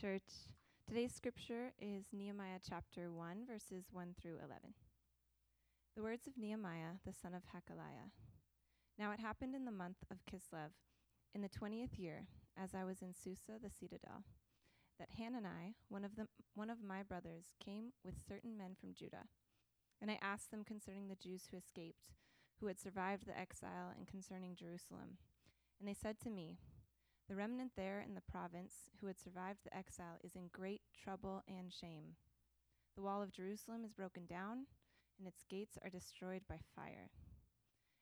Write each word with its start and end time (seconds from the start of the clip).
church. 0.00 0.50
Today's 0.88 1.14
scripture 1.14 1.72
is 1.80 2.06
Nehemiah 2.12 2.58
chapter 2.68 3.12
1, 3.12 3.46
verses 3.46 3.84
1 3.92 4.14
through 4.20 4.38
11. 4.38 4.74
The 5.94 6.02
words 6.02 6.26
of 6.26 6.36
Nehemiah, 6.36 6.98
the 7.06 7.12
son 7.12 7.32
of 7.32 7.42
Hachaliah. 7.42 8.10
Now 8.98 9.12
it 9.12 9.20
happened 9.20 9.54
in 9.54 9.64
the 9.64 9.70
month 9.70 9.98
of 10.10 10.26
Kislev, 10.26 10.70
in 11.32 11.42
the 11.42 11.48
twentieth 11.48 11.96
year, 11.96 12.26
as 12.60 12.74
I 12.74 12.82
was 12.82 13.02
in 13.02 13.14
Susa 13.14 13.60
the 13.62 13.70
citadel, 13.70 14.24
that 14.98 15.10
Hanani, 15.16 15.76
one 15.88 16.04
of, 16.04 16.16
the, 16.16 16.26
one 16.54 16.70
of 16.70 16.82
my 16.82 17.04
brothers, 17.04 17.54
came 17.64 17.92
with 18.04 18.26
certain 18.28 18.58
men 18.58 18.74
from 18.78 18.94
Judah. 18.94 19.28
And 20.02 20.10
I 20.10 20.18
asked 20.20 20.50
them 20.50 20.64
concerning 20.64 21.06
the 21.06 21.14
Jews 21.14 21.48
who 21.50 21.56
escaped, 21.56 22.14
who 22.60 22.66
had 22.66 22.80
survived 22.80 23.26
the 23.26 23.38
exile, 23.38 23.94
and 23.96 24.08
concerning 24.08 24.56
Jerusalem. 24.56 25.18
And 25.78 25.88
they 25.88 25.94
said 25.94 26.18
to 26.20 26.30
me, 26.30 26.58
the 27.28 27.34
remnant 27.34 27.72
there 27.76 28.04
in 28.06 28.14
the 28.14 28.30
province 28.30 28.90
who 29.00 29.06
had 29.06 29.18
survived 29.18 29.60
the 29.64 29.76
exile 29.76 30.18
is 30.22 30.36
in 30.36 30.48
great 30.52 30.82
trouble 31.02 31.42
and 31.48 31.72
shame. 31.72 32.16
The 32.96 33.02
wall 33.02 33.22
of 33.22 33.32
Jerusalem 33.32 33.84
is 33.84 33.94
broken 33.94 34.26
down, 34.26 34.66
and 35.18 35.26
its 35.26 35.44
gates 35.48 35.78
are 35.82 35.90
destroyed 35.90 36.42
by 36.48 36.58
fire. 36.76 37.10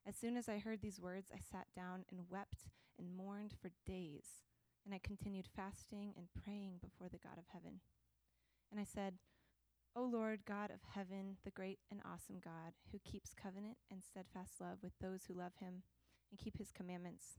As 0.07 0.17
soon 0.17 0.37
as 0.37 0.49
I 0.49 0.59
heard 0.59 0.83
these 0.83 1.01
words, 1.01 1.31
I 1.33 1.39
sat 1.39 1.67
down 1.77 2.05
and 2.11 2.29
wept 2.29 2.67
and 2.99 3.17
mourned 3.17 3.55
for 3.61 3.71
days, 3.87 4.43
and 4.85 4.93
I 4.93 5.01
continued 5.03 5.47
fasting 5.55 6.15
and 6.17 6.27
praying 6.43 6.79
before 6.83 7.09
the 7.09 7.23
God 7.23 7.39
of 7.39 7.45
heaven. 7.53 7.81
And 8.73 8.81
I 8.81 8.85
said, 8.85 9.15
O 9.95 10.03
Lord 10.03 10.41
God 10.47 10.71
of 10.71 10.81
heaven, 10.95 11.37
the 11.45 11.51
great 11.51 11.79
and 11.91 12.01
awesome 12.05 12.41
God, 12.43 12.73
who 12.91 12.99
keeps 12.99 13.35
covenant 13.35 13.77
and 13.91 14.03
steadfast 14.03 14.61
love 14.61 14.79
with 14.83 14.93
those 15.01 15.27
who 15.27 15.35
love 15.35 15.53
him 15.61 15.83
and 16.31 16.41
keep 16.41 16.59
his 16.59 16.73
commandments 16.73 17.39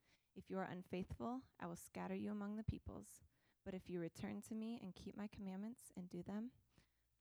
if 0.35 0.49
you 0.49 0.57
are 0.57 0.69
unfaithful, 0.71 1.41
I 1.59 1.67
will 1.67 1.75
scatter 1.75 2.15
you 2.15 2.31
among 2.31 2.57
the 2.57 2.63
peoples. 2.63 3.21
But 3.65 3.73
if 3.73 3.89
you 3.89 3.99
return 3.99 4.41
to 4.47 4.55
me 4.55 4.79
and 4.81 4.95
keep 4.95 5.15
my 5.15 5.27
commandments 5.27 5.91
and 5.95 6.09
do 6.09 6.23
them, 6.23 6.51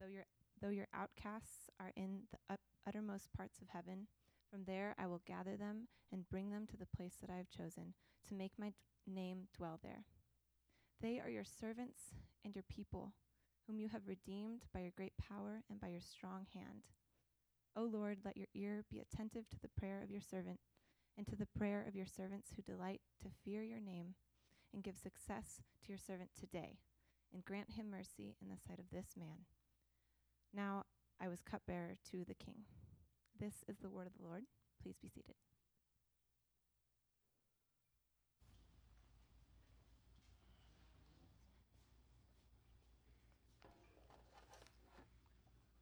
though 0.00 0.06
your 0.06 0.24
though 0.60 0.70
your 0.70 0.88
outcasts 0.94 1.68
are 1.78 1.92
in 1.96 2.22
the 2.30 2.56
uttermost 2.86 3.32
parts 3.32 3.60
of 3.60 3.68
heaven, 3.68 4.06
from 4.50 4.64
there 4.64 4.94
I 4.98 5.06
will 5.06 5.22
gather 5.26 5.56
them 5.56 5.88
and 6.12 6.28
bring 6.28 6.50
them 6.50 6.66
to 6.68 6.76
the 6.76 6.88
place 6.96 7.16
that 7.20 7.30
I 7.30 7.36
have 7.36 7.50
chosen 7.50 7.94
to 8.28 8.34
make 8.34 8.52
my 8.58 8.72
name 9.06 9.48
dwell 9.56 9.78
there. 9.82 10.04
They 11.00 11.18
are 11.18 11.30
your 11.30 11.44
servants 11.44 12.14
and 12.44 12.54
your 12.54 12.64
people, 12.68 13.12
whom 13.66 13.78
you 13.78 13.88
have 13.88 14.06
redeemed 14.06 14.64
by 14.72 14.80
your 14.80 14.92
great 14.96 15.16
power 15.16 15.62
and 15.70 15.80
by 15.80 15.88
your 15.88 16.00
strong 16.00 16.46
hand. 16.54 16.84
O 17.76 17.82
Lord, 17.82 18.18
let 18.24 18.36
your 18.36 18.48
ear 18.54 18.84
be 18.90 19.00
attentive 19.00 19.48
to 19.50 19.60
the 19.60 19.70
prayer 19.78 20.02
of 20.02 20.10
your 20.10 20.20
servant 20.20 20.58
and 21.20 21.28
to 21.28 21.36
the 21.36 21.58
prayer 21.58 21.84
of 21.86 21.94
your 21.94 22.06
servants 22.06 22.48
who 22.56 22.62
delight 22.62 23.02
to 23.20 23.28
fear 23.44 23.62
your 23.62 23.78
name, 23.78 24.14
and 24.72 24.82
give 24.82 24.96
success 24.96 25.60
to 25.84 25.90
your 25.90 25.98
servant 25.98 26.30
today, 26.34 26.78
and 27.30 27.44
grant 27.44 27.72
him 27.72 27.90
mercy 27.90 28.36
in 28.40 28.48
the 28.48 28.56
sight 28.66 28.78
of 28.78 28.86
this 28.90 29.08
man. 29.18 29.44
Now 30.54 30.84
I 31.20 31.28
was 31.28 31.42
cupbearer 31.42 31.96
to 32.10 32.24
the 32.26 32.32
king. 32.32 32.64
This 33.38 33.64
is 33.68 33.76
the 33.82 33.90
word 33.90 34.06
of 34.06 34.14
the 34.18 34.26
Lord. 34.26 34.44
Please 34.82 34.96
be 34.96 35.10
seated. 35.10 35.34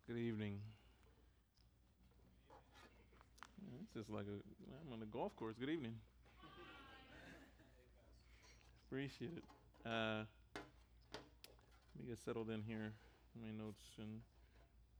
Good 0.08 0.16
evening. 0.16 0.58
It's 3.80 3.87
just 3.98 4.10
like 4.10 4.26
a, 4.26 4.38
I'm 4.86 4.92
on 4.92 5.02
a 5.02 5.06
golf 5.06 5.34
course. 5.34 5.56
Good 5.58 5.70
evening. 5.70 5.94
Appreciate 8.86 9.32
it. 9.36 9.42
Uh, 9.84 10.22
let 11.96 11.98
me 11.98 12.08
get 12.08 12.18
settled 12.24 12.48
in 12.48 12.62
here. 12.62 12.92
My 13.42 13.50
notes 13.50 13.82
and 13.98 14.20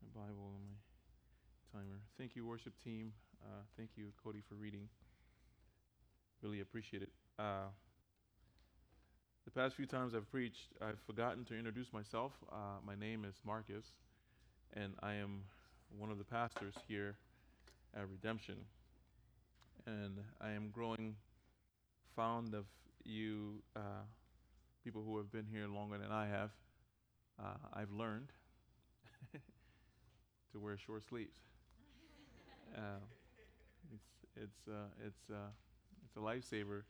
my 0.03 0.21
Bible 0.21 0.51
and 0.57 0.67
my 0.67 1.79
timer. 1.79 2.01
Thank 2.19 2.35
you, 2.35 2.45
worship 2.45 2.73
team. 2.83 3.13
Uh, 3.41 3.63
thank 3.77 3.91
you, 3.95 4.07
Cody, 4.25 4.43
for 4.49 4.57
reading. 4.57 4.89
Really 6.43 6.61
appreciate 6.61 7.05
it. 7.05 7.11
Uh, 7.39 7.71
the 9.45 9.53
past 9.53 9.77
few 9.77 9.87
times 9.87 10.13
I've 10.13 10.29
preached, 10.29 10.73
I've 10.83 10.99
forgotten 11.07 11.45
to 11.45 11.57
introduce 11.57 11.93
myself. 11.93 12.33
Uh, 12.51 12.81
my 12.85 12.97
name 12.97 13.25
is 13.25 13.37
Marcus, 13.47 13.93
and 14.73 14.95
I 15.05 15.15
am 15.15 15.43
one 15.97 16.11
of 16.11 16.19
the 16.19 16.25
pastors 16.25 16.75
here 16.89 17.15
at 17.95 18.03
Redemption 18.11 18.57
and 19.87 20.19
I 20.41 20.51
am 20.53 20.71
growing 20.71 21.17
fond 22.17 22.55
of 22.55 22.67
you 23.05 23.63
uh, 23.77 24.05
people 24.85 25.03
who 25.05 25.17
have 25.19 25.33
been 25.33 25.47
here 25.47 25.69
longer 25.69 25.99
than 25.99 26.13
I 26.13 26.27
have. 26.29 26.51
Uh, 27.41 27.55
I've 27.75 27.93
learned 27.93 28.33
to 30.53 30.59
wear 30.61 30.77
short 30.77 31.05
sleeves. 31.05 31.33
Uh, 32.77 33.01
it's 33.95 34.11
it's 34.37 34.69
uh, 34.69 34.89
it's 35.07 35.31
uh, 35.31 35.51
it's 36.07 36.17
a 36.17 36.21
lifesaver, 36.21 36.83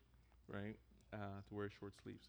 right? 0.49 0.77
Uh, 1.13 1.41
to 1.49 1.55
wear 1.55 1.71
short 1.81 1.95
sleeves. 2.03 2.29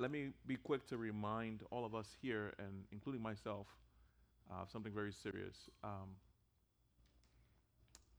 let 0.00 0.10
me 0.10 0.30
be 0.46 0.56
quick 0.56 0.86
to 0.88 0.96
remind 0.98 1.62
all 1.70 1.84
of 1.84 1.94
us 1.94 2.08
here, 2.22 2.52
and 2.58 2.84
including 2.92 3.22
myself, 3.22 3.66
of 4.50 4.70
something 4.70 4.92
very 4.92 5.12
serious. 5.12 5.68
Um, 5.84 6.16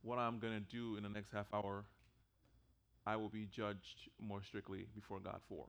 what 0.01 0.17
I'm 0.17 0.39
going 0.39 0.53
to 0.53 0.59
do 0.59 0.97
in 0.97 1.03
the 1.03 1.09
next 1.09 1.31
half 1.31 1.47
hour, 1.53 1.85
I 3.05 3.15
will 3.15 3.29
be 3.29 3.45
judged 3.45 4.09
more 4.19 4.41
strictly 4.43 4.87
before 4.93 5.19
God 5.19 5.39
for. 5.47 5.65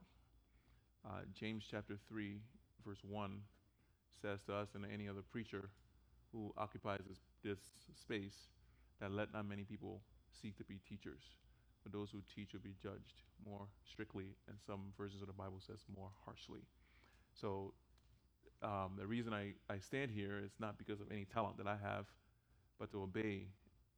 Uh, 1.04 1.22
James 1.34 1.64
chapter 1.70 1.96
3, 2.08 2.40
verse 2.84 3.00
1 3.08 3.40
says 4.20 4.40
to 4.46 4.54
us 4.54 4.68
and 4.74 4.84
any 4.92 5.08
other 5.08 5.22
preacher 5.30 5.70
who 6.32 6.52
occupies 6.56 7.00
this, 7.08 7.18
this 7.42 7.58
space 8.00 8.48
that 9.00 9.10
let 9.10 9.32
not 9.32 9.46
many 9.46 9.64
people 9.64 10.00
seek 10.40 10.56
to 10.56 10.64
be 10.64 10.78
teachers, 10.88 11.22
but 11.82 11.92
those 11.92 12.10
who 12.10 12.20
teach 12.34 12.52
will 12.52 12.60
be 12.60 12.74
judged 12.82 13.22
more 13.44 13.66
strictly, 13.90 14.36
and 14.48 14.56
some 14.64 14.92
versions 14.96 15.20
of 15.20 15.26
the 15.26 15.34
Bible 15.34 15.60
says 15.66 15.80
more 15.94 16.10
harshly. 16.24 16.60
So 17.34 17.74
um, 18.62 18.92
the 18.96 19.06
reason 19.06 19.34
I, 19.34 19.54
I 19.68 19.78
stand 19.78 20.10
here 20.10 20.40
is 20.42 20.52
not 20.60 20.78
because 20.78 21.00
of 21.00 21.10
any 21.10 21.24
talent 21.24 21.58
that 21.58 21.66
I 21.66 21.76
have, 21.82 22.06
but 22.78 22.92
to 22.92 23.02
obey 23.02 23.48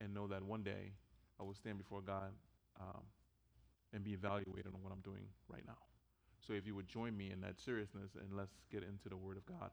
and 0.01 0.13
know 0.13 0.27
that 0.27 0.43
one 0.43 0.63
day 0.63 0.93
I 1.41 1.43
will 1.43 1.55
stand 1.55 1.79
before 1.79 2.01
God 2.01 2.33
um, 2.81 3.03
and 3.93 4.03
be 4.03 4.13
evaluated 4.13 4.73
on 4.75 4.83
what 4.83 4.93
I'm 4.93 5.01
doing 5.01 5.25
right 5.49 5.65
now. 5.67 5.79
So 6.47 6.53
if 6.53 6.67
you 6.67 6.75
would 6.75 6.89
join 6.89 7.17
me 7.17 7.31
in 7.31 7.41
that 7.41 7.59
seriousness 7.59 8.11
and 8.21 8.37
let's 8.37 8.55
get 8.71 8.83
into 8.83 9.09
the 9.09 9.17
Word 9.17 9.37
of 9.37 9.47
God, 9.47 9.71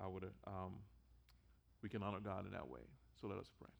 I 0.00 0.06
would. 0.06 0.24
Um, 0.46 0.74
we 1.82 1.88
can 1.88 2.02
honor 2.02 2.20
God 2.20 2.46
in 2.46 2.52
that 2.52 2.68
way. 2.68 2.80
So 3.20 3.28
let 3.28 3.38
us 3.38 3.46
pray. 3.58 3.70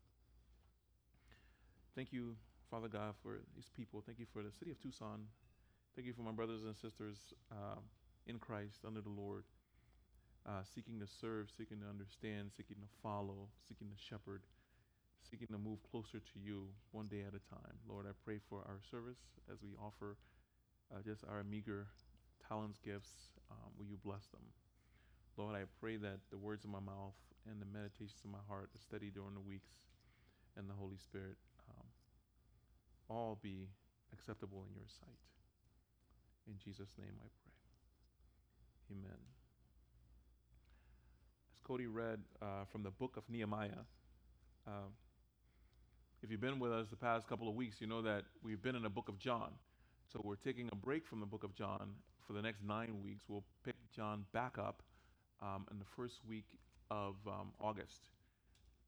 Thank 1.94 2.12
you, 2.12 2.36
Father 2.70 2.88
God, 2.88 3.14
for 3.22 3.38
these 3.54 3.70
people. 3.74 4.02
Thank 4.04 4.18
you 4.18 4.26
for 4.32 4.42
the 4.42 4.52
city 4.52 4.70
of 4.70 4.80
Tucson. 4.80 5.26
Thank 5.96 6.06
you 6.06 6.12
for 6.12 6.22
my 6.22 6.32
brothers 6.32 6.64
and 6.64 6.76
sisters 6.76 7.16
uh, 7.50 7.80
in 8.26 8.38
Christ 8.38 8.84
under 8.86 9.00
the 9.00 9.10
Lord, 9.10 9.44
uh, 10.46 10.62
seeking 10.74 11.00
to 11.00 11.06
serve, 11.06 11.48
seeking 11.56 11.80
to 11.80 11.88
understand, 11.88 12.50
seeking 12.56 12.76
to 12.76 12.88
follow, 13.02 13.48
seeking 13.66 13.88
to 13.88 13.96
shepherd 13.96 14.42
seeking 15.30 15.48
to 15.48 15.58
move 15.58 15.78
closer 15.90 16.18
to 16.18 16.36
you 16.38 16.68
one 16.92 17.06
day 17.06 17.22
at 17.26 17.34
a 17.34 17.42
time. 17.50 17.76
Lord, 17.88 18.06
I 18.06 18.14
pray 18.24 18.38
for 18.48 18.62
our 18.66 18.78
service 18.90 19.18
as 19.50 19.58
we 19.62 19.70
offer 19.82 20.16
uh, 20.94 21.02
just 21.02 21.24
our 21.28 21.42
meager 21.42 21.86
talents, 22.48 22.78
gifts. 22.78 23.34
Um, 23.50 23.70
will 23.78 23.86
you 23.86 23.98
bless 24.04 24.26
them? 24.28 24.46
Lord, 25.36 25.56
I 25.56 25.64
pray 25.80 25.96
that 25.96 26.18
the 26.30 26.38
words 26.38 26.64
of 26.64 26.70
my 26.70 26.80
mouth 26.80 27.18
and 27.50 27.60
the 27.60 27.66
meditations 27.66 28.22
of 28.24 28.30
my 28.30 28.44
heart, 28.48 28.70
the 28.72 28.78
study 28.78 29.10
during 29.10 29.34
the 29.34 29.40
weeks, 29.40 29.70
and 30.56 30.70
the 30.70 30.74
Holy 30.74 30.96
Spirit 30.96 31.36
um, 31.68 31.86
all 33.10 33.38
be 33.42 33.68
acceptable 34.12 34.64
in 34.68 34.74
your 34.74 34.88
sight. 34.88 35.20
In 36.46 36.54
Jesus' 36.62 36.94
name 36.98 37.14
I 37.18 37.28
pray. 37.42 38.96
Amen. 38.96 39.18
As 41.52 41.60
Cody 41.64 41.86
read 41.86 42.20
uh, 42.40 42.64
from 42.70 42.82
the 42.82 42.90
book 42.90 43.16
of 43.16 43.24
Nehemiah, 43.28 43.84
uh, 44.66 44.88
if 46.22 46.30
you've 46.30 46.40
been 46.40 46.58
with 46.58 46.72
us 46.72 46.88
the 46.88 46.96
past 46.96 47.28
couple 47.28 47.48
of 47.48 47.54
weeks, 47.54 47.80
you 47.80 47.86
know 47.86 48.02
that 48.02 48.24
we've 48.42 48.62
been 48.62 48.74
in 48.74 48.82
the 48.82 48.90
book 48.90 49.08
of 49.08 49.18
John. 49.18 49.52
So 50.12 50.20
we're 50.24 50.36
taking 50.36 50.68
a 50.72 50.76
break 50.76 51.06
from 51.06 51.20
the 51.20 51.26
book 51.26 51.44
of 51.44 51.54
John 51.54 51.94
for 52.26 52.32
the 52.32 52.42
next 52.42 52.62
nine 52.62 53.02
weeks. 53.02 53.24
We'll 53.28 53.44
pick 53.64 53.74
John 53.94 54.24
back 54.32 54.56
up 54.58 54.82
um, 55.42 55.66
in 55.70 55.78
the 55.78 55.84
first 55.84 56.20
week 56.28 56.46
of 56.90 57.16
um, 57.26 57.52
August. 57.60 58.02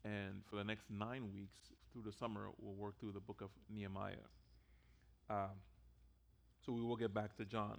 And 0.05 0.43
for 0.49 0.57
the 0.57 0.65
next 0.65 0.85
nine 0.91 1.33
weeks 1.35 1.59
through 1.93 2.03
the 2.03 2.13
summer, 2.13 2.49
we'll 2.61 2.75
work 2.75 2.99
through 2.99 3.13
the 3.13 3.21
book 3.21 3.41
of 3.43 3.51
Nehemiah. 3.69 4.15
Um, 5.29 5.61
so 6.65 6.73
we 6.73 6.83
will 6.83 6.97
get 6.97 7.13
back 7.13 7.37
to 7.37 7.45
John. 7.45 7.79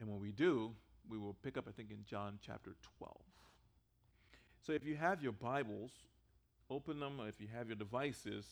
And 0.00 0.08
when 0.08 0.20
we 0.20 0.32
do, 0.32 0.72
we 1.08 1.18
will 1.18 1.36
pick 1.42 1.56
up, 1.56 1.66
I 1.68 1.72
think, 1.72 1.90
in 1.90 1.98
John 2.06 2.38
chapter 2.44 2.74
12. 2.98 3.16
So 4.62 4.72
if 4.72 4.84
you 4.84 4.96
have 4.96 5.22
your 5.22 5.32
Bibles, 5.32 5.92
open 6.70 7.00
them. 7.00 7.20
If 7.28 7.40
you 7.40 7.48
have 7.54 7.66
your 7.66 7.76
devices, 7.76 8.46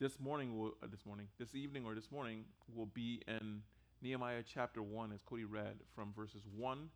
this 0.00 0.18
morning, 0.18 0.58
will, 0.58 0.72
uh, 0.82 0.86
this 0.90 1.04
morning, 1.04 1.28
this 1.38 1.54
evening 1.54 1.84
or 1.84 1.94
this 1.94 2.10
morning 2.10 2.44
will 2.74 2.86
be 2.86 3.22
in 3.28 3.60
Nehemiah 4.02 4.42
chapter 4.42 4.82
1, 4.82 5.12
as 5.12 5.22
Cody 5.22 5.44
read, 5.44 5.76
from 5.94 6.12
verses 6.16 6.42
1 6.56 6.88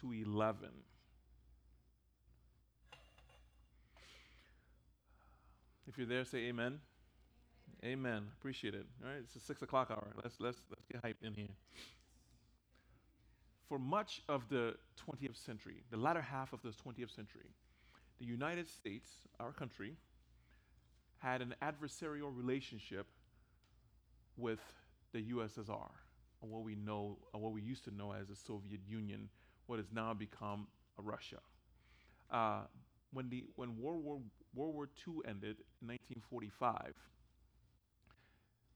to 0.00 0.12
11. 0.12 0.68
If 5.88 5.96
you're 5.96 6.06
there, 6.06 6.24
say 6.24 6.38
amen. 6.48 6.80
Amen. 7.82 7.92
amen. 7.92 8.22
Appreciate 8.38 8.74
it. 8.74 8.84
All 9.02 9.10
right, 9.10 9.20
it's 9.24 9.32
the 9.32 9.40
six 9.40 9.62
o'clock 9.62 9.90
hour. 9.90 10.12
Let's 10.22 10.38
let's 10.38 10.58
let's 10.70 10.84
get 10.84 11.02
hyped 11.02 11.26
in 11.26 11.34
here. 11.34 11.48
For 13.68 13.78
much 13.78 14.22
of 14.28 14.48
the 14.48 14.74
20th 15.08 15.36
century, 15.36 15.82
the 15.90 15.96
latter 15.96 16.20
half 16.20 16.52
of 16.52 16.60
the 16.62 16.68
20th 16.68 17.14
century, 17.14 17.54
the 18.18 18.26
United 18.26 18.68
States, 18.68 19.08
our 19.40 19.52
country, 19.52 19.96
had 21.20 21.42
an 21.42 21.54
adversarial 21.62 22.34
relationship 22.34 23.06
with 24.36 24.60
the 25.12 25.22
USSR, 25.32 25.68
or 25.68 26.48
what 26.48 26.62
we 26.62 26.74
know, 26.74 27.18
or 27.32 27.40
what 27.40 27.52
we 27.52 27.62
used 27.62 27.84
to 27.84 27.94
know 27.94 28.12
as 28.12 28.28
the 28.28 28.36
Soviet 28.36 28.80
Union, 28.88 29.28
what 29.66 29.78
has 29.78 29.86
now 29.92 30.14
become 30.14 30.66
Russia. 30.98 31.38
Uh, 32.30 32.62
when 33.12 33.28
the 33.28 33.44
when 33.56 33.78
World 33.78 34.02
War 34.02 34.20
World 34.54 34.74
War 34.74 34.88
II 35.06 35.14
ended 35.26 35.56
in 35.82 35.88
1945, 35.88 36.94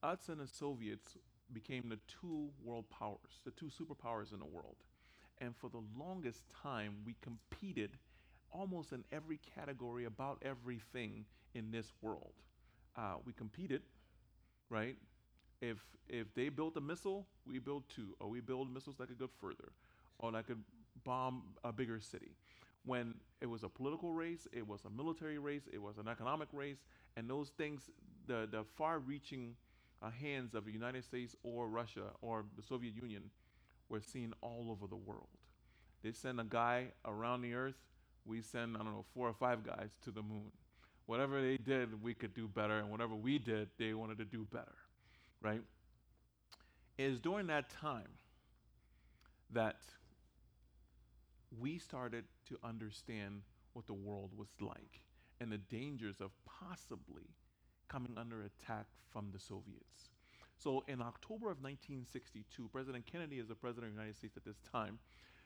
us 0.02 0.28
and 0.28 0.40
the 0.40 0.46
Soviets 0.46 1.16
became 1.52 1.88
the 1.88 1.98
two 2.08 2.50
world 2.62 2.84
powers, 2.90 3.40
the 3.44 3.50
two 3.52 3.66
superpowers 3.66 4.32
in 4.32 4.38
the 4.38 4.44
world. 4.44 4.76
And 5.38 5.54
for 5.56 5.68
the 5.68 5.82
longest 5.98 6.42
time, 6.62 6.96
we 7.04 7.16
competed 7.20 7.90
almost 8.50 8.92
in 8.92 9.04
every 9.12 9.40
category 9.54 10.04
about 10.04 10.42
everything 10.44 11.24
in 11.54 11.70
this 11.70 11.92
world. 12.02 12.32
Uh, 12.96 13.14
we 13.24 13.32
competed, 13.32 13.82
right? 14.70 14.96
If 15.60 15.78
if 16.08 16.34
they 16.34 16.48
built 16.50 16.76
a 16.76 16.80
missile, 16.80 17.26
we 17.46 17.58
build 17.58 17.84
two, 17.88 18.14
or 18.20 18.28
we 18.28 18.40
build 18.40 18.72
missiles 18.72 18.96
that 18.98 19.08
could 19.08 19.18
go 19.18 19.28
further, 19.40 19.72
or 20.18 20.32
that 20.32 20.46
could 20.46 20.62
bomb 21.04 21.42
a 21.64 21.72
bigger 21.72 22.00
city. 22.00 22.36
When 22.84 23.14
it 23.40 23.46
was 23.46 23.62
a 23.62 23.68
political 23.68 24.12
race, 24.12 24.46
it 24.52 24.66
was 24.66 24.84
a 24.84 24.90
military 24.90 25.38
race, 25.38 25.62
it 25.72 25.80
was 25.80 25.96
an 25.98 26.06
economic 26.08 26.48
race, 26.52 26.84
and 27.16 27.28
those 27.28 27.50
things, 27.50 27.90
the 28.26 28.46
the 28.50 28.64
far-reaching 28.76 29.56
uh, 30.02 30.10
hands 30.10 30.54
of 30.54 30.66
the 30.66 30.72
United 30.72 31.04
States 31.04 31.34
or 31.42 31.68
Russia 31.68 32.10
or 32.20 32.44
the 32.56 32.62
Soviet 32.62 32.94
Union 32.94 33.30
were 33.88 34.00
seen 34.00 34.34
all 34.42 34.68
over 34.70 34.86
the 34.86 34.96
world. 34.96 35.28
They 36.02 36.12
send 36.12 36.40
a 36.40 36.44
guy 36.44 36.88
around 37.04 37.42
the 37.42 37.54
earth, 37.54 37.76
we 38.26 38.42
send, 38.42 38.76
I 38.76 38.80
don't 38.80 38.92
know, 38.92 39.04
four 39.14 39.28
or 39.28 39.34
five 39.34 39.64
guys 39.64 39.90
to 40.04 40.10
the 40.10 40.22
moon. 40.22 40.52
Whatever 41.06 41.42
they 41.42 41.58
did, 41.58 42.02
we 42.02 42.14
could 42.14 42.34
do 42.34 42.48
better, 42.48 42.78
and 42.78 42.90
whatever 42.90 43.14
we 43.14 43.38
did, 43.38 43.68
they 43.78 43.92
wanted 43.92 44.18
to 44.18 44.24
do 44.24 44.46
better, 44.50 44.74
right? 45.42 45.60
It 46.96 47.04
is 47.04 47.20
during 47.20 47.48
that 47.48 47.68
time 47.68 48.08
that 49.50 49.80
we 51.58 51.78
started 51.78 52.24
to 52.48 52.58
understand 52.64 53.42
what 53.72 53.86
the 53.86 53.94
world 53.94 54.30
was 54.36 54.48
like 54.60 55.00
and 55.40 55.50
the 55.50 55.58
dangers 55.58 56.20
of 56.20 56.30
possibly 56.46 57.34
coming 57.88 58.16
under 58.16 58.42
attack 58.42 58.86
from 59.10 59.30
the 59.32 59.38
Soviets. 59.38 60.10
So 60.56 60.84
in 60.88 61.02
October 61.02 61.50
of 61.50 61.62
1962, 61.62 62.68
President 62.72 63.04
Kennedy 63.06 63.38
is 63.38 63.48
the 63.48 63.54
president 63.54 63.88
of 63.88 63.94
the 63.94 64.00
United 64.00 64.16
States 64.16 64.36
at 64.36 64.44
this 64.44 64.60
time. 64.72 64.98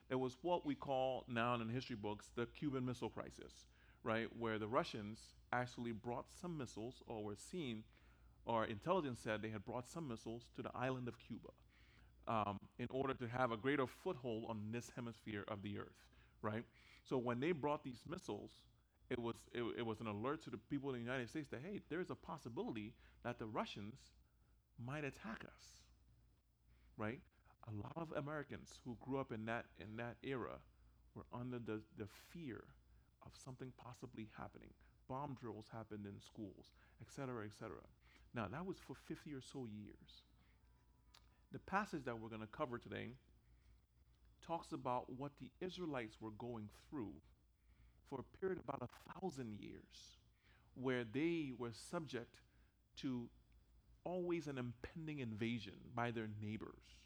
There 0.08 0.18
was 0.18 0.36
what 0.42 0.64
we 0.64 0.74
call 0.74 1.24
now 1.28 1.54
in 1.54 1.68
history 1.68 1.96
books 1.96 2.30
the 2.34 2.46
Cuban 2.46 2.84
Missile 2.84 3.10
Crisis, 3.10 3.66
right? 4.04 4.28
Where 4.38 4.58
the 4.58 4.68
Russians 4.68 5.18
actually 5.52 5.92
brought 5.92 6.26
some 6.40 6.58
missiles, 6.58 7.02
or 7.06 7.22
were 7.24 7.36
seen, 7.36 7.84
or 8.44 8.64
intelligence 8.64 9.20
said 9.22 9.42
they 9.42 9.50
had 9.50 9.64
brought 9.64 9.88
some 9.88 10.08
missiles 10.08 10.44
to 10.56 10.62
the 10.62 10.70
island 10.74 11.08
of 11.08 11.18
Cuba 11.18 11.50
um, 12.26 12.58
in 12.78 12.86
order 12.90 13.14
to 13.14 13.26
have 13.28 13.52
a 13.52 13.56
greater 13.56 13.86
foothold 13.86 14.44
on 14.48 14.60
this 14.70 14.90
hemisphere 14.94 15.44
of 15.48 15.62
the 15.62 15.78
earth, 15.78 16.04
right? 16.42 16.64
So 17.08 17.16
when 17.16 17.40
they 17.40 17.52
brought 17.52 17.82
these 17.84 18.02
missiles, 18.08 18.50
it 19.10 19.18
was 19.18 19.36
it, 19.52 19.62
it 19.78 19.86
was 19.86 20.00
an 20.00 20.06
alert 20.06 20.42
to 20.44 20.50
the 20.50 20.58
people 20.58 20.90
in 20.90 20.96
the 20.96 21.00
United 21.10 21.30
States 21.30 21.48
that 21.50 21.60
hey, 21.64 21.80
there's 21.88 22.10
a 22.10 22.14
possibility 22.14 22.92
that 23.24 23.38
the 23.38 23.46
Russians 23.46 23.96
might 24.84 25.04
attack 25.04 25.44
us. 25.44 25.64
Right? 26.98 27.20
A 27.68 27.72
lot 27.72 27.96
of 27.96 28.12
Americans 28.16 28.78
who 28.84 28.96
grew 29.00 29.18
up 29.18 29.32
in 29.32 29.46
that 29.46 29.66
in 29.80 29.96
that 29.96 30.16
era 30.22 30.58
were 31.14 31.24
under 31.32 31.58
the, 31.58 31.80
the 31.96 32.06
fear 32.30 32.64
of 33.24 33.32
something 33.44 33.72
possibly 33.76 34.28
happening. 34.36 34.70
Bomb 35.08 35.36
drills 35.40 35.66
happened 35.72 36.06
in 36.06 36.20
schools, 36.20 36.72
etc., 37.00 37.44
etc. 37.46 37.76
Now 38.34 38.46
that 38.50 38.66
was 38.66 38.76
for 38.78 38.94
50 38.94 39.32
or 39.32 39.40
so 39.40 39.66
years. 39.66 40.22
The 41.52 41.58
passage 41.58 42.04
that 42.04 42.18
we're 42.18 42.28
going 42.28 42.42
to 42.42 42.46
cover 42.46 42.78
today 42.78 43.12
talks 44.46 44.72
about 44.72 45.10
what 45.18 45.32
the 45.40 45.50
Israelites 45.64 46.16
were 46.20 46.30
going 46.32 46.68
through 46.88 47.12
for 48.08 48.20
a 48.20 48.38
period 48.38 48.58
of 48.58 48.64
about 48.64 48.88
a 48.88 49.20
thousand 49.20 49.58
years, 49.60 50.16
where 50.74 51.04
they 51.04 51.52
were 51.58 51.72
subject 51.72 52.40
to 52.96 53.28
always 54.04 54.46
an 54.46 54.58
impending 54.58 55.18
invasion 55.18 55.74
by 55.94 56.10
their 56.10 56.28
neighbors, 56.40 56.96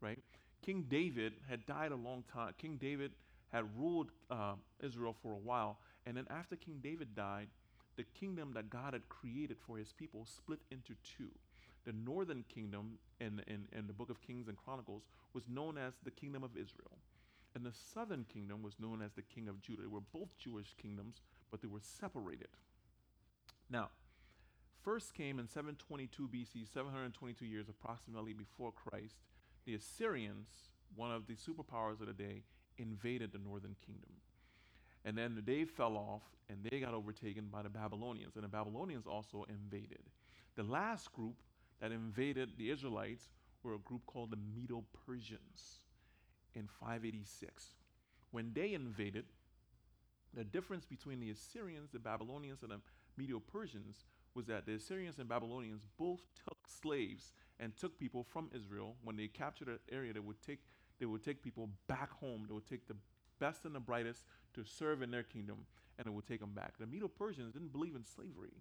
right? 0.00 0.18
King 0.62 0.86
David 0.88 1.34
had 1.48 1.66
died 1.66 1.92
a 1.92 1.96
long 1.96 2.24
time. 2.32 2.52
King 2.58 2.76
David 2.76 3.12
had 3.52 3.64
ruled 3.76 4.10
uh, 4.30 4.54
Israel 4.82 5.14
for 5.22 5.32
a 5.32 5.38
while, 5.38 5.78
and 6.06 6.16
then 6.16 6.26
after 6.30 6.56
King 6.56 6.80
David 6.82 7.14
died, 7.14 7.48
the 7.96 8.04
kingdom 8.04 8.52
that 8.54 8.70
God 8.70 8.94
had 8.94 9.08
created 9.08 9.58
for 9.66 9.76
his 9.76 9.92
people 9.92 10.26
split 10.26 10.60
into 10.70 10.94
two. 11.04 11.30
The 11.84 11.92
northern 11.92 12.44
kingdom 12.48 12.98
in, 13.20 13.42
in, 13.46 13.66
in 13.76 13.86
the 13.86 13.92
book 13.92 14.08
of 14.08 14.22
Kings 14.22 14.48
and 14.48 14.56
Chronicles 14.56 15.02
was 15.34 15.48
known 15.48 15.76
as 15.76 15.94
the 16.02 16.10
kingdom 16.10 16.42
of 16.42 16.56
Israel. 16.56 16.98
And 17.54 17.66
the 17.66 17.72
southern 17.92 18.24
kingdom 18.24 18.62
was 18.62 18.78
known 18.78 19.02
as 19.02 19.12
the 19.12 19.22
king 19.22 19.48
of 19.48 19.60
Judah. 19.60 19.82
They 19.82 19.88
were 19.88 20.00
both 20.00 20.38
Jewish 20.38 20.74
kingdoms, 20.80 21.20
but 21.50 21.60
they 21.60 21.68
were 21.68 21.80
separated. 21.82 22.48
Now, 23.68 23.90
first 24.82 25.12
came 25.14 25.38
in 25.38 25.48
722 25.48 26.28
BC, 26.28 26.72
722 26.72 27.44
years 27.44 27.66
approximately 27.68 28.32
before 28.32 28.72
Christ. 28.72 29.16
The 29.66 29.74
Assyrians, 29.74 30.48
one 30.96 31.12
of 31.12 31.26
the 31.26 31.34
superpowers 31.34 32.00
of 32.00 32.06
the 32.06 32.14
day, 32.14 32.42
invaded 32.78 33.32
the 33.32 33.38
northern 33.38 33.76
kingdom. 33.84 34.10
And 35.04 35.16
then 35.16 35.42
they 35.44 35.64
fell 35.64 35.96
off 35.96 36.22
and 36.48 36.58
they 36.64 36.80
got 36.80 36.94
overtaken 36.94 37.48
by 37.50 37.62
the 37.62 37.68
Babylonians, 37.68 38.36
and 38.36 38.44
the 38.44 38.48
Babylonians 38.48 39.06
also 39.06 39.46
invaded. 39.48 40.02
The 40.56 40.62
last 40.62 41.12
group 41.12 41.36
that 41.80 41.92
invaded 41.92 42.50
the 42.58 42.70
Israelites 42.70 43.30
were 43.62 43.74
a 43.74 43.78
group 43.78 44.04
called 44.06 44.30
the 44.30 44.38
Medo 44.54 44.84
Persians 45.06 45.80
in 46.54 46.68
586. 46.80 47.74
When 48.30 48.52
they 48.54 48.74
invaded, 48.74 49.24
the 50.34 50.44
difference 50.44 50.84
between 50.84 51.20
the 51.20 51.30
Assyrians, 51.30 51.90
the 51.92 51.98
Babylonians, 51.98 52.62
and 52.62 52.72
the 52.72 52.80
Medo 53.16 53.40
Persians 53.40 54.04
was 54.34 54.46
that 54.46 54.66
the 54.66 54.74
Assyrians 54.74 55.18
and 55.18 55.28
Babylonians 55.28 55.86
both 55.98 56.20
took 56.44 56.58
slaves 56.66 57.32
and 57.60 57.76
took 57.76 57.98
people 57.98 58.24
from 58.24 58.50
Israel. 58.54 58.96
When 59.04 59.16
they 59.16 59.28
captured 59.28 59.68
an 59.68 59.78
area, 59.90 60.12
they 60.12 60.20
would 60.20 60.40
take 60.42 60.60
they 61.02 61.06
would 61.06 61.24
take 61.24 61.42
people 61.42 61.68
back 61.88 62.12
home. 62.12 62.44
They 62.46 62.54
would 62.54 62.68
take 62.68 62.86
the 62.86 62.94
best 63.40 63.64
and 63.64 63.74
the 63.74 63.80
brightest 63.80 64.24
to 64.54 64.62
serve 64.62 65.02
in 65.02 65.10
their 65.10 65.24
kingdom, 65.24 65.66
and 65.98 66.06
it 66.06 66.10
would 66.12 66.28
take 66.28 66.38
them 66.38 66.52
back. 66.54 66.74
The 66.78 66.86
Medo 66.86 67.08
Persians 67.08 67.52
didn't 67.52 67.72
believe 67.72 67.96
in 67.96 68.04
slavery, 68.04 68.52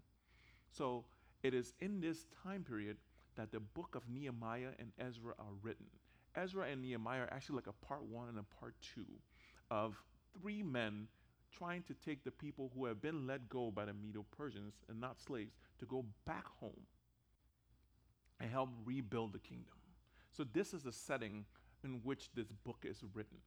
so 0.72 1.06
it 1.44 1.54
is 1.54 1.76
in 1.82 2.02
this 2.02 2.26
time 2.44 2.64
period 2.64 2.98
that 3.36 3.52
the 3.52 3.60
book 3.60 3.94
of 3.94 4.10
Nehemiah 4.10 4.70
and 4.80 4.92
Ezra 4.98 5.34
are 5.38 5.54
written. 5.62 5.86
Ezra 6.34 6.66
and 6.66 6.82
Nehemiah 6.82 7.22
are 7.22 7.32
actually 7.32 7.58
like 7.58 7.68
a 7.68 7.86
part 7.86 8.04
one 8.06 8.28
and 8.28 8.40
a 8.40 8.60
part 8.60 8.74
two 8.82 9.06
of 9.70 10.02
three 10.42 10.64
men 10.64 11.10
trying 11.56 11.84
to 11.84 11.94
take 11.94 12.24
the 12.24 12.32
people 12.32 12.72
who 12.76 12.86
have 12.86 13.04
been 13.04 13.28
let 13.28 13.50
go 13.50 13.70
by 13.70 13.86
the 13.86 13.94
Medo 13.94 14.26
Persians 14.36 14.74
and 14.90 15.00
not 15.00 15.22
slaves 15.22 15.54
to 15.78 15.86
go 15.86 16.06
back 16.26 16.48
home 16.60 16.88
and 18.40 18.50
help 18.50 18.70
rebuild 18.84 19.32
the 19.32 19.40
kingdom. 19.40 19.76
So, 20.32 20.44
this 20.44 20.74
is 20.74 20.84
the 20.84 20.94
setting 20.94 21.46
in 21.84 22.02
which 22.04 22.30
this 22.36 22.52
book 22.64 22.86
is 22.88 23.04
written. 23.14 23.38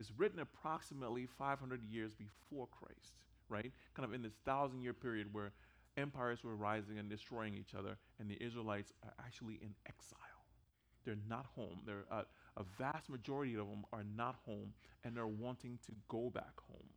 It's 0.00 0.12
written 0.16 0.40
approximately 0.40 1.26
500 1.26 1.82
years 1.84 2.12
before 2.14 2.66
Christ, 2.66 3.22
right? 3.48 3.72
Kind 3.94 4.08
of 4.08 4.14
in 4.14 4.22
this 4.22 4.34
thousand 4.44 4.82
year 4.82 4.92
period 4.92 5.28
where 5.32 5.52
empires 5.96 6.42
were 6.42 6.56
rising 6.56 6.98
and 6.98 7.08
destroying 7.08 7.54
each 7.54 7.74
other, 7.78 7.96
and 8.18 8.28
the 8.28 8.42
Israelites 8.42 8.92
are 9.04 9.12
actually 9.24 9.60
in 9.62 9.74
exile. 9.86 10.18
They're 11.04 11.16
not 11.28 11.46
home. 11.54 11.80
They're 11.86 12.04
uh, 12.10 12.22
a 12.56 12.64
vast 12.78 13.10
majority 13.10 13.54
of 13.54 13.68
them 13.68 13.84
are 13.92 14.04
not 14.16 14.36
home 14.46 14.72
and 15.02 15.16
they're 15.16 15.26
wanting 15.26 15.78
to 15.86 15.92
go 16.08 16.30
back 16.30 16.60
home. 16.68 16.88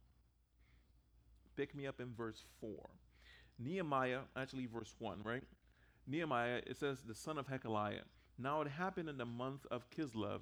Pick 1.56 1.76
me 1.76 1.88
up 1.88 2.00
in 2.00 2.14
verse 2.14 2.44
4. 2.62 2.70
Nehemiah, 3.60 4.22
actually, 4.36 4.68
verse 4.68 4.94
1, 5.00 5.22
right? 5.24 5.44
Nehemiah, 6.06 6.62
it 6.66 6.78
says, 6.78 7.00
the 7.02 7.16
son 7.16 7.38
of 7.38 7.48
Hekeliah. 7.48 8.04
Now 8.38 8.62
it 8.62 8.68
happened 8.68 9.10
in 9.10 9.18
the 9.18 9.26
month 9.26 9.66
of 9.72 9.90
Kislev, 9.90 10.42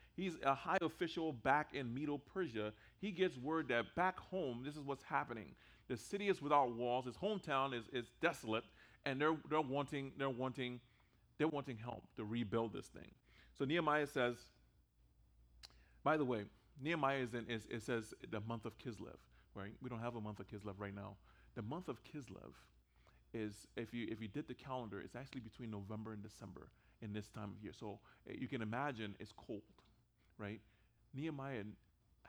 He's 0.15 0.37
a 0.45 0.53
high 0.53 0.77
official 0.81 1.33
back 1.33 1.73
in 1.73 1.93
Medo 1.93 2.17
Persia. 2.17 2.73
He 2.99 3.11
gets 3.11 3.37
word 3.37 3.69
that 3.69 3.95
back 3.95 4.19
home, 4.19 4.63
this 4.65 4.75
is 4.75 4.83
what's 4.83 5.03
happening. 5.03 5.55
The 5.87 5.97
city 5.97 6.29
is 6.29 6.41
without 6.41 6.73
walls. 6.75 7.05
His 7.05 7.15
hometown 7.15 7.73
is, 7.73 7.85
is 7.91 8.11
desolate, 8.21 8.63
and 9.05 9.19
they're 9.19 9.35
they're 9.49 9.61
wanting 9.61 10.11
they're 10.17 10.29
wanting 10.29 10.79
they're 11.37 11.47
wanting 11.47 11.77
help 11.77 12.03
to 12.17 12.23
rebuild 12.25 12.73
this 12.73 12.87
thing. 12.87 13.11
So 13.57 13.65
Nehemiah 13.65 14.07
says. 14.07 14.37
By 16.03 16.17
the 16.17 16.25
way, 16.25 16.45
Nehemiah 16.81 17.17
is 17.19 17.33
in 17.33 17.45
is 17.47 17.67
it 17.69 17.83
says 17.83 18.13
the 18.29 18.41
month 18.41 18.65
of 18.65 18.77
Kislev, 18.77 19.17
right? 19.53 19.73
We 19.81 19.89
don't 19.89 19.99
have 20.01 20.15
a 20.15 20.21
month 20.21 20.39
of 20.39 20.47
Kislev 20.47 20.75
right 20.77 20.95
now. 20.95 21.15
The 21.55 21.61
month 21.61 21.89
of 21.89 22.03
Kislev 22.03 22.53
is 23.33 23.67
if 23.75 23.93
you 23.93 24.07
if 24.09 24.21
you 24.21 24.27
did 24.27 24.47
the 24.47 24.53
calendar, 24.53 24.99
it's 24.99 25.15
actually 25.15 25.41
between 25.41 25.71
November 25.71 26.13
and 26.13 26.23
December 26.23 26.69
in 27.01 27.13
this 27.13 27.27
time 27.27 27.51
of 27.55 27.63
year. 27.63 27.73
So 27.77 27.99
uh, 28.29 28.33
you 28.37 28.47
can 28.47 28.61
imagine 28.61 29.15
it's 29.19 29.33
cold, 29.33 29.61
right? 30.41 30.61
Nehemiah 31.13 31.63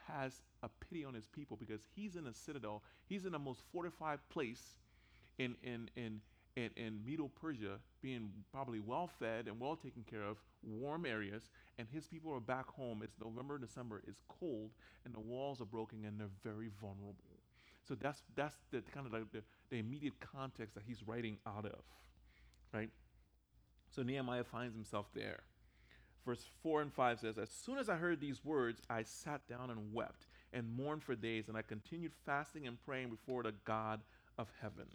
has 0.09 0.42
a 0.62 0.69
pity 0.69 1.04
on 1.04 1.14
his 1.14 1.26
people 1.26 1.57
because 1.57 1.81
he's 1.95 2.16
in 2.16 2.26
a 2.26 2.35
citadel. 2.35 2.83
He's 3.07 3.25
in 3.25 3.33
the 3.33 3.38
most 3.38 3.62
fortified 3.73 4.19
place 4.28 4.76
in 5.38 5.57
in 5.62 5.88
in 5.97 6.21
in, 6.57 6.71
in 6.76 7.00
Medo 7.04 7.31
Persia, 7.40 7.78
being 8.02 8.31
probably 8.52 8.78
well 8.81 9.09
fed 9.09 9.49
and 9.49 9.59
well 9.59 9.76
taken 9.76 10.04
care 10.04 10.23
of, 10.25 10.37
warm 10.62 11.07
areas, 11.07 11.49
and 11.78 11.88
his 11.90 12.07
people 12.07 12.33
are 12.35 12.40
back 12.40 12.69
home. 12.69 13.00
It's 13.02 13.16
November, 13.19 13.59
December. 13.59 14.02
It's 14.07 14.23
cold, 14.28 14.73
and 15.07 15.14
the 15.14 15.21
walls 15.21 15.62
are 15.62 15.66
broken, 15.66 16.04
and 16.04 16.21
they're 16.21 16.28
very 16.45 16.69
vulnerable. 16.81 17.40
So 17.88 17.95
that's 17.95 18.23
that's 18.37 18.57
the 18.71 18.83
kind 18.83 19.07
of 19.07 19.12
like 19.12 19.33
the, 19.33 19.42
the 19.71 19.78
immediate 19.78 20.21
context 20.21 20.75
that 20.75 20.85
he's 20.87 21.02
writing 21.07 21.38
out 21.47 21.64
of, 21.64 21.83
right? 22.73 22.90
So 23.90 24.02
Nehemiah 24.02 24.45
finds 24.45 24.75
himself 24.75 25.07
there. 25.14 25.42
Verse 26.25 26.45
4 26.62 26.83
and 26.83 26.93
5 26.93 27.21
says, 27.21 27.38
As 27.38 27.50
soon 27.50 27.79
as 27.79 27.88
I 27.88 27.97
heard 27.97 28.21
these 28.21 28.45
words, 28.45 28.81
I 28.88 29.02
sat 29.02 29.47
down 29.49 29.71
and 29.71 29.93
wept 29.93 30.26
and 30.52 30.76
mourned 30.76 31.02
for 31.02 31.14
days, 31.14 31.49
and 31.49 31.57
I 31.57 31.62
continued 31.62 32.12
fasting 32.25 32.67
and 32.67 32.81
praying 32.85 33.11
before 33.11 33.43
the 33.43 33.55
God 33.64 34.00
of 34.38 34.49
heaven. 34.61 34.87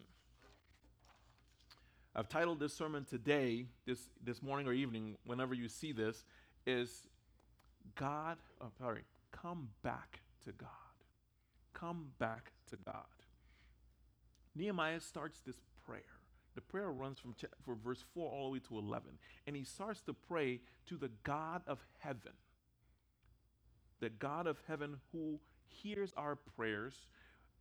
I've 2.16 2.30
titled 2.30 2.60
this 2.60 2.74
sermon 2.74 3.06
today, 3.06 3.66
this, 3.86 4.10
this 4.24 4.42
morning 4.42 4.68
or 4.68 4.74
evening, 4.74 5.18
whenever 5.26 5.54
you 5.54 5.68
see 5.68 5.92
this, 5.92 6.24
is 6.66 7.08
God, 7.96 8.38
oh, 8.62 8.68
sorry, 8.80 9.04
come 9.32 9.70
back 9.84 10.22
to 10.46 10.52
God. 10.52 10.70
Come 11.74 12.08
back 12.18 12.54
to 12.72 12.78
God. 12.86 13.04
Nehemiah 14.56 15.00
starts 15.00 15.42
this 15.46 15.60
prayer. 15.86 16.02
The 16.58 16.62
prayer 16.62 16.92
runs 16.92 17.20
from, 17.20 17.36
from 17.64 17.80
verse 17.86 18.04
4 18.16 18.32
all 18.32 18.46
the 18.46 18.54
way 18.54 18.60
to 18.68 18.80
11. 18.80 19.20
And 19.46 19.56
he 19.56 19.64
starts 19.64 20.02
to 20.02 20.14
pray 20.14 20.60
to 20.88 20.98
the 20.98 21.12
God 21.24 21.62
of 21.68 21.86
heaven. 22.00 22.32
The 24.00 24.10
God 24.10 24.48
of 24.48 24.58
heaven 24.68 24.98
who 25.12 25.40
hears 25.68 26.14
our 26.18 26.36
prayers 26.36 27.06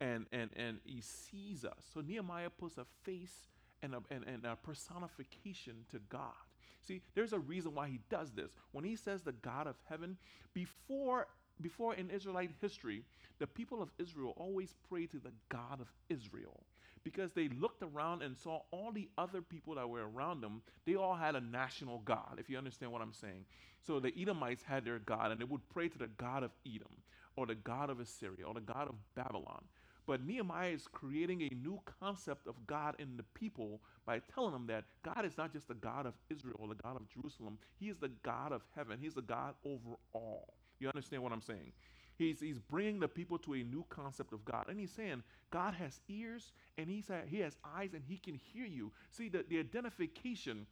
and, 0.01 0.25
and, 0.31 0.49
and 0.55 0.79
he 0.83 1.01
sees 1.01 1.63
us. 1.63 1.85
So 1.93 2.01
Nehemiah 2.01 2.49
puts 2.49 2.79
a 2.79 2.85
face 3.03 3.45
and 3.83 3.93
a, 3.93 4.01
and, 4.09 4.23
and 4.23 4.43
a 4.45 4.55
personification 4.55 5.85
to 5.91 5.99
God. 6.09 6.33
See, 6.81 7.03
there's 7.13 7.33
a 7.33 7.39
reason 7.39 7.75
why 7.75 7.89
he 7.89 7.99
does 8.09 8.31
this. 8.31 8.49
When 8.71 8.83
he 8.83 8.95
says 8.95 9.21
the 9.21 9.31
God 9.31 9.67
of 9.67 9.75
heaven, 9.87 10.17
before 10.55 11.27
before 11.59 11.95
in 11.95 12.11
Israelite 12.11 12.51
history, 12.61 13.03
the 13.39 13.47
people 13.47 13.81
of 13.81 13.89
Israel 13.97 14.33
always 14.37 14.75
prayed 14.87 15.09
to 15.11 15.17
the 15.17 15.33
God 15.49 15.81
of 15.81 15.87
Israel 16.07 16.63
because 17.03 17.31
they 17.33 17.49
looked 17.49 17.83
around 17.83 18.21
and 18.21 18.37
saw 18.37 18.61
all 18.71 18.91
the 18.91 19.09
other 19.17 19.41
people 19.41 19.75
that 19.75 19.89
were 19.89 20.09
around 20.09 20.41
them. 20.41 20.61
They 20.85 20.95
all 20.95 21.15
had 21.15 21.35
a 21.35 21.41
national 21.41 21.99
God, 21.99 22.37
if 22.37 22.49
you 22.49 22.57
understand 22.57 22.91
what 22.91 23.01
I'm 23.01 23.13
saying. 23.13 23.45
So 23.85 23.99
the 23.99 24.13
Edomites 24.19 24.63
had 24.63 24.85
their 24.85 24.99
God, 24.99 25.31
and 25.31 25.39
they 25.39 25.45
would 25.45 25.67
pray 25.69 25.87
to 25.89 25.97
the 25.97 26.07
God 26.07 26.43
of 26.43 26.51
Edom, 26.65 26.91
or 27.35 27.45
the 27.45 27.55
God 27.55 27.89
of 27.89 27.99
Assyria, 27.99 28.45
or 28.45 28.53
the 28.53 28.61
God 28.61 28.87
of 28.89 28.95
Babylon. 29.15 29.63
But 30.05 30.25
Nehemiah 30.25 30.71
is 30.71 30.87
creating 30.87 31.41
a 31.41 31.53
new 31.53 31.81
concept 31.99 32.47
of 32.47 32.55
God 32.65 32.95
in 32.97 33.17
the 33.17 33.23
people 33.33 33.81
by 34.05 34.21
telling 34.33 34.53
them 34.53 34.67
that 34.67 34.85
God 35.03 35.25
is 35.25 35.37
not 35.37 35.51
just 35.51 35.67
the 35.67 35.73
God 35.73 36.05
of 36.05 36.13
Israel, 36.29 36.55
or 36.59 36.69
the 36.69 36.75
God 36.75 36.95
of 36.95 37.09
Jerusalem. 37.09 37.57
He 37.77 37.89
is 37.89 37.97
the 37.97 38.11
God 38.23 38.53
of 38.53 38.61
heaven. 38.75 38.99
He's 39.01 39.15
the 39.15 39.21
God 39.21 39.53
over 39.65 39.97
all. 40.13 40.53
You 40.79 40.87
understand 40.87 41.23
what 41.23 41.33
I'm 41.33 41.41
saying? 41.41 41.73
He's, 42.17 42.39
he's 42.39 42.59
bringing 42.59 42.99
the 42.99 43.07
people 43.07 43.37
to 43.39 43.53
a 43.53 43.63
new 43.63 43.85
concept 43.89 44.33
of 44.33 44.43
God. 44.43 44.65
And 44.69 44.79
he's 44.79 44.91
saying, 44.91 45.23
God 45.51 45.75
has 45.75 45.99
ears 46.09 46.51
and 46.77 46.89
he's, 46.89 47.09
he 47.27 47.39
has 47.39 47.57
eyes 47.63 47.93
and 47.93 48.03
he 48.07 48.17
can 48.17 48.35
hear 48.35 48.65
you. 48.65 48.91
See, 49.11 49.29
the, 49.29 49.45
the 49.47 49.59
identification, 49.59 50.65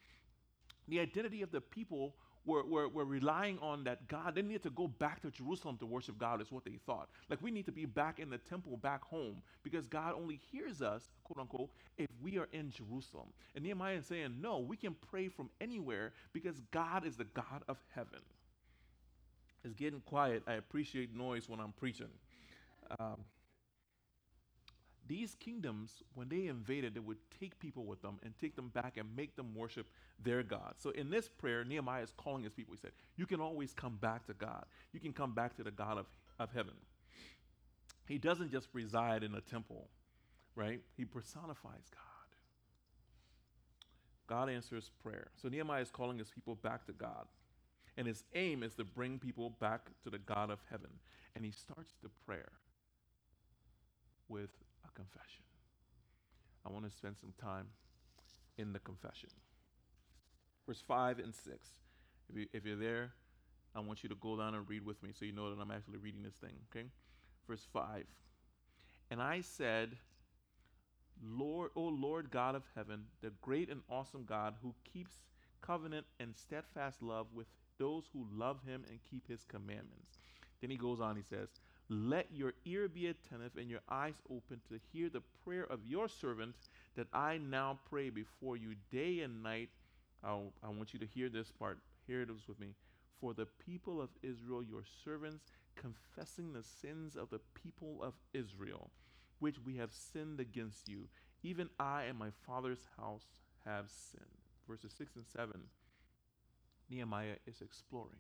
the 0.88 1.00
identity 1.00 1.42
of 1.42 1.52
the 1.52 1.62
people 1.62 2.16
were, 2.46 2.64
were, 2.64 2.88
were 2.88 3.06
relying 3.06 3.58
on 3.60 3.84
that 3.86 4.08
God, 4.08 4.36
they 4.36 4.42
needed 4.42 4.64
to 4.64 4.70
go 4.70 4.88
back 4.88 5.22
to 5.22 5.32
Jerusalem 5.32 5.78
to 5.78 5.86
worship 5.86 6.18
God, 6.18 6.42
is 6.42 6.52
what 6.52 6.66
they 6.66 6.78
thought. 6.86 7.10
Like 7.30 7.42
we 7.42 7.52
need 7.52 7.66
to 7.66 7.72
be 7.72 7.86
back 7.86 8.20
in 8.20 8.30
the 8.30 8.38
temple, 8.38 8.78
back 8.78 9.04
home, 9.04 9.42
because 9.64 9.88
God 9.88 10.14
only 10.16 10.40
hears 10.52 10.82
us, 10.82 11.10
quote 11.24 11.40
unquote, 11.40 11.70
if 11.98 12.10
we 12.22 12.38
are 12.38 12.48
in 12.54 12.72
Jerusalem. 12.72 13.28
And 13.56 13.64
Nehemiah 13.64 13.98
is 13.98 14.06
saying, 14.06 14.36
no, 14.42 14.60
we 14.60 14.78
can 14.78 14.96
pray 15.10 15.28
from 15.28 15.50
anywhere 15.60 16.14
because 16.34 16.62
God 16.72 17.06
is 17.06 17.18
the 17.18 17.26
God 17.26 17.64
of 17.68 17.78
heaven. 17.94 18.20
It's 19.66 19.74
getting 19.74 20.00
quiet. 20.02 20.44
I 20.48 20.54
appreciate 20.54 21.16
noise 21.16 21.50
when 21.50 21.60
I'm 21.60 21.74
preaching. 21.74 22.10
Um, 23.00 23.18
these 25.08 25.36
kingdoms, 25.40 26.04
when 26.14 26.30
they 26.30 26.48
invaded, 26.48 26.94
they 26.94 27.00
would 27.00 27.18
take 27.40 27.60
people 27.60 27.84
with 27.84 28.02
them 28.02 28.20
and 28.24 28.34
take 28.40 28.56
them 28.56 28.70
back 28.70 28.98
and 28.98 29.16
make 29.16 29.36
them 29.36 29.54
worship 29.56 29.88
their 30.24 30.44
God. 30.44 30.76
So 30.78 30.92
in 30.92 31.10
this 31.10 31.28
prayer, 31.28 31.64
Nehemiah 31.64 32.04
is 32.04 32.14
calling 32.16 32.44
his 32.44 32.54
people. 32.54 32.74
He 32.74 32.80
said, 32.80 32.92
You 33.18 33.26
can 33.26 33.42
always 33.42 33.74
come 33.74 33.98
back 33.98 34.28
to 34.28 34.34
God. 34.34 34.66
You 34.94 35.00
can 35.00 35.14
come 35.14 35.34
back 35.34 35.56
to 35.58 35.64
the 35.64 35.72
God 35.72 35.98
of, 35.98 36.06
of 36.40 36.52
heaven. 36.54 36.74
He 38.08 38.20
doesn't 38.20 38.52
just 38.52 38.68
reside 38.72 39.24
in 39.24 39.34
a 39.34 39.42
temple, 39.42 39.90
right? 40.56 40.82
He 40.96 41.06
personifies 41.06 41.90
God. 41.92 42.02
God 44.28 44.50
answers 44.50 44.92
prayer. 45.04 45.28
So 45.42 45.50
Nehemiah 45.50 45.82
is 45.82 45.92
calling 45.92 46.20
his 46.20 46.30
people 46.30 46.56
back 46.56 46.86
to 46.86 46.94
God. 46.94 47.26
And 47.98 48.08
his 48.08 48.24
aim 48.34 48.64
is 48.64 48.76
to 48.76 48.84
bring 48.84 49.20
people 49.20 49.52
back 49.62 49.90
to 50.04 50.10
the 50.10 50.18
God 50.18 50.50
of 50.50 50.60
heaven. 50.70 50.90
And 51.36 51.46
he 51.46 51.52
starts 51.52 51.94
the 52.04 52.10
prayer 52.26 52.52
with 54.28 54.50
a 54.86 54.92
confession. 54.94 55.44
I 56.66 56.72
want 56.72 56.86
to 56.86 56.92
spend 56.92 57.18
some 57.18 57.34
time 57.42 57.68
in 58.58 58.74
the 58.74 58.80
confession. 58.80 59.30
Verse 60.68 60.84
5 60.88 61.20
and 61.20 61.34
6. 61.34 61.70
If, 62.30 62.38
you, 62.38 62.48
if 62.54 62.66
you're 62.66 62.76
there, 62.76 63.12
I 63.76 63.82
want 63.82 64.04
you 64.04 64.10
to 64.10 64.16
go 64.16 64.38
down 64.38 64.56
and 64.56 64.68
read 64.68 64.86
with 64.86 65.02
me 65.04 65.12
so 65.18 65.26
you 65.26 65.32
know 65.32 65.54
that 65.54 65.62
I'm 65.62 65.72
actually 65.72 65.98
reading 65.98 66.24
this 66.24 66.36
thing, 66.36 66.54
okay? 66.72 66.88
Verse 67.48 67.68
5. 67.72 68.06
And 69.12 69.22
I 69.22 69.42
said, 69.42 69.98
Lord, 71.24 71.72
O 71.76 71.84
Lord 71.84 72.32
God 72.32 72.56
of 72.56 72.64
heaven, 72.76 73.06
the 73.22 73.32
great 73.42 73.70
and 73.70 73.82
awesome 73.90 74.24
God 74.26 74.56
who 74.62 74.74
keeps 74.92 75.16
covenant 75.62 76.06
and 76.20 76.36
steadfast 76.36 77.02
love 77.02 77.28
with 77.34 77.48
those 77.78 78.04
who 78.14 78.26
love 78.34 78.58
him 78.66 78.84
and 78.90 79.00
keep 79.10 79.28
his 79.28 79.44
commandments. 79.44 80.20
Then 80.62 80.70
he 80.70 80.78
goes 80.78 81.00
on, 81.00 81.16
he 81.16 81.24
says, 81.24 81.50
let 81.90 82.28
your 82.34 82.54
ear 82.66 82.88
be 82.88 83.08
attentive 83.08 83.58
and 83.58 83.70
your 83.70 83.82
eyes 83.90 84.16
open 84.30 84.60
to 84.70 84.80
hear 84.92 85.10
the 85.10 85.22
prayer 85.44 85.66
of 85.66 85.86
your 85.86 86.08
servant 86.08 86.56
that 86.96 87.08
I 87.14 87.38
now 87.38 87.80
pray 87.90 88.10
before 88.10 88.58
you 88.58 88.74
day 88.92 89.20
and 89.20 89.44
night. 89.44 89.70
I'll, 90.24 90.52
I 90.64 90.70
want 90.70 90.94
you 90.94 91.00
to 91.00 91.06
hear 91.06 91.30
this 91.30 91.52
part. 91.52 91.78
Hear 92.08 92.22
it 92.22 92.30
with 92.48 92.60
me. 92.60 92.74
For 93.22 93.34
the 93.34 93.46
people 93.46 94.02
of 94.02 94.10
Israel, 94.24 94.64
your 94.64 94.84
servants, 95.04 95.46
confessing 95.76 96.54
the 96.54 96.64
sins 96.64 97.16
of 97.16 97.30
the 97.30 97.42
people 97.54 98.00
of 98.02 98.14
Israel, 98.34 98.90
which 99.40 99.58
we 99.64 99.76
have 99.78 99.94
sinned 99.94 100.40
against 100.40 100.90
you. 100.90 101.08
Even 101.44 101.70
I 101.80 102.04
and 102.04 102.18
my 102.18 102.30
father's 102.48 102.88
house 102.98 103.26
have 103.64 103.86
sinned. 103.90 104.26
Verses 104.68 104.94
6 104.98 105.16
and 105.18 105.26
7. 105.28 105.62
Nehemiah 106.90 107.38
is 107.48 107.62
exploring. 107.62 108.20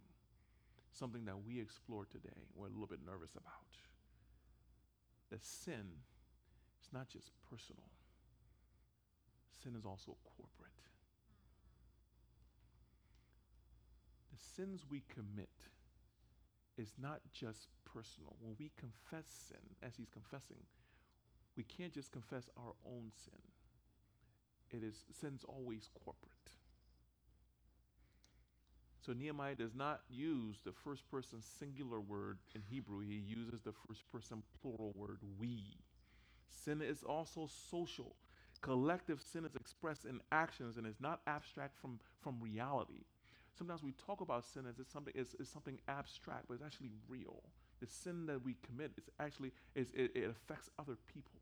something 0.91 1.25
that 1.25 1.43
we 1.45 1.59
explore 1.59 2.05
today, 2.05 2.47
we're 2.55 2.67
a 2.67 2.69
little 2.69 2.87
bit 2.87 2.99
nervous 3.05 3.31
about. 3.35 3.77
That 5.31 5.43
sin 5.43 6.03
is 6.81 6.89
not 6.93 7.09
just 7.09 7.31
personal, 7.49 7.89
sin 9.63 9.75
is 9.75 9.85
also 9.85 10.15
corporate. 10.37 10.71
The 14.31 14.39
sins 14.55 14.85
we 14.89 15.03
commit 15.09 15.49
is 16.77 16.93
not 17.01 17.21
just 17.33 17.67
personal. 17.85 18.35
When 18.39 18.55
we 18.59 18.71
confess 18.77 19.25
sin, 19.49 19.75
as 19.83 19.95
he's 19.97 20.09
confessing, 20.09 20.63
we 21.57 21.63
can't 21.63 21.93
just 21.93 22.11
confess 22.11 22.49
our 22.57 22.73
own 22.85 23.11
sin. 23.13 23.41
It 24.71 24.83
is 24.83 25.05
sin's 25.11 25.43
always 25.45 25.89
corporate. 26.03 26.34
So 29.05 29.13
Nehemiah 29.13 29.55
does 29.55 29.75
not 29.75 30.01
use 30.09 30.57
the 30.65 30.71
first 30.71 31.09
person 31.11 31.39
singular 31.59 31.99
word 31.99 32.39
in 32.55 32.61
Hebrew. 32.67 33.01
He 33.01 33.13
uses 33.13 33.61
the 33.61 33.73
first 33.87 34.09
person 34.11 34.41
plural 34.61 34.93
word 34.95 35.19
we. 35.39 35.77
Sin 36.49 36.81
is 36.81 37.03
also 37.03 37.47
social. 37.69 38.15
Collective 38.61 39.21
sin 39.21 39.45
is 39.45 39.55
expressed 39.55 40.05
in 40.05 40.21
actions 40.31 40.77
and 40.77 40.87
is 40.87 40.99
not 40.99 41.21
abstract 41.27 41.77
from, 41.77 41.99
from 42.19 42.39
reality. 42.41 43.03
Sometimes 43.55 43.83
we 43.83 43.91
talk 43.91 44.21
about 44.21 44.43
sin 44.43 44.63
as 44.67 44.79
it's 44.79 44.91
something, 44.91 45.13
it's, 45.15 45.35
it's 45.39 45.51
something 45.51 45.77
abstract, 45.87 46.45
but 46.47 46.55
it's 46.55 46.63
actually 46.63 46.89
real. 47.07 47.43
The 47.81 47.87
sin 47.87 48.25
that 48.25 48.43
we 48.43 48.55
commit 48.65 48.91
is 48.97 49.07
actually 49.19 49.51
is 49.75 49.91
it, 49.93 50.11
it 50.15 50.29
affects 50.29 50.69
other 50.79 50.97
people. 51.13 51.41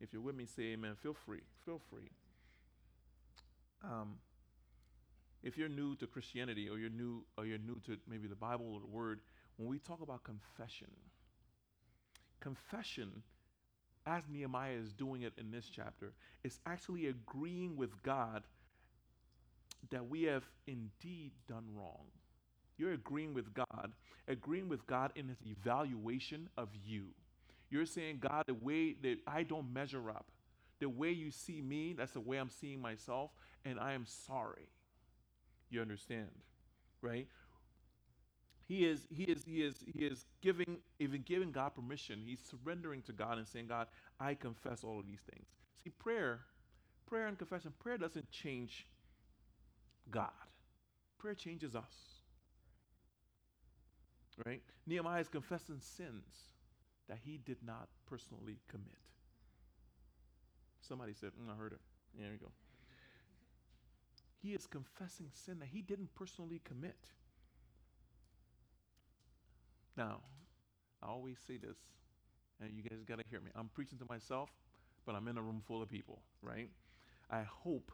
If 0.00 0.12
you're 0.12 0.22
with 0.22 0.36
me, 0.36 0.46
say 0.46 0.72
amen. 0.74 0.94
Feel 1.02 1.14
free. 1.14 1.42
Feel 1.64 1.80
free. 1.90 2.10
Um, 3.82 4.16
if 5.42 5.56
you're 5.56 5.68
new 5.68 5.96
to 5.96 6.06
Christianity 6.06 6.68
or 6.68 6.78
you're 6.78 6.90
new 6.90 7.24
or 7.36 7.46
you're 7.46 7.58
new 7.58 7.80
to 7.86 7.96
maybe 8.08 8.28
the 8.28 8.34
Bible 8.34 8.74
or 8.74 8.80
the 8.80 8.86
Word, 8.86 9.20
when 9.56 9.68
we 9.68 9.78
talk 9.78 10.00
about 10.00 10.24
confession, 10.24 10.90
confession, 12.40 13.22
as 14.06 14.22
Nehemiah 14.30 14.76
is 14.82 14.92
doing 14.92 15.22
it 15.22 15.32
in 15.38 15.50
this 15.50 15.68
chapter, 15.74 16.12
is 16.42 16.58
actually 16.66 17.06
agreeing 17.06 17.76
with 17.76 18.02
God 18.02 18.44
that 19.90 20.08
we 20.08 20.24
have 20.24 20.44
indeed 20.66 21.32
done 21.48 21.64
wrong. 21.74 22.06
You're 22.76 22.92
agreeing 22.92 23.34
with 23.34 23.52
God, 23.52 23.92
agreeing 24.26 24.68
with 24.68 24.86
God 24.86 25.12
in 25.14 25.28
his 25.28 25.38
evaluation 25.44 26.48
of 26.56 26.68
you. 26.86 27.08
You're 27.70 27.86
saying, 27.86 28.18
God, 28.20 28.44
the 28.46 28.54
way 28.54 28.94
that 29.02 29.18
I 29.26 29.42
don't 29.42 29.72
measure 29.72 30.10
up, 30.10 30.26
the 30.80 30.88
way 30.88 31.10
you 31.10 31.30
see 31.30 31.60
me, 31.60 31.94
that's 31.96 32.12
the 32.12 32.20
way 32.20 32.38
I'm 32.38 32.50
seeing 32.50 32.80
myself, 32.80 33.30
and 33.64 33.78
I 33.78 33.92
am 33.92 34.06
sorry. 34.06 34.68
You 35.70 35.80
understand, 35.80 36.28
right? 37.00 37.28
He 38.66 38.84
is, 38.84 39.06
he 39.10 39.24
is, 39.24 39.44
he 39.44 39.62
is, 39.62 39.82
he 39.86 40.04
is 40.04 40.26
giving, 40.40 40.78
even 40.98 41.22
giving 41.22 41.50
God 41.50 41.74
permission. 41.74 42.22
He's 42.24 42.40
surrendering 42.40 43.02
to 43.02 43.12
God 43.12 43.38
and 43.38 43.46
saying, 43.46 43.66
God, 43.66 43.88
I 44.20 44.34
confess 44.34 44.84
all 44.84 45.00
of 45.00 45.06
these 45.06 45.22
things. 45.28 45.46
See, 45.82 45.90
prayer, 45.90 46.40
prayer 47.06 47.26
and 47.26 47.38
confession, 47.38 47.72
prayer 47.80 47.98
doesn't 47.98 48.30
change 48.30 48.86
God. 50.10 50.30
Prayer 51.18 51.34
changes 51.34 51.74
us. 51.74 51.94
Right? 54.46 54.62
Nehemiah 54.86 55.20
is 55.20 55.28
confessing 55.28 55.80
sins 55.80 56.24
that 57.08 57.18
he 57.24 57.38
did 57.44 57.58
not 57.66 57.88
personally 58.06 58.58
commit. 58.68 58.98
Somebody 60.80 61.12
said, 61.12 61.30
mm, 61.30 61.52
I 61.52 61.56
heard 61.56 61.72
it. 61.72 61.80
There 62.18 62.30
we 62.30 62.38
go. 62.38 62.52
He 64.42 64.54
is 64.54 64.66
confessing 64.66 65.30
sin 65.34 65.58
that 65.60 65.68
he 65.68 65.82
didn't 65.82 66.14
personally 66.14 66.60
commit. 66.64 66.96
Now, 69.96 70.20
I 71.02 71.08
always 71.08 71.38
say 71.46 71.56
this, 71.56 71.76
and 72.60 72.70
you 72.72 72.82
guys 72.82 73.00
got 73.06 73.18
to 73.18 73.24
hear 73.28 73.40
me. 73.40 73.50
I'm 73.54 73.68
preaching 73.68 73.98
to 73.98 74.06
myself, 74.08 74.50
but 75.04 75.14
I'm 75.14 75.28
in 75.28 75.36
a 75.36 75.42
room 75.42 75.62
full 75.66 75.82
of 75.82 75.88
people, 75.88 76.22
right? 76.42 76.70
I 77.30 77.42
hope 77.42 77.92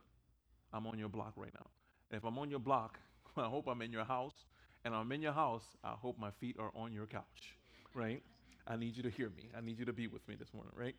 I'm 0.73 0.87
on 0.87 0.99
your 0.99 1.09
block 1.09 1.33
right 1.37 1.53
now. 1.55 1.67
And 2.11 2.19
if 2.19 2.25
I'm 2.25 2.39
on 2.39 2.51
your 2.51 2.61
block, 2.61 2.99
I 3.37 3.47
hope 3.47 3.67
I'm 3.69 3.83
in 3.83 3.93
your 3.93 4.05
house. 4.05 4.47
And 4.85 4.95
I'm 4.95 5.11
in 5.11 5.21
your 5.21 5.33
house, 5.33 5.65
I 5.83 5.93
hope 5.93 6.19
my 6.19 6.31
feet 6.31 6.57
are 6.61 6.71
on 6.77 6.93
your 6.93 7.07
couch, 7.07 7.57
right? 7.93 8.23
I 8.69 8.77
need 8.77 8.97
you 8.97 9.03
to 9.03 9.11
hear 9.11 9.31
me. 9.31 9.51
I 9.57 9.61
need 9.61 9.79
you 9.81 9.85
to 9.85 9.93
be 9.93 10.07
with 10.07 10.27
me 10.29 10.37
this 10.37 10.55
morning, 10.55 10.73
right? 10.77 10.95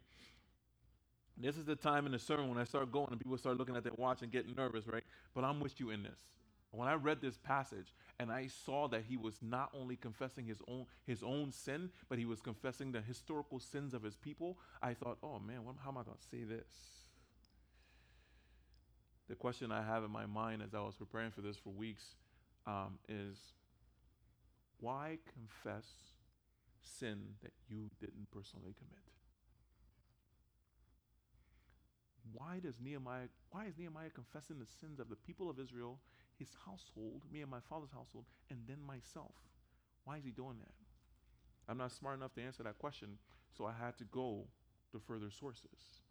This 1.39 1.57
is 1.57 1.65
the 1.65 1.75
time 1.75 2.05
in 2.05 2.11
the 2.11 2.19
sermon 2.19 2.49
when 2.49 2.57
I 2.57 2.63
start 2.63 2.91
going 2.91 3.09
and 3.11 3.19
people 3.19 3.37
start 3.37 3.57
looking 3.57 3.75
at 3.75 3.83
their 3.83 3.93
watch 3.95 4.23
and 4.23 4.31
getting 4.31 4.55
nervous, 4.55 4.87
right? 4.87 5.03
But 5.35 5.43
I'm 5.43 5.59
with 5.59 5.79
you 5.79 5.91
in 5.91 6.01
this. 6.01 6.19
When 6.71 6.87
I 6.87 6.95
read 6.95 7.21
this 7.21 7.37
passage 7.37 7.93
and 8.19 8.31
I 8.31 8.47
saw 8.47 8.87
that 8.89 9.03
he 9.07 9.17
was 9.17 9.35
not 9.41 9.69
only 9.73 9.95
confessing 9.95 10.45
his 10.45 10.61
own 10.67 10.85
his 11.05 11.23
own 11.23 11.51
sin, 11.51 11.91
but 12.09 12.17
he 12.17 12.25
was 12.25 12.41
confessing 12.41 12.91
the 12.91 13.01
historical 13.01 13.59
sins 13.59 13.93
of 13.93 14.03
his 14.03 14.15
people, 14.15 14.57
I 14.81 14.93
thought, 14.93 15.17
"Oh 15.23 15.39
man, 15.39 15.63
what, 15.63 15.75
how 15.83 15.91
am 15.91 15.97
I 15.97 16.03
going 16.03 16.17
to 16.17 16.23
say 16.23 16.43
this?" 16.43 16.67
The 19.29 19.35
question 19.35 19.71
I 19.71 19.81
have 19.81 20.03
in 20.03 20.11
my 20.11 20.25
mind 20.25 20.61
as 20.61 20.73
I 20.73 20.79
was 20.79 20.95
preparing 20.95 21.31
for 21.31 21.41
this 21.41 21.57
for 21.57 21.69
weeks 21.69 22.15
um, 22.65 22.97
is, 23.09 23.37
why 24.79 25.17
confess 25.33 25.85
sin 26.81 27.19
that 27.43 27.51
you 27.69 27.89
didn't 27.99 28.31
personally 28.31 28.73
commit? 28.77 29.16
Why 32.33 32.59
does 32.59 32.75
Nehemiah 32.83 33.27
why 33.51 33.65
is 33.65 33.77
Nehemiah 33.77 34.09
confessing 34.09 34.59
the 34.59 34.65
sins 34.65 34.99
of 34.99 35.09
the 35.09 35.15
people 35.15 35.49
of 35.49 35.59
Israel, 35.59 35.99
his 36.37 36.49
household, 36.65 37.21
me 37.31 37.41
and 37.41 37.51
my 37.51 37.59
father's 37.69 37.91
household, 37.91 38.25
and 38.49 38.59
then 38.67 38.77
myself? 38.85 39.33
Why 40.03 40.17
is 40.17 40.23
he 40.23 40.31
doing 40.31 40.57
that? 40.59 40.73
I'm 41.69 41.77
not 41.77 41.91
smart 41.91 42.17
enough 42.17 42.33
to 42.35 42.41
answer 42.41 42.63
that 42.63 42.77
question, 42.79 43.17
so 43.57 43.65
I 43.65 43.73
had 43.73 43.97
to 43.97 44.05
go 44.05 44.45
to 44.91 44.99
further 44.99 45.29
sources. 45.29 46.01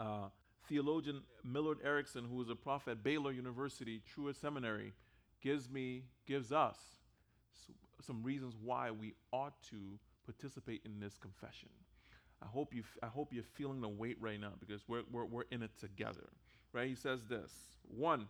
Uh, 0.00 0.28
theologian 0.68 1.22
Millard 1.44 1.78
Erickson, 1.84 2.24
who 2.24 2.36
was 2.36 2.48
a 2.48 2.56
prof 2.56 2.88
at 2.88 3.02
Baylor 3.02 3.32
University, 3.32 4.00
Truett 4.06 4.36
Seminary, 4.36 4.94
gives 5.42 5.68
me 5.68 6.04
gives 6.26 6.52
us 6.52 6.78
some 8.00 8.22
reasons 8.22 8.54
why 8.60 8.90
we 8.90 9.14
ought 9.32 9.62
to 9.70 9.98
participate 10.24 10.82
in 10.84 10.98
this 11.00 11.18
confession. 11.18 11.68
I 12.42 12.46
hope 12.46 12.74
you 12.74 12.82
I 13.02 13.06
hope 13.06 13.32
you're 13.32 13.44
feeling 13.54 13.80
the 13.80 13.88
weight 13.88 14.16
right 14.20 14.40
now 14.40 14.52
because 14.58 14.82
we're, 14.88 15.02
we're, 15.10 15.24
we're 15.24 15.44
in 15.50 15.62
it 15.62 15.70
together. 15.78 16.28
Right? 16.72 16.88
He 16.88 16.94
says 16.94 17.20
this. 17.28 17.50
One, 17.86 18.26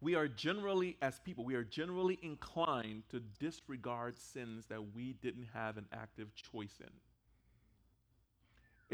we 0.00 0.14
are 0.14 0.28
generally, 0.28 0.96
as 1.02 1.20
people, 1.20 1.44
we 1.44 1.54
are 1.54 1.64
generally 1.64 2.18
inclined 2.22 3.02
to 3.10 3.20
disregard 3.38 4.16
sins 4.18 4.66
that 4.68 4.94
we 4.94 5.12
didn't 5.14 5.48
have 5.54 5.76
an 5.76 5.86
active 5.92 6.34
choice 6.34 6.80
in. 6.80 6.90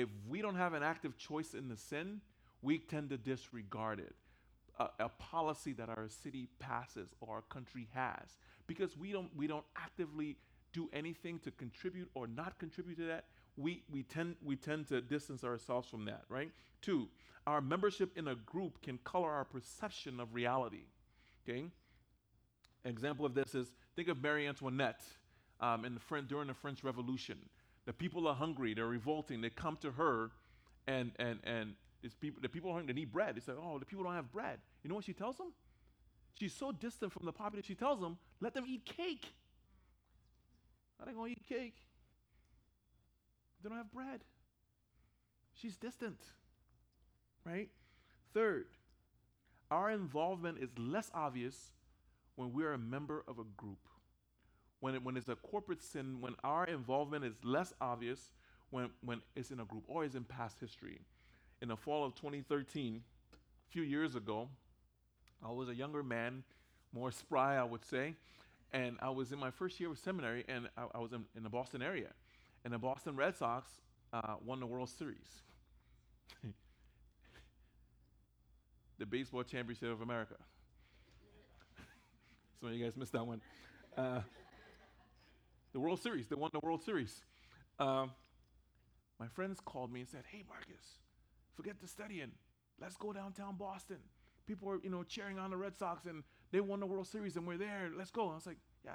If 0.02 0.08
we 0.28 0.42
don't 0.42 0.56
have 0.56 0.74
an 0.74 0.82
active 0.82 1.16
choice 1.16 1.54
in 1.54 1.68
the 1.68 1.76
sin, 1.76 2.20
we 2.60 2.78
tend 2.78 3.10
to 3.10 3.16
disregard 3.16 4.00
it. 4.00 4.14
A, 4.78 5.04
a, 5.04 5.08
policy 5.08 5.72
that 5.72 5.88
our 5.88 6.06
city 6.08 6.48
passes 6.58 7.14
or 7.22 7.36
our 7.36 7.42
country 7.42 7.88
has 7.94 8.36
because 8.66 8.94
we 8.94 9.10
don't 9.10 9.34
we 9.34 9.46
don't 9.46 9.64
actively 9.74 10.36
do 10.74 10.90
anything 10.92 11.38
to 11.38 11.50
contribute 11.50 12.10
or 12.12 12.26
not 12.26 12.58
contribute 12.58 12.96
to 12.96 13.06
that 13.06 13.24
we, 13.56 13.82
we, 13.90 14.02
tend, 14.02 14.36
we 14.44 14.56
tend 14.56 14.88
to 14.88 15.00
distance 15.00 15.44
ourselves 15.44 15.88
from 15.88 16.04
that, 16.06 16.22
right? 16.28 16.50
Two, 16.82 17.08
our 17.46 17.60
membership 17.60 18.16
in 18.16 18.28
a 18.28 18.34
group 18.34 18.82
can 18.82 18.98
color 18.98 19.30
our 19.30 19.44
perception 19.44 20.20
of 20.20 20.34
reality, 20.34 20.84
okay? 21.48 21.64
An 22.84 22.90
example 22.90 23.24
of 23.24 23.34
this 23.34 23.54
is 23.54 23.72
think 23.94 24.08
of 24.08 24.22
Marie 24.22 24.46
Antoinette 24.46 25.02
um, 25.60 25.84
in 25.84 25.94
the 25.94 26.00
French, 26.00 26.28
during 26.28 26.48
the 26.48 26.54
French 26.54 26.84
Revolution. 26.84 27.38
The 27.86 27.92
people 27.92 28.26
are 28.26 28.34
hungry, 28.34 28.74
they're 28.74 28.86
revolting, 28.86 29.40
they 29.40 29.50
come 29.50 29.76
to 29.82 29.92
her, 29.92 30.30
and, 30.86 31.12
and, 31.18 31.38
and 31.44 31.74
it's 32.02 32.14
people, 32.14 32.40
the 32.42 32.48
people 32.48 32.70
are 32.70 32.74
hungry, 32.74 32.92
they 32.92 33.00
need 33.00 33.12
bread. 33.12 33.36
They 33.36 33.40
say, 33.40 33.52
oh, 33.52 33.78
the 33.78 33.84
people 33.84 34.04
don't 34.04 34.14
have 34.14 34.30
bread. 34.32 34.58
You 34.82 34.88
know 34.88 34.96
what 34.96 35.04
she 35.04 35.12
tells 35.12 35.36
them? 35.36 35.52
She's 36.38 36.52
so 36.52 36.72
distant 36.72 37.12
from 37.12 37.24
the 37.24 37.32
populace, 37.32 37.64
she 37.64 37.74
tells 37.74 38.00
them, 38.00 38.18
let 38.40 38.54
them 38.54 38.64
eat 38.68 38.84
cake. 38.84 39.24
How 40.98 41.06
they 41.06 41.12
gonna 41.12 41.28
eat 41.28 41.46
cake? 41.48 41.76
They 43.66 43.70
don't 43.70 43.78
have 43.78 43.90
bread. 43.90 44.20
She's 45.52 45.76
distant, 45.76 46.20
right? 47.44 47.68
Third, 48.32 48.66
our 49.72 49.90
involvement 49.90 50.58
is 50.60 50.70
less 50.78 51.10
obvious 51.12 51.72
when 52.36 52.52
we're 52.52 52.74
a 52.74 52.78
member 52.78 53.24
of 53.26 53.40
a 53.40 53.44
group. 53.56 53.88
When, 54.78 54.94
it, 54.94 55.02
when 55.02 55.16
it's 55.16 55.28
a 55.28 55.34
corporate 55.34 55.82
sin, 55.82 56.20
when 56.20 56.36
our 56.44 56.64
involvement 56.66 57.24
is 57.24 57.34
less 57.42 57.72
obvious 57.80 58.30
when, 58.70 58.90
when 59.04 59.20
it's 59.34 59.50
in 59.50 59.58
a 59.58 59.64
group 59.64 59.82
or 59.88 60.04
is 60.04 60.14
in 60.14 60.22
past 60.22 60.60
history. 60.60 61.00
In 61.60 61.66
the 61.66 61.76
fall 61.76 62.04
of 62.04 62.14
2013, 62.14 63.02
a 63.32 63.72
few 63.72 63.82
years 63.82 64.14
ago, 64.14 64.48
I 65.44 65.50
was 65.50 65.68
a 65.68 65.74
younger 65.74 66.04
man, 66.04 66.44
more 66.92 67.10
spry, 67.10 67.56
I 67.56 67.64
would 67.64 67.84
say, 67.84 68.14
and 68.72 68.96
I 69.02 69.10
was 69.10 69.32
in 69.32 69.40
my 69.40 69.50
first 69.50 69.80
year 69.80 69.90
of 69.90 69.98
seminary, 69.98 70.44
and 70.46 70.68
I, 70.78 70.84
I 70.94 70.98
was 70.98 71.12
in, 71.12 71.24
in 71.36 71.42
the 71.42 71.50
Boston 71.50 71.82
area 71.82 72.10
and 72.64 72.72
the 72.72 72.78
Boston 72.78 73.16
Red 73.16 73.36
Sox 73.36 73.68
uh, 74.12 74.34
won 74.44 74.60
the 74.60 74.66
World 74.66 74.88
Series, 74.88 75.42
the 78.98 79.06
baseball 79.06 79.42
championship 79.42 79.90
of 79.90 80.00
America. 80.00 80.36
Some 82.60 82.70
of 82.70 82.74
you 82.74 82.84
guys 82.84 82.96
missed 82.96 83.12
that 83.12 83.26
one. 83.26 83.40
Uh, 83.96 84.20
the 85.72 85.80
World 85.80 86.00
Series, 86.00 86.26
they 86.26 86.36
won 86.36 86.50
the 86.52 86.60
World 86.62 86.82
Series. 86.82 87.22
Uh, 87.78 88.06
my 89.18 89.28
friends 89.28 89.60
called 89.64 89.92
me 89.92 90.00
and 90.00 90.08
said, 90.08 90.24
Hey, 90.30 90.42
Marcus, 90.48 90.98
forget 91.54 91.80
the 91.80 91.88
studying. 91.88 92.32
Let's 92.80 92.96
go 92.96 93.12
downtown 93.12 93.56
Boston. 93.56 93.98
People 94.46 94.70
are, 94.70 94.78
you 94.82 94.90
know, 94.90 95.02
cheering 95.02 95.38
on 95.38 95.50
the 95.50 95.56
Red 95.56 95.76
Sox 95.76 96.06
and 96.06 96.22
they 96.52 96.60
won 96.60 96.80
the 96.80 96.86
World 96.86 97.06
Series 97.06 97.36
and 97.36 97.46
we're 97.46 97.56
there. 97.56 97.90
Let's 97.96 98.10
go. 98.10 98.30
I 98.30 98.34
was 98.34 98.46
like, 98.46 98.58
Yeah, 98.84 98.92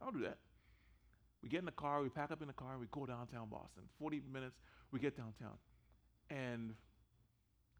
I'll 0.00 0.12
do 0.12 0.20
that. 0.20 0.38
We 1.46 1.50
get 1.50 1.60
in 1.60 1.66
the 1.66 1.70
car, 1.70 2.02
we 2.02 2.08
pack 2.08 2.32
up 2.32 2.42
in 2.42 2.48
the 2.48 2.52
car, 2.52 2.76
we 2.76 2.86
go 2.90 3.06
downtown 3.06 3.48
Boston. 3.48 3.84
40 4.00 4.20
minutes, 4.32 4.56
we 4.90 4.98
get 4.98 5.16
downtown. 5.16 5.56
And 6.28 6.74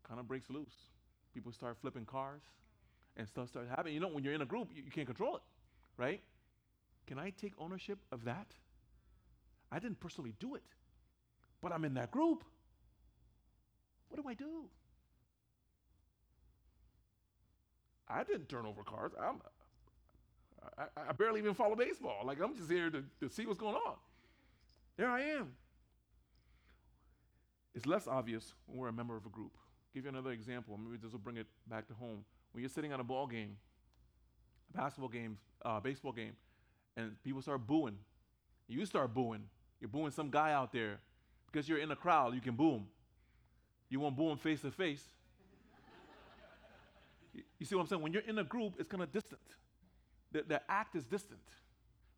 kind 0.07 0.21
of 0.21 0.29
breaks 0.29 0.49
loose. 0.49 0.77
People 1.35 1.51
start 1.51 1.77
flipping 1.81 2.05
cars 2.05 2.43
and 3.17 3.27
stuff 3.27 3.49
starts 3.49 3.69
happening. 3.69 3.95
You 3.95 3.99
know, 3.99 4.07
when 4.07 4.23
you're 4.23 4.35
in 4.35 4.43
a 4.43 4.47
group, 4.47 4.69
you, 4.73 4.85
you 4.85 4.93
can't 4.93 5.09
control 5.09 5.35
it, 5.35 5.43
right? 5.97 6.21
Can 7.09 7.19
I 7.19 7.31
take 7.31 7.55
ownership 7.59 7.99
of 8.13 8.23
that? 8.23 8.47
I 9.73 9.81
didn't 9.81 9.99
personally 9.99 10.35
do 10.39 10.55
it, 10.55 10.63
but 11.61 11.73
I'm 11.73 11.85
in 11.85 11.95
that 11.95 12.13
group. 12.13 12.45
What 14.11 14.23
do 14.23 14.29
I 14.29 14.35
do? 14.35 14.67
I 18.09 18.23
didn't 18.23 18.49
turn 18.49 18.65
over 18.65 18.85
cars. 18.85 19.11
I'm, 19.21 19.41
I, 20.79 21.09
I 21.09 21.13
barely 21.13 21.41
even 21.41 21.55
follow 21.55 21.75
baseball. 21.75 22.23
Like, 22.25 22.39
I'm 22.43 22.57
just 22.57 22.71
here 22.71 22.91
to, 22.91 23.05
to 23.21 23.29
see 23.29 23.47
what's 23.47 23.59
going 23.59 23.75
on. 23.75 23.95
There 24.97 25.11
I 25.11 25.21
am. 25.21 25.53
It's 27.75 27.87
less 27.87 28.07
obvious 28.07 28.55
when 28.67 28.79
we're 28.79 28.89
a 28.89 28.93
member 28.93 29.17
of 29.17 29.27
a 29.27 29.29
group. 29.29 29.53
Give 29.95 30.05
you 30.05 30.11
another 30.11 30.31
example. 30.31 30.79
Maybe 30.83 30.97
this 30.97 31.13
will 31.13 31.19
bring 31.19 31.37
it 31.37 31.47
back 31.69 31.87
to 31.89 31.95
home. 31.95 32.25
When 32.53 32.63
you're 32.63 32.71
sitting 32.71 32.93
on 32.93 33.01
a 33.01 33.05
ball 33.05 33.27
game, 33.27 33.57
a 34.75 34.79
basketball 34.79 35.11
game, 35.11 35.37
uh, 35.65 35.81
baseball 35.81 36.13
game, 36.13 36.33
and 36.97 37.23
people 37.23 37.43
start 37.43 37.67
booing, 37.67 37.99
you 38.69 38.85
start 38.87 39.13
booing. 39.15 39.45
You're 39.81 39.89
booing 39.89 40.11
some 40.11 40.31
guy 40.31 40.53
out 40.53 40.73
there 40.73 41.01
because 41.51 41.69
you're 41.69 41.79
in 41.79 41.91
a 41.91 41.97
crowd. 41.97 42.35
You 42.35 42.41
can 42.41 42.57
boo 42.57 42.73
him. 42.73 42.87
You 43.91 44.01
won't 44.01 44.17
boo 44.17 44.31
him 44.31 44.39
face 44.39 44.63
to 44.63 44.71
face. 44.71 45.05
You 47.59 47.67
see 47.67 47.75
what 47.75 47.83
I'm 47.83 47.89
saying? 47.89 48.03
When 48.03 48.13
you're 48.15 48.23
in 48.23 48.39
a 48.39 48.45
group, 48.45 48.75
it's 48.79 48.89
kind 48.89 49.03
of 49.03 49.13
distant. 49.13 49.41
The, 50.33 50.43
the 50.43 50.61
act 50.71 50.97
is 50.97 51.05
distant, 51.05 51.41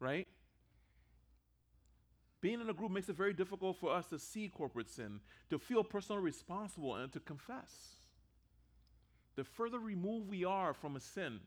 right? 0.01 0.27
Being 2.41 2.61
in 2.61 2.71
a 2.71 2.75
group 2.75 2.91
makes 2.91 3.09
it 3.09 3.17
very 3.17 3.33
difficult 3.33 3.77
for 3.79 3.93
us 3.93 4.07
to 4.07 4.19
see 4.19 4.49
corporate 4.49 4.89
sin, 4.89 5.21
to 5.51 5.59
feel 5.59 5.83
personally 5.83 6.23
responsible, 6.23 6.95
and 6.95 7.13
to 7.13 7.21
confess. 7.21 7.73
The 9.35 9.45
further 9.45 9.79
removed 9.79 10.29
we 10.29 10.45
are 10.45 10.73
from 10.75 10.97
a 10.97 11.01
sin, 11.01 11.41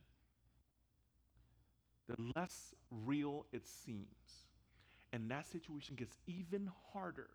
the 2.07 2.15
less 2.35 2.73
real 2.89 3.45
it 3.51 3.65
seems. 3.67 4.07
And 5.13 5.29
that 5.29 5.47
situation 5.47 5.95
gets 5.95 6.17
even 6.25 6.69
harder 6.93 7.29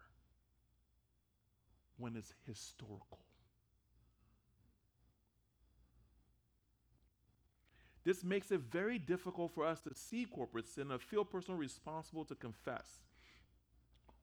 when 1.99 2.17
it's 2.17 2.33
historical. 2.47 3.19
This 8.07 8.23
makes 8.23 8.53
it 8.53 8.61
very 8.61 9.01
difficult 9.01 9.51
for 9.53 9.66
us 9.66 9.81
to 9.81 9.92
see 9.92 10.27
corporate 10.27 10.69
sin 10.69 10.92
and 10.92 11.03
feel 11.03 11.25
personally 11.25 11.59
responsible 11.59 12.25
to 12.27 12.37
confess. 12.37 13.01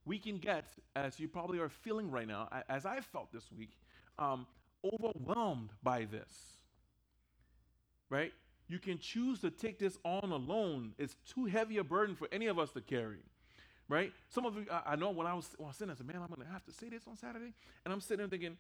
We 0.06 0.18
can 0.20 0.38
get, 0.38 0.64
as 0.96 1.20
you 1.20 1.28
probably 1.28 1.60
are 1.60 1.68
feeling 1.68 2.10
right 2.10 2.26
now, 2.26 2.48
as 2.70 2.86
I 2.86 3.02
felt 3.02 3.34
this 3.34 3.52
week, 3.52 3.72
um, 4.18 4.48
overwhelmed 4.86 5.72
by 5.84 6.06
this. 6.06 6.32
Right? 8.10 8.32
You 8.70 8.80
can 8.80 9.00
choose 9.00 9.42
to 9.42 9.50
take 9.50 9.80
this 9.80 9.98
on 10.06 10.32
alone. 10.32 10.94
It's 10.98 11.18
too 11.28 11.44
heavy 11.44 11.78
a 11.78 11.84
burden 11.84 12.16
for 12.16 12.30
any 12.32 12.48
of 12.48 12.58
us 12.58 12.72
to 12.72 12.82
carry. 12.82 13.20
Right? 13.90 14.14
Some 14.30 14.46
of 14.46 14.56
you, 14.56 14.66
I, 14.72 14.94
I 14.94 14.96
know 14.96 15.10
when 15.10 15.28
I 15.28 15.34
was 15.34 15.50
when 15.58 15.66
I 15.66 15.70
was 15.72 15.76
sitting, 15.76 15.92
I 15.92 15.96
said, 15.96 16.08
man, 16.08 16.22
I'm 16.22 16.34
gonna 16.34 16.50
have 16.50 16.64
to 16.68 16.72
say 16.72 16.88
this 16.88 17.04
on 17.06 17.18
Saturday. 17.18 17.54
And 17.84 17.94
I'm 17.94 18.00
sitting 18.00 18.20
there 18.20 18.30
thinking, 18.30 18.56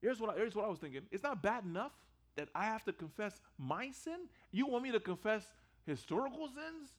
here's 0.00 0.20
what 0.20 0.30
I, 0.30 0.36
here's 0.36 0.54
what 0.54 0.64
I 0.64 0.68
was 0.68 0.78
thinking. 0.78 1.02
It's 1.10 1.24
not 1.24 1.42
bad 1.42 1.64
enough 1.64 1.92
that 2.40 2.48
I 2.54 2.64
have 2.64 2.84
to 2.84 2.92
confess 2.92 3.38
my 3.58 3.90
sin? 3.90 4.28
You 4.50 4.66
want 4.66 4.82
me 4.82 4.92
to 4.92 5.00
confess 5.00 5.46
historical 5.86 6.48
sins 6.48 6.90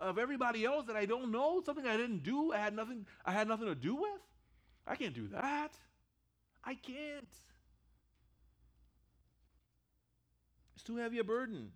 of 0.00 0.18
everybody 0.18 0.64
else 0.64 0.86
that 0.86 0.96
I 0.96 1.06
don't 1.06 1.30
know, 1.30 1.62
something 1.64 1.86
I 1.86 1.96
didn't 1.96 2.24
do, 2.24 2.52
I 2.52 2.58
had 2.58 2.74
nothing 2.74 3.06
I 3.24 3.32
had 3.32 3.46
nothing 3.46 3.66
to 3.66 3.76
do 3.76 3.94
with? 3.94 4.20
I 4.86 4.96
can't 4.96 5.14
do 5.14 5.28
that. 5.28 5.72
I 6.64 6.74
can't. 6.74 7.28
It's 10.74 10.84
too 10.84 10.96
heavy 10.96 11.18
a 11.18 11.24
burden. 11.24 11.70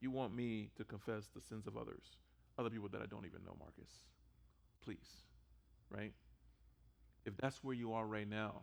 You 0.00 0.12
want 0.12 0.36
me 0.36 0.70
to 0.76 0.84
confess 0.84 1.26
the 1.34 1.40
sins 1.40 1.66
of 1.66 1.76
others, 1.76 2.04
other 2.56 2.70
people 2.70 2.88
that 2.90 3.02
I 3.02 3.06
don't 3.06 3.26
even 3.26 3.42
know, 3.44 3.56
Marcus. 3.58 3.90
Please, 4.84 5.24
right? 5.90 6.12
If 7.28 7.36
that's 7.36 7.62
where 7.62 7.74
you 7.74 7.92
are 7.92 8.06
right 8.06 8.28
now, 8.28 8.62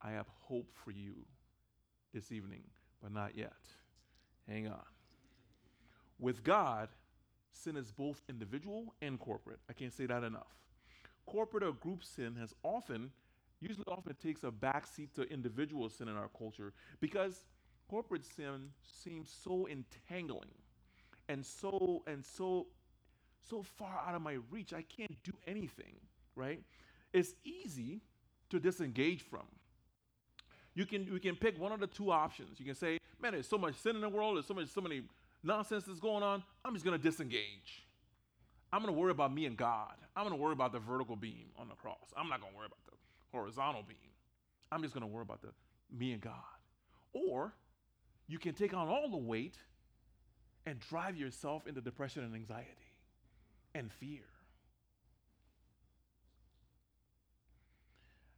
I 0.00 0.12
have 0.12 0.28
hope 0.42 0.70
for 0.72 0.92
you 0.92 1.26
this 2.14 2.30
evening, 2.30 2.62
but 3.02 3.12
not 3.12 3.36
yet. 3.36 3.52
Hang 4.48 4.68
on. 4.68 4.84
With 6.20 6.44
God, 6.44 6.88
sin 7.52 7.76
is 7.76 7.90
both 7.90 8.22
individual 8.28 8.94
and 9.02 9.18
corporate. 9.18 9.58
I 9.68 9.72
can't 9.72 9.92
say 9.92 10.06
that 10.06 10.22
enough. 10.22 10.54
Corporate 11.26 11.64
or 11.64 11.72
group 11.72 12.04
sin 12.04 12.36
has 12.36 12.54
often, 12.62 13.10
usually 13.60 13.86
often 13.88 14.14
takes 14.14 14.44
a 14.44 14.52
backseat 14.52 15.12
to 15.14 15.22
individual 15.22 15.88
sin 15.90 16.06
in 16.06 16.16
our 16.16 16.30
culture 16.38 16.72
because 17.00 17.42
corporate 17.88 18.24
sin 18.24 18.70
seems 18.84 19.32
so 19.44 19.66
entangling 19.66 20.54
and 21.28 21.44
so 21.44 22.04
and 22.06 22.24
so 22.24 22.68
so 23.48 23.62
far 23.64 24.00
out 24.06 24.14
of 24.14 24.22
my 24.22 24.38
reach. 24.50 24.72
I 24.72 24.82
can't 24.82 25.22
do 25.24 25.32
anything, 25.44 25.96
right? 26.36 26.62
It's 27.12 27.34
easy 27.44 28.00
to 28.50 28.60
disengage 28.60 29.22
from. 29.22 29.46
You 30.74 30.86
can 30.86 31.06
you 31.06 31.18
can 31.18 31.36
pick 31.36 31.58
one 31.58 31.72
of 31.72 31.80
the 31.80 31.86
two 31.86 32.10
options. 32.10 32.58
You 32.60 32.66
can 32.66 32.74
say, 32.74 32.98
"Man, 33.20 33.32
there's 33.32 33.48
so 33.48 33.58
much 33.58 33.74
sin 33.74 33.96
in 33.96 34.02
the 34.02 34.08
world. 34.08 34.36
There's 34.36 34.46
so 34.46 34.54
much 34.54 34.68
so 34.68 34.80
many 34.80 35.02
nonsense 35.42 35.84
that's 35.84 36.00
going 36.00 36.22
on. 36.22 36.42
I'm 36.64 36.74
just 36.74 36.84
gonna 36.84 36.98
disengage. 36.98 37.86
I'm 38.72 38.80
gonna 38.80 38.92
worry 38.92 39.10
about 39.10 39.32
me 39.32 39.46
and 39.46 39.56
God. 39.56 39.94
I'm 40.14 40.24
gonna 40.24 40.36
worry 40.36 40.52
about 40.52 40.72
the 40.72 40.78
vertical 40.78 41.16
beam 41.16 41.46
on 41.58 41.68
the 41.68 41.74
cross. 41.74 42.12
I'm 42.16 42.28
not 42.28 42.40
gonna 42.40 42.56
worry 42.56 42.66
about 42.66 42.84
the 42.86 42.96
horizontal 43.32 43.82
beam. 43.82 43.96
I'm 44.70 44.82
just 44.82 44.94
gonna 44.94 45.06
worry 45.06 45.22
about 45.22 45.42
the 45.42 45.48
me 45.90 46.12
and 46.12 46.20
God. 46.20 46.34
Or 47.12 47.52
you 48.28 48.38
can 48.38 48.54
take 48.54 48.72
on 48.72 48.86
all 48.88 49.10
the 49.10 49.16
weight 49.16 49.56
and 50.66 50.78
drive 50.78 51.16
yourself 51.16 51.66
into 51.66 51.80
depression 51.80 52.22
and 52.22 52.34
anxiety 52.34 52.94
and 53.74 53.90
fear. 53.92 54.22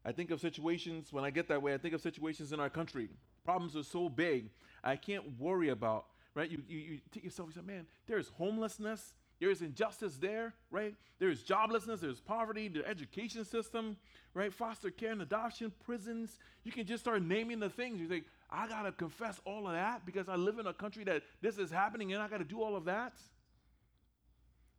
I 0.04 0.12
think 0.12 0.30
of 0.30 0.40
situations, 0.40 1.12
when 1.12 1.24
I 1.24 1.30
get 1.30 1.48
that 1.48 1.62
way, 1.62 1.74
I 1.74 1.78
think 1.78 1.94
of 1.94 2.00
situations 2.00 2.52
in 2.52 2.60
our 2.60 2.70
country. 2.70 3.08
Problems 3.44 3.76
are 3.76 3.84
so 3.84 4.08
big, 4.08 4.50
I 4.82 4.96
can't 4.96 5.38
worry 5.38 5.68
about, 5.68 6.06
right? 6.34 6.50
You, 6.50 6.62
you, 6.68 6.78
you 6.78 7.00
take 7.12 7.24
yourself, 7.24 7.50
you 7.50 7.60
say, 7.60 7.66
man, 7.66 7.86
there's 8.06 8.28
homelessness, 8.28 9.14
there's 9.40 9.62
injustice 9.62 10.16
there, 10.16 10.54
right? 10.70 10.94
There's 11.18 11.42
joblessness, 11.42 12.00
there's 12.00 12.20
poverty, 12.20 12.68
the 12.68 12.86
education 12.86 13.44
system, 13.44 13.96
right? 14.34 14.52
Foster 14.52 14.90
care 14.90 15.12
and 15.12 15.22
adoption, 15.22 15.72
prisons. 15.84 16.38
You 16.64 16.72
can 16.72 16.86
just 16.86 17.02
start 17.02 17.22
naming 17.22 17.60
the 17.60 17.68
things. 17.68 18.00
You 18.00 18.08
think, 18.08 18.24
I 18.50 18.68
got 18.68 18.82
to 18.82 18.92
confess 18.92 19.40
all 19.44 19.66
of 19.66 19.72
that 19.72 20.06
because 20.06 20.28
I 20.28 20.36
live 20.36 20.58
in 20.58 20.66
a 20.66 20.72
country 20.72 21.04
that 21.04 21.22
this 21.40 21.58
is 21.58 21.70
happening 21.70 22.12
and 22.12 22.22
I 22.22 22.28
got 22.28 22.38
to 22.38 22.44
do 22.44 22.62
all 22.62 22.76
of 22.76 22.84
that. 22.84 23.14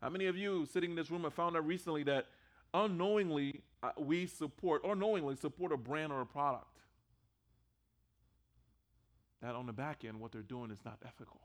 How 0.02 0.10
many 0.10 0.28
of 0.28 0.38
you 0.38 0.66
sitting 0.66 0.92
in 0.92 0.96
this 0.96 1.10
room 1.10 1.24
have 1.24 1.34
found 1.34 1.56
out 1.56 1.66
recently 1.66 2.04
that 2.04 2.28
unknowingly 2.74 3.62
we 3.98 4.26
support 4.26 4.82
or 4.84 4.96
knowingly 4.96 5.36
support 5.36 5.72
a 5.72 5.78
brand 5.78 6.12
or 6.12 6.22
a 6.22 6.26
product 6.26 6.68
that 9.42 9.56
on 9.56 9.66
the 9.66 9.74
back 9.74 10.06
end 10.06 10.20
what 10.20 10.32
they're 10.32 10.42
doing 10.42 10.72
is 10.72 10.80
not 10.86 10.98
ethical. 11.06 11.42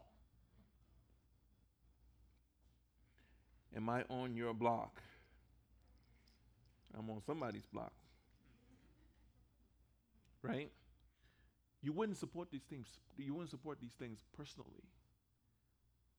Am 3.77 3.88
i 3.88 4.05
on 4.09 4.35
your 4.35 4.55
block? 4.55 5.03
I'm 6.96 7.11
on 7.11 7.20
somebody's 7.27 7.66
block. 7.72 7.92
Right? 10.42 10.70
You 11.83 11.92
wouldn't 11.92 12.18
support 12.18 12.51
these 12.51 12.62
things 12.62 12.87
you 13.16 13.35
wouldn't 13.35 13.51
support 13.51 13.79
these 13.81 13.94
things 13.98 14.20
personally 14.37 14.85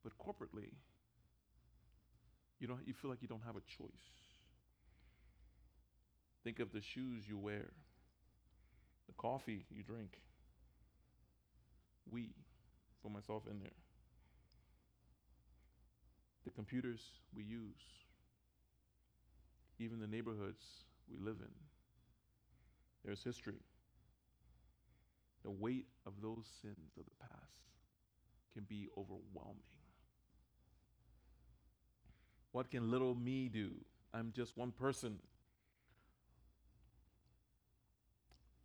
but 0.03 0.13
corporately 0.17 0.73
you 2.59 2.67
don't 2.67 2.85
you 2.85 2.93
feel 2.93 3.09
like 3.09 3.21
you 3.21 3.27
don't 3.27 3.43
have 3.45 3.55
a 3.55 3.61
choice 3.61 4.28
Think 6.49 6.61
of 6.61 6.71
the 6.73 6.81
shoes 6.81 7.25
you 7.29 7.37
wear, 7.37 7.69
the 9.05 9.13
coffee 9.19 9.67
you 9.69 9.83
drink. 9.83 10.19
We, 12.09 12.31
put 13.03 13.11
myself 13.11 13.43
in 13.45 13.59
there. 13.59 13.69
The 16.45 16.49
computers 16.49 17.01
we 17.35 17.43
use, 17.43 17.83
even 19.77 19.99
the 19.99 20.07
neighborhoods 20.07 20.63
we 21.07 21.19
live 21.19 21.37
in. 21.39 21.53
There's 23.05 23.23
history. 23.23 23.61
the 25.43 25.51
weight 25.51 25.85
of 26.07 26.13
those 26.19 26.47
sins 26.63 26.93
of 26.97 27.05
the 27.05 27.27
past 27.27 27.61
can 28.55 28.63
be 28.63 28.87
overwhelming. 28.97 29.61
What 32.53 32.71
can 32.71 32.89
little 32.89 33.13
me 33.13 33.49
do? 33.49 33.69
I'm 34.15 34.33
just 34.35 34.57
one 34.57 34.71
person. 34.71 35.19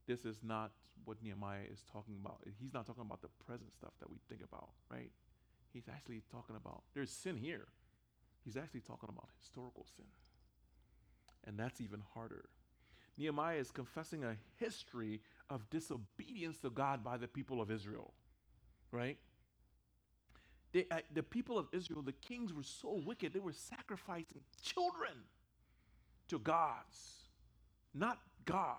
This 0.06 0.24
is 0.24 0.38
not 0.42 0.72
what 1.04 1.22
Nehemiah 1.22 1.66
is 1.72 1.82
talking 1.90 2.16
about. 2.20 2.40
He's 2.60 2.72
not 2.72 2.86
talking 2.86 3.02
about 3.02 3.22
the 3.22 3.28
present 3.46 3.72
stuff 3.72 3.92
that 4.00 4.10
we 4.10 4.18
think 4.28 4.42
about, 4.42 4.70
right? 4.90 5.10
He's 5.72 5.88
actually 5.88 6.22
talking 6.30 6.56
about 6.56 6.82
there's 6.94 7.10
sin 7.10 7.36
here. 7.36 7.66
He's 8.44 8.56
actually 8.56 8.80
talking 8.80 9.08
about 9.08 9.28
historical 9.40 9.86
sin. 9.96 10.06
And 11.46 11.58
that's 11.58 11.80
even 11.80 12.02
harder. 12.14 12.46
Nehemiah 13.16 13.58
is 13.58 13.70
confessing 13.70 14.24
a 14.24 14.36
history 14.58 15.20
of 15.48 15.68
disobedience 15.70 16.58
to 16.58 16.70
God 16.70 17.04
by 17.04 17.16
the 17.16 17.28
people 17.28 17.60
of 17.60 17.70
Israel, 17.70 18.12
right? 18.90 19.18
Uh, 20.74 20.98
the 21.12 21.22
people 21.22 21.56
of 21.56 21.68
Israel, 21.72 22.02
the 22.02 22.12
kings 22.12 22.52
were 22.52 22.64
so 22.64 23.00
wicked, 23.06 23.32
they 23.32 23.40
were 23.40 23.52
sacrificing 23.52 24.40
children 24.60 25.12
to 26.28 26.38
gods, 26.40 27.28
not 27.94 28.18
God. 28.44 28.78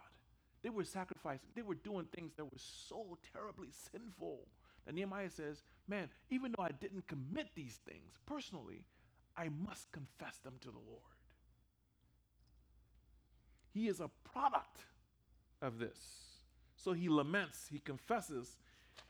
They 0.65 0.71
were 0.71 0.84
sacrificing, 0.84 1.49
they 1.54 1.62
were 1.62 1.75
doing 1.75 2.06
things 2.06 2.34
that 2.38 2.45
were 2.45 2.58
so 2.58 3.19
terribly 3.32 3.67
sinful. 3.91 4.47
And 4.88 4.95
Nehemiah 4.95 5.30
says, 5.30 5.62
Man, 5.88 6.10
even 6.32 6.56
though 6.58 6.63
I 6.63 6.71
didn't 6.71 7.06
commit 7.06 7.49
these 7.54 7.80
things 7.88 8.15
personally, 8.25 8.84
I 9.38 9.49
must 9.63 9.91
confess 9.91 10.38
them 10.38 10.56
to 10.62 10.69
the 10.69 10.80
Lord. 10.80 11.04
He 13.75 13.88
is 13.88 13.99
a 13.99 14.10
product 14.23 14.80
of 15.62 15.78
this. 15.78 15.99
So 16.75 16.93
he 16.93 17.10
laments, 17.10 17.67
he 17.71 17.78
confesses 17.78 18.58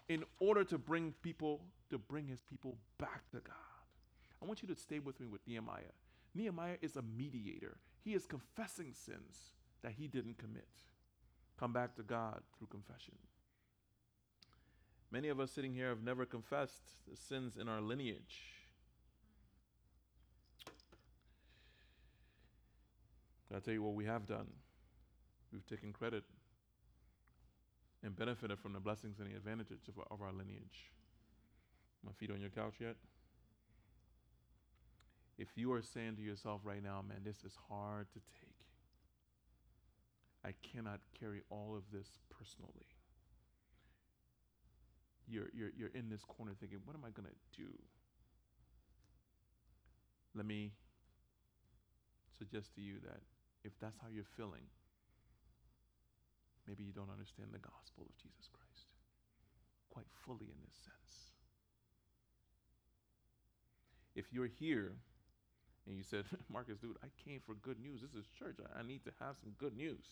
in 0.10 0.26
order 0.42 0.66
to 0.66 0.78
bring 0.78 1.14
people, 1.22 1.62
to 1.90 1.98
bring 1.98 2.28
his 2.28 2.42
people 2.42 2.76
back 2.98 3.30
to 3.32 3.38
God. 3.38 3.56
I 4.44 4.46
want 4.46 4.62
you 4.62 4.68
to 4.68 4.76
stay 4.76 5.00
with 5.00 5.22
me 5.22 5.28
with 5.28 5.48
Nehemiah. 5.48 5.96
Nehemiah 6.34 6.80
is 6.82 6.98
a 6.98 7.02
mediator. 7.18 7.78
He 8.04 8.14
is 8.14 8.26
confessing 8.26 8.92
sins 8.94 9.54
that 9.84 9.94
he 9.94 10.10
didn't 10.10 10.38
commit. 10.38 10.68
Come 11.60 11.74
back 11.74 11.96
to 11.96 12.04
God 12.04 12.42
through 12.58 12.68
confession. 12.68 13.16
Many 15.12 15.30
of 15.30 15.40
us 15.40 15.52
sitting 15.52 15.74
here 15.74 15.90
have 15.90 16.04
never 16.04 16.26
confessed 16.26 16.92
the 17.10 17.16
sins 17.16 17.56
in 17.58 17.70
our 17.70 17.80
lineage. 17.80 18.56
I'll 23.54 23.62
tell 23.62 23.74
you 23.74 23.84
what 23.84 23.94
we 23.94 24.04
have 24.06 24.26
done. 24.26 24.48
We've 25.54 25.66
taken 25.66 25.94
credit 25.94 26.26
and 28.04 28.14
benefited 28.16 28.60
from 28.60 28.74
the 28.74 28.80
blessings 28.82 29.20
and 29.20 29.32
the 29.32 29.36
advantages 29.38 29.80
of 29.88 29.98
our, 29.98 30.06
of 30.12 30.22
our 30.22 30.34
lineage. 30.34 30.92
My 32.06 32.12
feet 32.12 32.32
on 32.32 32.42
your 32.42 32.50
couch 32.50 32.76
yet? 32.82 32.98
If 35.38 35.48
you 35.56 35.72
are 35.74 35.82
saying 35.82 36.18
to 36.18 36.22
yourself 36.22 36.62
right 36.64 36.84
now, 36.84 37.02
man, 37.08 37.22
this 37.24 37.44
is 37.44 37.58
hard 37.70 38.08
to 38.14 38.20
take, 38.40 38.55
I 40.46 40.54
cannot 40.62 41.00
carry 41.20 41.42
all 41.50 41.76
of 41.76 41.84
this 41.92 42.08
personally. 42.30 42.86
You're, 45.28 45.50
you're, 45.58 45.72
you're 45.76 45.96
in 45.96 46.10
this 46.10 46.24
corner 46.24 46.54
thinking, 46.60 46.78
what 46.86 46.96
am 46.96 47.04
I 47.04 47.10
going 47.10 47.28
to 47.28 47.40
do? 47.58 47.70
Let 50.36 50.46
me 50.46 50.74
suggest 52.38 52.76
to 52.76 52.82
you 52.82 53.02
that 53.04 53.22
if 53.64 53.72
that's 53.82 53.98
how 53.98 54.08
you're 54.14 54.30
feeling, 54.38 54.70
maybe 56.68 56.84
you 56.84 56.92
don't 56.92 57.10
understand 57.10 57.50
the 57.52 57.58
gospel 57.58 58.06
of 58.06 58.14
Jesus 58.22 58.46
Christ 58.54 58.86
quite 59.90 60.06
fully 60.26 60.52
in 60.52 60.60
this 60.68 60.76
sense. 60.84 61.32
If 64.14 64.26
you're 64.32 64.52
here 64.60 64.92
and 65.88 65.96
you 65.96 66.04
said, 66.04 66.26
Marcus, 66.52 66.78
dude, 66.78 66.98
I 67.02 67.08
came 67.24 67.40
for 67.40 67.56
good 67.56 67.80
news. 67.80 68.02
This 68.02 68.14
is 68.14 68.28
church. 68.38 68.58
I, 68.60 68.80
I 68.80 68.84
need 68.84 69.04
to 69.06 69.12
have 69.20 69.36
some 69.42 69.54
good 69.58 69.76
news. 69.76 70.06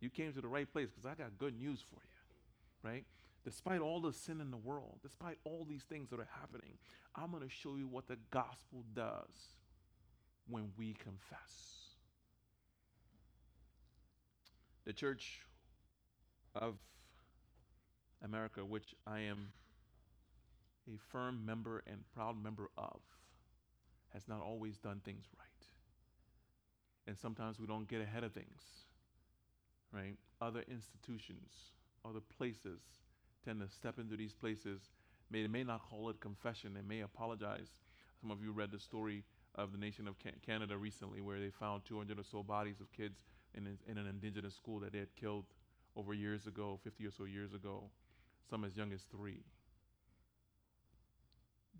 You 0.00 0.10
came 0.10 0.32
to 0.32 0.40
the 0.40 0.48
right 0.48 0.70
place 0.70 0.88
because 0.88 1.06
I 1.06 1.14
got 1.14 1.38
good 1.38 1.58
news 1.58 1.80
for 1.80 2.00
you, 2.02 2.90
right? 2.90 3.04
Despite 3.44 3.80
all 3.80 4.00
the 4.00 4.12
sin 4.12 4.40
in 4.40 4.50
the 4.50 4.56
world, 4.56 4.98
despite 5.02 5.38
all 5.44 5.66
these 5.68 5.82
things 5.82 6.10
that 6.10 6.20
are 6.20 6.28
happening, 6.40 6.78
I'm 7.14 7.30
going 7.30 7.42
to 7.42 7.48
show 7.48 7.76
you 7.76 7.86
what 7.86 8.06
the 8.06 8.18
gospel 8.30 8.84
does 8.94 9.54
when 10.48 10.72
we 10.76 10.94
confess. 10.94 11.78
The 14.84 14.92
Church 14.92 15.40
of 16.54 16.76
America, 18.22 18.64
which 18.64 18.94
I 19.06 19.20
am 19.20 19.52
a 20.88 20.98
firm 21.10 21.44
member 21.44 21.82
and 21.86 22.04
proud 22.14 22.42
member 22.42 22.70
of, 22.76 23.00
has 24.12 24.26
not 24.26 24.40
always 24.42 24.76
done 24.78 25.00
things 25.04 25.24
right. 25.38 25.46
And 27.06 27.16
sometimes 27.16 27.58
we 27.58 27.66
don't 27.66 27.88
get 27.88 28.00
ahead 28.00 28.24
of 28.24 28.32
things, 28.32 28.62
right? 29.92 30.16
Other 30.40 30.64
institutions, 30.68 31.72
other 32.04 32.20
places 32.20 32.80
tend 33.44 33.60
to 33.60 33.68
step 33.68 33.98
into 33.98 34.16
these 34.16 34.34
places. 34.34 34.90
May, 35.30 35.42
they 35.42 35.48
may 35.48 35.64
not 35.64 35.82
call 35.88 36.10
it 36.10 36.20
confession, 36.20 36.74
they 36.74 36.82
may 36.82 37.00
apologize. 37.00 37.68
Some 38.20 38.30
of 38.30 38.42
you 38.42 38.52
read 38.52 38.70
the 38.70 38.78
story 38.78 39.24
of 39.54 39.72
the 39.72 39.78
nation 39.78 40.06
of 40.06 40.14
Canada 40.44 40.76
recently 40.76 41.20
where 41.20 41.40
they 41.40 41.50
found 41.50 41.84
200 41.84 42.18
or 42.18 42.22
so 42.22 42.42
bodies 42.42 42.80
of 42.80 42.92
kids 42.92 43.18
in, 43.54 43.66
in 43.86 43.98
an 43.98 44.06
indigenous 44.06 44.54
school 44.54 44.78
that 44.80 44.92
they 44.92 44.98
had 44.98 45.14
killed 45.16 45.44
over 45.96 46.14
years 46.14 46.46
ago, 46.46 46.78
50 46.84 47.06
or 47.06 47.10
so 47.10 47.24
years 47.24 47.52
ago, 47.52 47.84
some 48.48 48.64
as 48.64 48.76
young 48.76 48.92
as 48.92 49.02
three. 49.10 49.42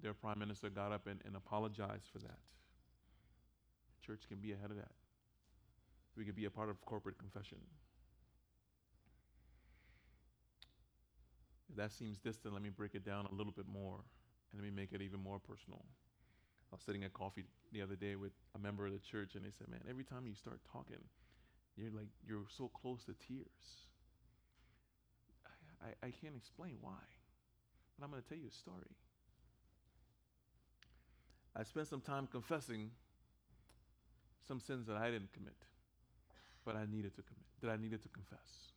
Their 0.03 0.15
prime 0.15 0.39
minister 0.39 0.71
got 0.71 0.93
up 0.93 1.07
and, 1.07 1.21
and 1.25 1.37
apologized 1.37 2.09
for 2.13 2.19
that. 2.19 2.39
The 4.01 4.07
church 4.07 4.23
can 4.29 4.39
be 4.39 4.53
ahead 4.53 4.71
of 4.71 4.77
that. 4.77 4.91
We 6.17 6.25
can 6.25 6.35
be 6.35 6.47
a 6.47 6.51
part 6.51 6.71
of 6.71 6.81
corporate 6.85 7.19
confession. 7.19 7.59
If 11.71 11.77
that 11.77 11.93
seems 11.93 12.19
distant, 12.19 12.53
let 12.53 12.63
me 12.63 12.71
break 12.71 12.95
it 12.95 13.05
down 13.05 13.27
a 13.27 13.35
little 13.35 13.53
bit 13.53 13.67
more 13.67 14.01
and 14.53 14.61
let 14.61 14.65
me 14.65 14.71
make 14.71 14.93
it 14.93 15.01
even 15.01 15.21
more 15.21 15.39
personal. 15.39 15.85
I 16.73 16.77
was 16.77 16.83
sitting 16.83 17.05
at 17.05 17.13
coffee 17.13 17.45
the 17.73 17.83
other 17.83 17.97
day 17.97 18.17
with 18.17 18.33
a 18.55 18.59
member 18.59 18.87
of 18.87 18.93
the 18.93 18.99
church, 18.99 19.35
and 19.35 19.45
they 19.45 19.51
said, 19.57 19.69
Man, 19.69 19.81
every 19.89 20.05
time 20.05 20.27
you 20.27 20.35
start 20.35 20.61
talking, 20.73 21.03
you're 21.77 21.91
like, 21.91 22.09
you're 22.27 22.47
so 22.57 22.69
close 22.69 23.05
to 23.05 23.15
tears. 23.27 23.87
I, 25.47 25.87
I, 25.87 26.09
I 26.09 26.11
can't 26.11 26.37
explain 26.37 26.77
why, 26.81 27.01
but 27.99 28.05
I'm 28.05 28.11
going 28.11 28.23
to 28.23 28.29
tell 28.29 28.39
you 28.39 28.49
a 28.49 28.53
story. 28.53 28.97
I 31.57 31.63
spent 31.65 31.89
some 31.89 32.01
time 32.01 32.29
confessing 32.31 32.91
some 34.47 34.61
sins 34.61 34.87
that 34.87 34.97
I 34.97 35.11
didn't 35.11 35.33
commit, 35.33 35.57
but 36.65 36.77
I 36.77 36.87
needed 36.91 37.15
to 37.17 37.23
commit, 37.23 37.47
that 37.63 37.71
I 37.71 37.77
needed 37.77 38.03
to 38.03 38.09
confess. 38.09 38.71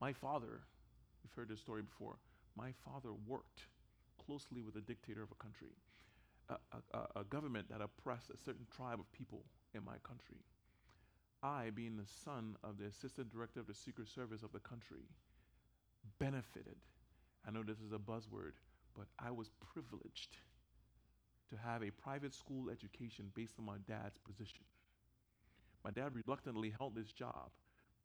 My 0.00 0.14
father, 0.14 0.62
you've 1.22 1.32
heard 1.34 1.48
this 1.50 1.60
story 1.60 1.82
before, 1.82 2.16
my 2.56 2.72
father 2.84 3.10
worked 3.26 3.66
closely 4.24 4.62
with 4.62 4.76
a 4.76 4.80
dictator 4.80 5.22
of 5.22 5.30
a 5.30 5.42
country, 5.42 5.76
a, 6.48 6.56
a, 6.94 7.20
a 7.20 7.24
government 7.24 7.68
that 7.68 7.82
oppressed 7.82 8.30
a 8.30 8.38
certain 8.38 8.66
tribe 8.74 8.98
of 8.98 9.12
people 9.12 9.44
in 9.74 9.84
my 9.84 9.96
country. 10.02 10.38
I, 11.42 11.70
being 11.74 11.96
the 11.96 12.06
son 12.24 12.56
of 12.64 12.78
the 12.78 12.86
assistant 12.86 13.30
director 13.30 13.60
of 13.60 13.66
the 13.66 13.74
Secret 13.74 14.08
Service 14.08 14.42
of 14.42 14.52
the 14.52 14.60
country, 14.60 15.04
benefited. 16.18 16.76
I 17.46 17.50
know 17.50 17.62
this 17.62 17.80
is 17.80 17.92
a 17.92 17.98
buzzword, 17.98 18.56
but 18.96 19.06
I 19.18 19.30
was 19.30 19.50
privileged 19.72 20.36
to 21.50 21.56
have 21.56 21.82
a 21.82 21.90
private 21.90 22.34
school 22.34 22.70
education 22.70 23.30
based 23.34 23.54
on 23.58 23.66
my 23.66 23.76
dad's 23.86 24.18
position. 24.18 24.64
My 25.84 25.90
dad 25.90 26.14
reluctantly 26.14 26.72
held 26.76 26.94
this 26.94 27.12
job, 27.12 27.50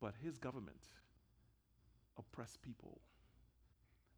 but 0.00 0.14
his 0.22 0.38
government 0.38 0.88
oppressed 2.18 2.62
people. 2.62 3.00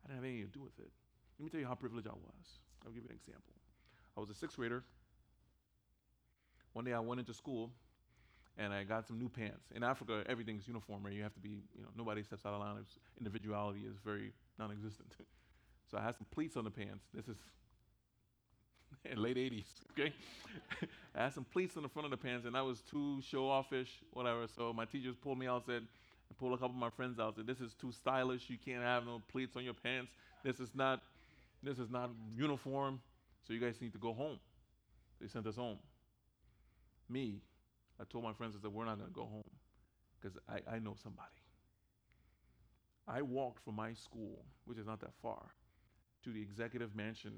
I 0.05 0.09
didn't 0.09 0.17
have 0.23 0.25
anything 0.25 0.47
to 0.47 0.53
do 0.53 0.63
with 0.63 0.79
it. 0.79 0.91
Let 1.39 1.45
me 1.45 1.51
tell 1.51 1.61
you 1.61 1.67
how 1.67 1.75
privileged 1.75 2.09
I 2.09 2.13
was. 2.13 2.61
I'll 2.85 2.93
give 2.93 3.03
you 3.03 3.11
an 3.11 3.17
example. 3.17 3.55
I 4.17 4.21
was 4.21 4.31
a 4.31 4.35
sixth 4.35 4.57
grader. 4.57 4.85
One 6.73 6.85
day 6.85 6.93
I 6.93 7.01
went 7.01 7.21
into 7.21 7.35
school 7.35 7.71
and 8.57 8.73
I 8.73 8.83
got 8.85 9.07
some 9.07 9.19
new 9.19 9.29
pants. 9.29 9.71
In 9.75 9.85
Africa, 9.85 10.25
everything's 10.29 10.67
uniform, 10.67 11.05
right? 11.05 11.15
You 11.15 11.23
have 11.23 11.35
to 11.35 11.41
be, 11.41 11.63
you 11.77 11.83
know, 11.83 11.89
nobody 11.97 12.23
steps 12.23 12.45
out 12.45 12.55
of 12.55 12.61
line. 12.61 12.77
It's, 12.81 12.99
individuality 13.19 13.81
is 13.89 13.97
very 14.05 14.33
non-existent. 14.59 15.15
so 15.91 15.97
I 15.99 16.03
had 16.03 16.17
some 16.17 16.27
pleats 16.33 16.57
on 16.57 16.65
the 16.65 16.71
pants. 16.71 17.05
This 17.15 17.29
is 17.29 17.37
in 19.05 19.19
late 19.23 19.37
80s, 19.37 19.67
okay? 19.93 20.13
I 21.15 21.25
had 21.25 21.35
some 21.35 21.45
pleats 21.45 21.77
on 21.77 21.85
the 21.85 21.89
front 21.89 22.07
of 22.07 22.11
the 22.11 22.17
pants, 22.17 22.47
and 22.47 22.57
I 22.57 22.63
was 22.63 22.83
too 22.83 23.21
show-offish, 23.23 23.91
whatever. 24.13 24.47
So 24.49 24.73
my 24.73 24.85
teachers 24.85 25.15
pulled 25.17 25.39
me 25.39 25.47
out, 25.47 25.57
and 25.57 25.65
said, 25.67 25.83
I 26.31 26.35
pulled 26.39 26.53
a 26.53 26.57
couple 26.57 26.75
of 26.75 26.81
my 26.81 26.91
friends 26.91 27.19
out, 27.19 27.37
said, 27.37 27.47
this 27.47 27.61
is 27.61 27.75
too 27.75 27.93
stylish. 27.93 28.49
You 28.49 28.59
can't 28.63 28.83
have 28.83 29.07
no 29.07 29.23
pleats 29.29 29.57
on 29.57 29.65
your 29.65 29.75
pants. 29.75 30.13
This 30.45 30.61
is 30.61 30.71
not, 30.75 31.03
this 31.63 31.79
is 31.79 31.91
not 31.91 32.11
uniform. 32.37 33.01
So 33.47 33.53
you 33.53 33.61
guys 33.61 33.77
need 33.81 33.93
to 33.93 33.99
go 33.99 34.13
home. 34.13 34.39
They 35.21 35.29
sent 35.29 35.47
us 35.47 35.57
home. 35.57 35.79
Me, 37.09 37.41
I 38.01 38.05
told 38.05 38.25
my 38.25 38.33
friends, 38.33 38.55
I 38.59 38.63
said, 38.63 38.73
we're 38.73 38.85
not 38.85 38.99
going 38.99 39.09
to 39.09 39.15
go 39.15 39.25
home 39.25 39.51
because 40.21 40.39
I, 40.49 40.77
I 40.77 40.79
know 40.79 40.95
somebody. 41.03 41.29
I 43.07 43.23
walked 43.23 43.65
from 43.65 43.77
my 43.77 43.95
school, 43.95 44.45
which 44.67 44.79
is 44.79 44.87
not 44.87 45.01
that 45.01 45.15
far, 45.23 45.47
to 46.25 46.31
the 46.31 46.43
executive 46.43 46.95
mansion 46.95 47.33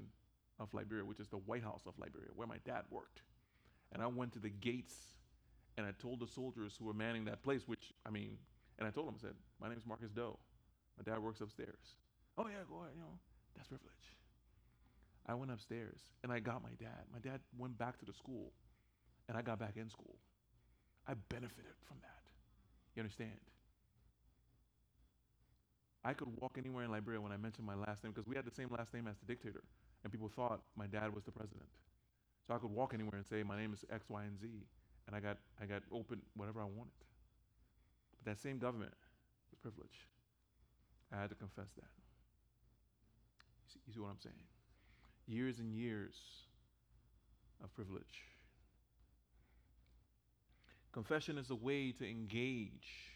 of 0.59 0.73
Liberia, 0.73 1.05
which 1.05 1.21
is 1.21 1.29
the 1.29 1.37
White 1.37 1.63
House 1.63 1.83
of 1.87 1.93
Liberia, 1.97 2.29
where 2.35 2.47
my 2.47 2.57
dad 2.65 2.83
worked. 2.89 3.21
And 3.93 4.03
I 4.03 4.07
went 4.07 4.33
to 4.33 4.39
the 4.39 4.49
gates 4.49 4.95
and 5.77 5.85
I 5.85 5.91
told 5.91 6.19
the 6.19 6.27
soldiers 6.27 6.75
who 6.77 6.85
were 6.85 6.93
manning 6.93 7.25
that 7.25 7.41
place, 7.41 7.61
which, 7.65 7.93
I 8.05 8.09
mean, 8.09 8.37
and 8.81 8.87
I 8.87 8.91
told 8.91 9.07
him, 9.07 9.13
I 9.13 9.21
said, 9.21 9.37
my 9.61 9.69
name 9.69 9.77
is 9.77 9.85
Marcus 9.85 10.09
Doe. 10.09 10.39
My 10.97 11.05
dad 11.05 11.21
works 11.21 11.39
upstairs. 11.39 12.01
Oh, 12.35 12.47
yeah, 12.49 12.65
go 12.67 12.81
ahead, 12.81 12.97
you 12.97 13.01
know, 13.01 13.13
that's 13.55 13.67
privilege. 13.67 14.17
I 15.29 15.35
went 15.35 15.51
upstairs 15.51 16.01
and 16.23 16.31
I 16.31 16.39
got 16.39 16.63
my 16.63 16.73
dad. 16.79 17.05
My 17.13 17.19
dad 17.19 17.41
went 17.59 17.77
back 17.77 17.99
to 17.99 18.05
the 18.05 18.13
school 18.13 18.51
and 19.29 19.37
I 19.37 19.43
got 19.43 19.59
back 19.59 19.77
in 19.77 19.87
school. 19.87 20.17
I 21.07 21.13
benefited 21.29 21.77
from 21.87 21.97
that. 22.01 22.25
You 22.95 23.01
understand? 23.01 23.37
I 26.03 26.13
could 26.13 26.29
walk 26.41 26.57
anywhere 26.57 26.83
in 26.83 26.89
Liberia 26.89 27.21
when 27.21 27.31
I 27.31 27.37
mentioned 27.37 27.67
my 27.67 27.75
last 27.75 28.03
name 28.03 28.13
because 28.13 28.27
we 28.27 28.35
had 28.35 28.45
the 28.45 28.51
same 28.51 28.69
last 28.75 28.95
name 28.95 29.05
as 29.05 29.15
the 29.19 29.27
dictator, 29.27 29.61
and 30.03 30.11
people 30.11 30.27
thought 30.35 30.61
my 30.75 30.87
dad 30.87 31.13
was 31.13 31.23
the 31.23 31.31
president. 31.31 31.69
So 32.47 32.55
I 32.55 32.57
could 32.57 32.71
walk 32.71 32.95
anywhere 32.95 33.17
and 33.17 33.25
say 33.27 33.43
my 33.43 33.55
name 33.55 33.73
is 33.73 33.85
X, 33.93 34.05
Y, 34.09 34.23
and 34.23 34.39
Z, 34.39 34.49
and 35.05 35.15
I 35.15 35.19
got 35.19 35.37
I 35.61 35.65
got 35.65 35.83
open 35.91 36.19
whatever 36.33 36.61
I 36.61 36.65
wanted. 36.65 36.97
But 38.23 38.31
that 38.31 38.41
same 38.41 38.59
government 38.59 38.93
was 39.49 39.59
privilege. 39.59 40.07
I 41.11 41.19
had 41.19 41.29
to 41.29 41.35
confess 41.35 41.71
that. 41.75 41.89
You 43.65 43.73
see, 43.73 43.79
you 43.87 43.93
see 43.93 43.99
what 43.99 44.09
I'm 44.09 44.19
saying? 44.21 44.35
Years 45.27 45.59
and 45.59 45.73
years 45.73 46.15
of 47.63 47.73
privilege. 47.73 48.25
Confession 50.91 51.37
is 51.37 51.49
a 51.49 51.55
way 51.55 51.91
to 51.91 52.09
engage 52.09 53.11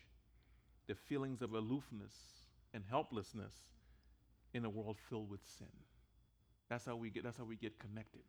the 0.87 0.95
feelings 0.95 1.41
of 1.41 1.53
aloofness 1.53 2.13
and 2.73 2.83
helplessness 2.89 3.53
in 4.53 4.65
a 4.65 4.69
world 4.69 4.97
filled 5.09 5.29
with 5.29 5.41
sin. 5.57 5.67
That's 6.69 6.85
how 6.85 6.95
we 6.95 7.09
get 7.09 7.23
that's 7.23 7.37
how 7.37 7.43
we 7.43 7.55
get 7.55 7.77
connected, 7.79 8.23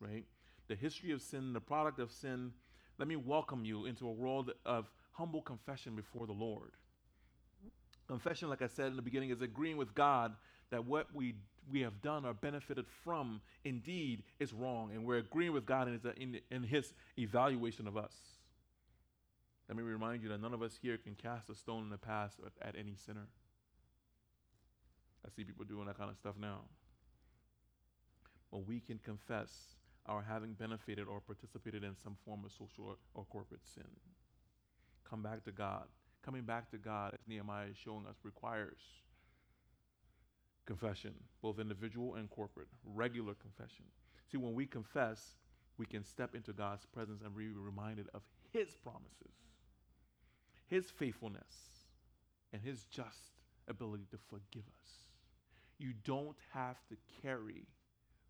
right? 0.00 0.24
The 0.68 0.74
history 0.74 1.12
of 1.12 1.22
sin, 1.22 1.52
the 1.52 1.60
product 1.60 2.00
of 2.00 2.10
sin. 2.10 2.52
Let 2.98 3.08
me 3.08 3.16
welcome 3.16 3.64
you 3.64 3.86
into 3.86 4.06
a 4.06 4.12
world 4.12 4.52
of 4.64 4.90
humble 5.14 5.42
confession 5.42 5.96
before 5.96 6.26
the 6.26 6.32
Lord. 6.32 6.70
Confession, 8.06 8.50
like 8.50 8.62
I 8.62 8.66
said 8.66 8.88
in 8.88 8.96
the 8.96 9.02
beginning, 9.02 9.30
is 9.30 9.40
agreeing 9.40 9.76
with 9.76 9.94
God 9.94 10.34
that 10.70 10.84
what 10.84 11.08
we 11.14 11.34
we 11.72 11.80
have 11.80 12.02
done 12.02 12.24
or 12.24 12.34
benefited 12.34 12.84
from 13.04 13.40
indeed 13.64 14.22
is 14.38 14.52
wrong, 14.52 14.90
and 14.92 15.04
we're 15.04 15.18
agreeing 15.18 15.52
with 15.52 15.64
God 15.64 15.88
in 15.88 15.94
His, 15.94 16.04
in, 16.18 16.40
in 16.50 16.62
his 16.62 16.92
evaluation 17.18 17.88
of 17.88 17.96
us. 17.96 18.12
Let 19.68 19.78
me 19.78 19.82
remind 19.82 20.22
you 20.22 20.28
that 20.28 20.42
none 20.42 20.52
of 20.52 20.62
us 20.62 20.78
here 20.82 20.98
can 20.98 21.14
cast 21.14 21.48
a 21.48 21.54
stone 21.54 21.84
in 21.84 21.90
the 21.90 21.96
past 21.96 22.38
at, 22.44 22.68
at 22.68 22.78
any 22.78 22.94
sinner. 22.94 23.28
I 25.26 25.30
see 25.34 25.44
people 25.44 25.64
doing 25.64 25.86
that 25.86 25.96
kind 25.96 26.10
of 26.10 26.16
stuff 26.16 26.34
now. 26.38 26.60
But 28.52 28.66
we 28.66 28.80
can 28.80 28.98
confess 28.98 29.50
our 30.06 30.22
having 30.22 30.52
benefited 30.52 31.08
or 31.08 31.20
participated 31.20 31.82
in 31.82 31.96
some 31.96 32.16
form 32.26 32.44
of 32.44 32.52
social 32.52 32.98
or 33.14 33.24
corporate 33.24 33.66
sin. 33.74 33.84
Come 35.08 35.22
back 35.22 35.44
to 35.44 35.52
God. 35.52 35.84
Coming 36.24 36.42
back 36.42 36.70
to 36.70 36.78
God, 36.78 37.12
as 37.12 37.20
Nehemiah 37.28 37.66
is 37.70 37.76
showing 37.76 38.06
us, 38.06 38.16
requires 38.22 38.78
confession, 40.66 41.12
both 41.42 41.58
individual 41.58 42.14
and 42.14 42.30
corporate, 42.30 42.68
regular 42.84 43.34
confession. 43.34 43.84
See, 44.30 44.38
when 44.38 44.54
we 44.54 44.66
confess, 44.66 45.36
we 45.76 45.86
can 45.86 46.04
step 46.04 46.34
into 46.34 46.52
God's 46.52 46.86
presence 46.86 47.20
and 47.22 47.36
be 47.36 47.48
reminded 47.48 48.06
of 48.14 48.22
His 48.52 48.68
promises, 48.82 49.34
His 50.66 50.90
faithfulness, 50.90 51.84
and 52.52 52.62
His 52.62 52.84
just 52.84 53.32
ability 53.68 54.04
to 54.10 54.18
forgive 54.30 54.64
us. 54.82 54.90
You 55.78 55.92
don't 56.04 56.36
have 56.52 56.76
to 56.88 56.96
carry 57.22 57.66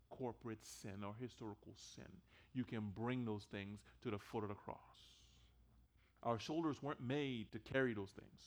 corporate 0.09 0.65
sin 0.65 1.03
or 1.05 1.13
historical 1.19 1.73
sin. 1.95 2.11
You 2.53 2.63
can 2.63 2.91
bring 2.95 3.25
those 3.25 3.43
things 3.51 3.79
to 4.03 4.11
the 4.11 4.17
foot 4.17 4.43
of 4.43 4.49
the 4.49 4.55
cross. 4.55 4.77
Our 6.25 6.39
shoulders 6.39 6.81
weren't 6.81 7.01
made 7.01 7.51
to 7.51 7.59
carry 7.59 7.93
those 7.93 8.09
things. 8.09 8.41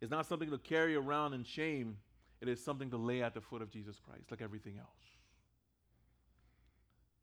It's 0.00 0.10
not 0.10 0.26
something 0.26 0.50
to 0.50 0.58
carry 0.58 0.96
around 0.96 1.34
in 1.34 1.44
shame, 1.44 1.98
it 2.40 2.48
is 2.48 2.62
something 2.64 2.90
to 2.90 2.96
lay 2.96 3.22
at 3.22 3.34
the 3.34 3.40
foot 3.40 3.62
of 3.62 3.70
Jesus 3.70 4.00
Christ, 4.00 4.30
like 4.30 4.42
everything 4.42 4.78
else. 4.78 4.88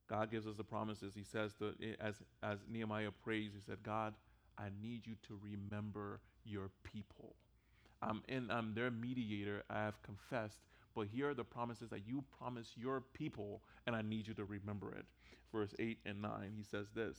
God 0.10 0.32
gives 0.32 0.48
us 0.48 0.56
the 0.56 0.64
promises. 0.64 1.14
He 1.14 1.24
says, 1.24 1.54
to, 1.56 1.74
as, 2.00 2.16
as 2.42 2.60
Nehemiah 2.72 3.12
prays, 3.24 3.52
he 3.54 3.62
said, 3.62 3.84
God, 3.84 4.14
I 4.58 4.70
need 4.82 5.06
you 5.06 5.16
to 5.28 5.40
remember 5.44 6.22
your 6.46 6.72
people. 6.84 7.36
I'm, 8.02 8.24
in, 8.28 8.50
I'm 8.50 8.74
their 8.74 8.92
mediator. 8.92 9.64
I 9.70 9.80
have 9.80 10.02
confessed. 10.02 10.62
But 10.96 11.08
here 11.14 11.30
are 11.30 11.34
the 11.34 11.44
promises 11.44 11.90
that 11.90 12.08
you 12.08 12.24
promise 12.40 12.72
your 12.76 13.02
people, 13.14 13.62
and 13.86 13.96
I 13.96 14.02
need 14.02 14.28
you 14.28 14.34
to 14.36 14.46
remember 14.46 14.94
it. 14.94 15.06
Verse 15.52 15.74
8 15.78 16.00
and 16.06 16.22
9, 16.22 16.54
he 16.56 16.64
says 16.64 16.88
this 16.96 17.18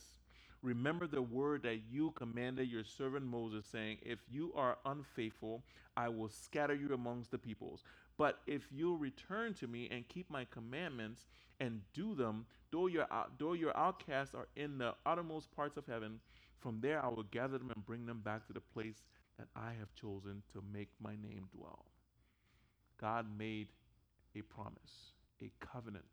Remember 0.61 1.07
the 1.07 1.21
word 1.21 1.63
that 1.63 1.79
you 1.89 2.11
commanded 2.11 2.69
your 2.69 2.83
servant 2.83 3.25
Moses, 3.25 3.65
saying, 3.65 3.97
If 4.03 4.19
you 4.29 4.53
are 4.55 4.77
unfaithful, 4.85 5.63
I 5.97 6.09
will 6.09 6.29
scatter 6.29 6.75
you 6.75 6.93
amongst 6.93 7.31
the 7.31 7.39
peoples. 7.39 7.83
But 8.17 8.39
if 8.45 8.67
you 8.71 8.95
return 8.95 9.55
to 9.55 9.67
me 9.67 9.89
and 9.91 10.07
keep 10.07 10.29
my 10.29 10.45
commandments 10.45 11.25
and 11.59 11.81
do 11.93 12.13
them, 12.13 12.45
though 12.71 12.87
your, 12.87 13.07
though 13.39 13.53
your 13.53 13.75
outcasts 13.75 14.35
are 14.35 14.47
in 14.55 14.77
the 14.77 14.93
uttermost 15.05 15.51
parts 15.55 15.77
of 15.77 15.87
heaven, 15.87 16.19
from 16.59 16.79
there 16.79 17.03
I 17.03 17.07
will 17.07 17.23
gather 17.23 17.57
them 17.57 17.71
and 17.73 17.85
bring 17.85 18.05
them 18.05 18.19
back 18.19 18.45
to 18.47 18.53
the 18.53 18.61
place 18.61 19.01
that 19.39 19.47
I 19.55 19.71
have 19.79 19.95
chosen 19.95 20.43
to 20.53 20.63
make 20.71 20.89
my 21.01 21.11
name 21.11 21.47
dwell. 21.55 21.85
God 22.99 23.25
made 23.35 23.69
a 24.35 24.41
promise, 24.41 25.13
a 25.41 25.51
covenant 25.59 26.05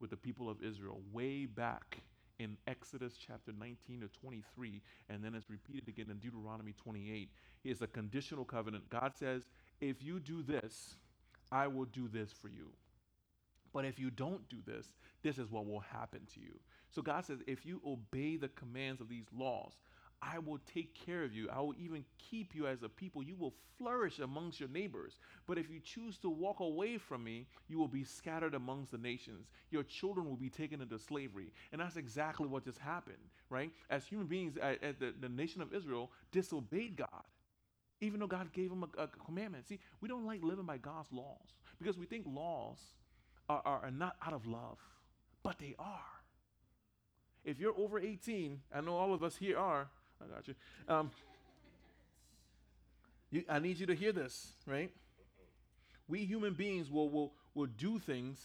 with 0.00 0.10
the 0.10 0.16
people 0.16 0.50
of 0.50 0.62
Israel 0.62 1.00
way 1.12 1.46
back 1.46 2.00
in 2.38 2.56
Exodus 2.66 3.14
chapter 3.16 3.52
19 3.58 4.00
to 4.00 4.08
23, 4.20 4.82
and 5.08 5.22
then 5.22 5.34
it's 5.34 5.50
repeated 5.50 5.88
again 5.88 6.06
in 6.10 6.18
Deuteronomy 6.18 6.72
28. 6.72 7.30
It's 7.64 7.80
a 7.80 7.86
conditional 7.86 8.44
covenant. 8.44 8.88
God 8.90 9.12
says, 9.14 9.42
If 9.80 10.02
you 10.02 10.20
do 10.20 10.42
this, 10.42 10.96
I 11.52 11.68
will 11.68 11.86
do 11.86 12.08
this 12.08 12.32
for 12.32 12.48
you. 12.48 12.70
But 13.72 13.84
if 13.84 13.98
you 13.98 14.08
don't 14.10 14.48
do 14.48 14.58
this, 14.64 14.86
this 15.22 15.36
is 15.36 15.50
what 15.50 15.66
will 15.66 15.80
happen 15.80 16.20
to 16.34 16.40
you. 16.40 16.60
So 16.90 17.02
God 17.02 17.24
says, 17.24 17.40
if 17.48 17.66
you 17.66 17.82
obey 17.84 18.36
the 18.36 18.48
commands 18.48 19.00
of 19.00 19.08
these 19.08 19.26
laws, 19.36 19.72
I 20.22 20.38
will 20.38 20.58
take 20.72 20.94
care 20.94 21.22
of 21.22 21.34
you. 21.34 21.48
I 21.50 21.60
will 21.60 21.74
even 21.78 22.04
keep 22.18 22.54
you 22.54 22.66
as 22.66 22.82
a 22.82 22.88
people. 22.88 23.22
You 23.22 23.36
will 23.36 23.54
flourish 23.78 24.18
amongst 24.18 24.60
your 24.60 24.68
neighbors. 24.68 25.18
But 25.46 25.58
if 25.58 25.70
you 25.70 25.80
choose 25.80 26.18
to 26.18 26.30
walk 26.30 26.60
away 26.60 26.98
from 26.98 27.24
me, 27.24 27.46
you 27.68 27.78
will 27.78 27.88
be 27.88 28.04
scattered 28.04 28.54
amongst 28.54 28.92
the 28.92 28.98
nations. 28.98 29.48
Your 29.70 29.82
children 29.82 30.28
will 30.28 30.36
be 30.36 30.50
taken 30.50 30.80
into 30.80 30.98
slavery. 30.98 31.52
And 31.72 31.80
that's 31.80 31.96
exactly 31.96 32.46
what 32.46 32.64
just 32.64 32.78
happened, 32.78 33.16
right? 33.50 33.70
As 33.90 34.04
human 34.04 34.26
beings, 34.26 34.56
uh, 34.60 34.74
the, 34.98 35.14
the 35.20 35.28
nation 35.28 35.60
of 35.60 35.74
Israel 35.74 36.10
disobeyed 36.32 36.96
God, 36.96 37.24
even 38.00 38.20
though 38.20 38.26
God 38.26 38.52
gave 38.52 38.70
them 38.70 38.84
a, 38.96 39.02
a 39.02 39.08
commandment. 39.08 39.66
See, 39.66 39.80
we 40.00 40.08
don't 40.08 40.26
like 40.26 40.42
living 40.42 40.66
by 40.66 40.78
God's 40.78 41.12
laws 41.12 41.54
because 41.78 41.98
we 41.98 42.06
think 42.06 42.24
laws 42.26 42.78
are, 43.48 43.62
are, 43.64 43.80
are 43.84 43.90
not 43.90 44.16
out 44.24 44.32
of 44.32 44.46
love, 44.46 44.78
but 45.42 45.58
they 45.58 45.74
are. 45.78 46.00
If 47.44 47.60
you're 47.60 47.78
over 47.78 47.98
18, 47.98 48.60
I 48.74 48.80
know 48.80 48.96
all 48.96 49.12
of 49.12 49.22
us 49.22 49.36
here 49.36 49.58
are, 49.58 49.88
I 50.24 50.34
got 50.34 50.48
you. 50.48 50.54
Um, 50.88 51.10
you. 53.30 53.44
I 53.48 53.58
need 53.58 53.78
you 53.78 53.86
to 53.86 53.94
hear 53.94 54.12
this, 54.12 54.52
right? 54.66 54.90
We 56.08 56.24
human 56.24 56.54
beings 56.54 56.90
will, 56.90 57.08
will, 57.08 57.32
will 57.54 57.66
do 57.66 57.98
things 57.98 58.38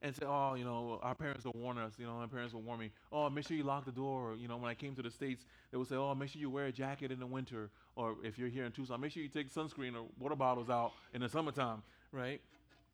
and 0.00 0.14
say, 0.14 0.24
oh, 0.26 0.54
you 0.54 0.64
know, 0.64 1.00
our 1.02 1.14
parents 1.14 1.44
will 1.44 1.56
warn 1.56 1.76
us. 1.76 1.92
You 1.98 2.06
know, 2.06 2.14
my 2.14 2.26
parents 2.26 2.54
will 2.54 2.62
warn 2.62 2.78
me, 2.78 2.90
oh, 3.12 3.28
make 3.28 3.46
sure 3.46 3.56
you 3.56 3.64
lock 3.64 3.84
the 3.84 3.92
door. 3.92 4.36
You 4.38 4.48
know, 4.48 4.56
when 4.56 4.70
I 4.70 4.74
came 4.74 4.94
to 4.94 5.02
the 5.02 5.10
States, 5.10 5.44
they 5.70 5.78
would 5.78 5.88
say, 5.88 5.96
oh, 5.96 6.14
make 6.14 6.30
sure 6.30 6.40
you 6.40 6.50
wear 6.50 6.66
a 6.66 6.72
jacket 6.72 7.10
in 7.10 7.18
the 7.18 7.26
winter. 7.26 7.70
Or 7.96 8.14
if 8.22 8.38
you're 8.38 8.48
here 8.48 8.64
in 8.64 8.72
Tucson, 8.72 9.00
make 9.00 9.12
sure 9.12 9.22
you 9.22 9.28
take 9.28 9.52
sunscreen 9.52 9.96
or 9.96 10.06
water 10.18 10.36
bottles 10.36 10.70
out 10.70 10.92
in 11.14 11.20
the 11.20 11.28
summertime, 11.28 11.82
right? 12.12 12.40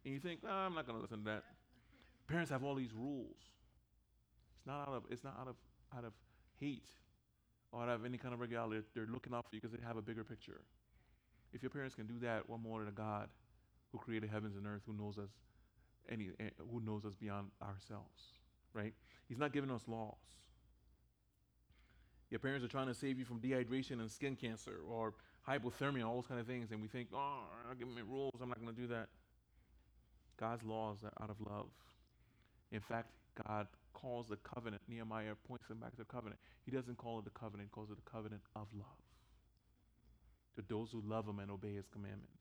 And 0.05 0.15
you 0.15 0.21
think, 0.21 0.41
oh, 0.45 0.51
I'm 0.51 0.75
not 0.75 0.87
going 0.87 0.97
to 0.97 1.03
listen 1.03 1.19
to 1.19 1.25
that. 1.25 1.45
Parents 2.27 2.51
have 2.51 2.65
all 2.65 2.75
these 2.75 2.93
rules. 2.95 3.37
It's 4.57 4.67
not 4.67 4.89
out 4.89 4.95
of, 4.95 5.03
it's 5.11 5.25
not 5.25 5.37
out 5.39 5.49
of, 5.49 5.57
out 5.97 6.05
of 6.05 6.13
hate 6.59 6.89
or 7.75 7.87
have 7.87 8.05
any 8.05 8.19
kind 8.19 8.33
of 8.33 8.41
regularity. 8.41 8.85
They're 8.95 9.07
looking 9.11 9.35
out 9.35 9.45
for 9.49 9.57
you 9.57 9.61
because 9.61 9.77
they 9.77 9.85
have 9.85 9.97
a 9.97 10.03
bigger 10.03 10.25
picture. 10.25 10.61
If 11.53 11.63
your 11.63 11.71
parents 11.71 11.95
can 11.95 12.07
do 12.07 12.19
that, 12.21 12.49
what 12.49 12.61
more 12.61 12.85
than 12.85 12.95
God 12.95 13.29
who 13.93 13.99
created 13.99 14.31
heavens 14.31 14.57
and 14.57 14.67
earth, 14.67 14.83
who 14.87 14.93
knows 14.93 15.19
us, 15.19 15.31
any, 16.09 16.31
eh, 16.41 16.51
who 16.71 16.81
knows 16.81 17.05
us 17.05 17.15
beyond 17.15 17.49
ourselves, 17.63 18.35
right? 18.73 18.93
He's 19.29 19.39
not 19.39 19.53
giving 19.53 19.71
us 19.71 19.83
laws. 19.87 20.15
Your 22.31 22.41
parents 22.41 22.65
are 22.65 22.69
trying 22.69 22.89
to 22.89 22.95
save 22.95 23.19
you 23.19 23.25
from 23.25 23.41
dehydration 23.41 24.01
and 24.01 24.11
skin 24.11 24.35
cancer 24.35 24.81
or 24.89 25.15
hypothermia, 25.49 26.07
all 26.07 26.17
those 26.17 26.27
kind 26.27 26.41
of 26.41 26.47
things, 26.47 26.71
and 26.73 26.81
we 26.81 26.89
think, 26.89 27.09
oh, 27.15 27.45
I'll 27.69 27.77
give 27.77 27.89
me 27.89 28.03
rules. 28.07 28.33
I'm 28.43 28.49
not 28.49 28.61
going 28.61 28.75
to 28.75 28.81
do 28.81 28.89
that. 28.89 29.09
God's 30.39 30.65
laws 30.65 30.99
are 31.05 31.13
out 31.23 31.31
of 31.31 31.41
love. 31.41 31.69
In 32.73 32.81
fact, 32.81 33.11
God 33.47 33.69
calls 33.95 34.29
the 34.29 34.37
covenant, 34.37 34.83
Nehemiah 34.89 35.35
points 35.49 35.69
him 35.71 35.79
back 35.79 35.93
to 35.93 35.97
the 35.97 36.05
covenant. 36.05 36.41
He 36.67 36.71
doesn't 36.71 36.99
call 36.99 37.21
it 37.21 37.25
the 37.25 37.31
covenant, 37.31 37.71
he 37.71 37.75
calls 37.75 37.91
it 37.91 37.97
the 37.97 38.11
covenant 38.11 38.43
of 38.55 38.69
love. 38.75 38.99
to 40.57 40.63
those 40.69 40.91
who 40.93 41.03
love 41.07 41.27
him 41.29 41.39
and 41.39 41.51
obey 41.51 41.75
his 41.75 41.89
commandments. 41.89 42.39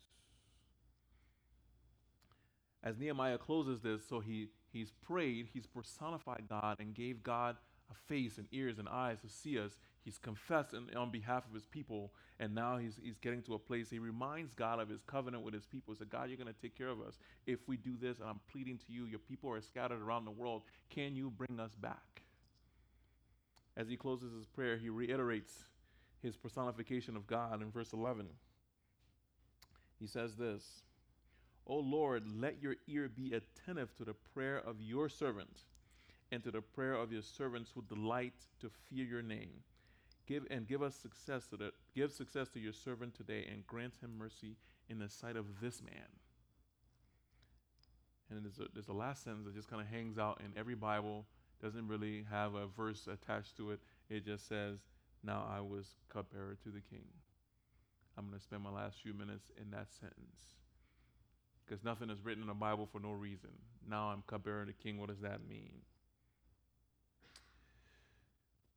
As 2.83 2.97
Nehemiah 2.97 3.37
closes 3.37 3.81
this, 3.81 4.01
so 4.07 4.19
he, 4.19 4.49
he's 4.71 4.91
prayed, 4.91 5.47
he's 5.53 5.65
personified 5.65 6.45
God 6.49 6.77
and 6.79 6.93
gave 6.93 7.23
God 7.23 7.57
a 7.89 7.95
face 8.07 8.37
and 8.37 8.47
ears 8.51 8.79
and 8.79 8.89
eyes 8.89 9.19
to 9.21 9.29
see 9.29 9.57
us. 9.57 9.77
He's 10.03 10.17
confessed 10.17 10.73
in, 10.73 10.95
on 10.97 11.11
behalf 11.11 11.45
of 11.47 11.53
his 11.53 11.65
people, 11.65 12.11
and 12.39 12.53
now 12.53 12.77
he's, 12.77 12.99
he's 13.01 13.17
getting 13.17 13.41
to 13.43 13.53
a 13.53 13.59
place. 13.59 13.89
He 13.89 13.99
reminds 13.99 14.51
God 14.53 14.79
of 14.79 14.89
his 14.89 15.01
covenant 15.01 15.43
with 15.43 15.53
his 15.53 15.65
people. 15.65 15.93
He 15.93 15.97
said, 15.97 16.09
God, 16.09 16.27
you're 16.27 16.37
going 16.37 16.53
to 16.53 16.61
take 16.61 16.77
care 16.77 16.89
of 16.89 16.99
us 16.99 17.17
if 17.47 17.59
we 17.67 17.77
do 17.77 17.95
this, 17.99 18.19
and 18.19 18.27
I'm 18.27 18.41
pleading 18.51 18.77
to 18.79 18.91
you. 18.91 19.05
Your 19.05 19.19
people 19.19 19.49
are 19.51 19.61
scattered 19.61 20.01
around 20.01 20.25
the 20.25 20.31
world. 20.31 20.63
Can 20.89 21.15
you 21.15 21.29
bring 21.29 21.59
us 21.59 21.73
back? 21.75 22.21
As 23.77 23.87
he 23.87 23.95
closes 23.95 24.33
his 24.33 24.45
prayer, 24.45 24.77
he 24.77 24.89
reiterates 24.89 25.53
his 26.21 26.35
personification 26.35 27.15
of 27.15 27.25
God 27.25 27.61
in 27.61 27.71
verse 27.71 27.93
11. 27.93 28.27
He 29.99 30.07
says 30.07 30.35
this 30.35 30.83
O 31.65 31.77
Lord, 31.77 32.23
let 32.39 32.61
your 32.61 32.75
ear 32.87 33.09
be 33.09 33.33
attentive 33.33 33.95
to 33.95 34.03
the 34.03 34.15
prayer 34.33 34.57
of 34.57 34.81
your 34.81 35.07
servant 35.07 35.61
and 36.31 36.43
to 36.43 36.51
the 36.51 36.61
prayer 36.61 36.95
of 36.95 37.11
your 37.11 37.21
servants 37.21 37.71
who 37.73 37.81
delight 37.83 38.33
to 38.59 38.69
fear 38.89 39.05
your 39.05 39.21
name. 39.21 39.63
Give 40.25 40.45
and 40.49 40.67
give 40.67 40.81
us 40.81 40.95
success 40.95 41.47
to 41.47 41.57
the, 41.57 41.71
give 41.93 42.11
success 42.11 42.49
to 42.49 42.59
your 42.59 42.73
servant 42.73 43.13
today 43.13 43.47
and 43.51 43.67
grant 43.67 43.95
him 44.01 44.17
mercy 44.17 44.55
in 44.89 44.99
the 44.99 45.09
sight 45.09 45.35
of 45.35 45.59
this 45.61 45.81
man. 45.81 46.07
And 48.29 48.43
there's 48.43 48.59
a, 48.59 48.71
there's 48.73 48.87
a 48.87 48.93
last 48.93 49.23
sentence 49.23 49.45
that 49.45 49.55
just 49.55 49.69
kind 49.69 49.81
of 49.81 49.87
hangs 49.87 50.17
out 50.17 50.41
in 50.43 50.57
every 50.57 50.75
Bible, 50.75 51.25
doesn't 51.61 51.87
really 51.87 52.25
have 52.31 52.55
a 52.55 52.67
verse 52.67 53.07
attached 53.07 53.57
to 53.57 53.71
it. 53.71 53.79
It 54.09 54.25
just 54.25 54.47
says, 54.47 54.79
Now 55.23 55.45
I 55.49 55.59
was 55.61 55.87
cupbearer 56.09 56.57
to 56.63 56.69
the 56.69 56.81
king. 56.81 57.05
I'm 58.17 58.27
going 58.27 58.37
to 58.37 58.43
spend 58.43 58.63
my 58.63 58.69
last 58.69 58.97
few 59.01 59.13
minutes 59.13 59.51
in 59.59 59.71
that 59.71 59.91
sentence. 59.91 60.55
Because 61.65 61.83
nothing 61.83 62.09
is 62.09 62.23
written 62.23 62.43
in 62.43 62.47
the 62.47 62.53
Bible 62.53 62.87
for 62.91 62.99
no 62.99 63.11
reason. 63.11 63.49
Now 63.87 64.07
I'm 64.07 64.23
cupbearer 64.27 64.65
to 64.65 64.67
the 64.67 64.73
king. 64.73 64.99
What 64.99 65.09
does 65.09 65.21
that 65.21 65.47
mean? 65.47 65.81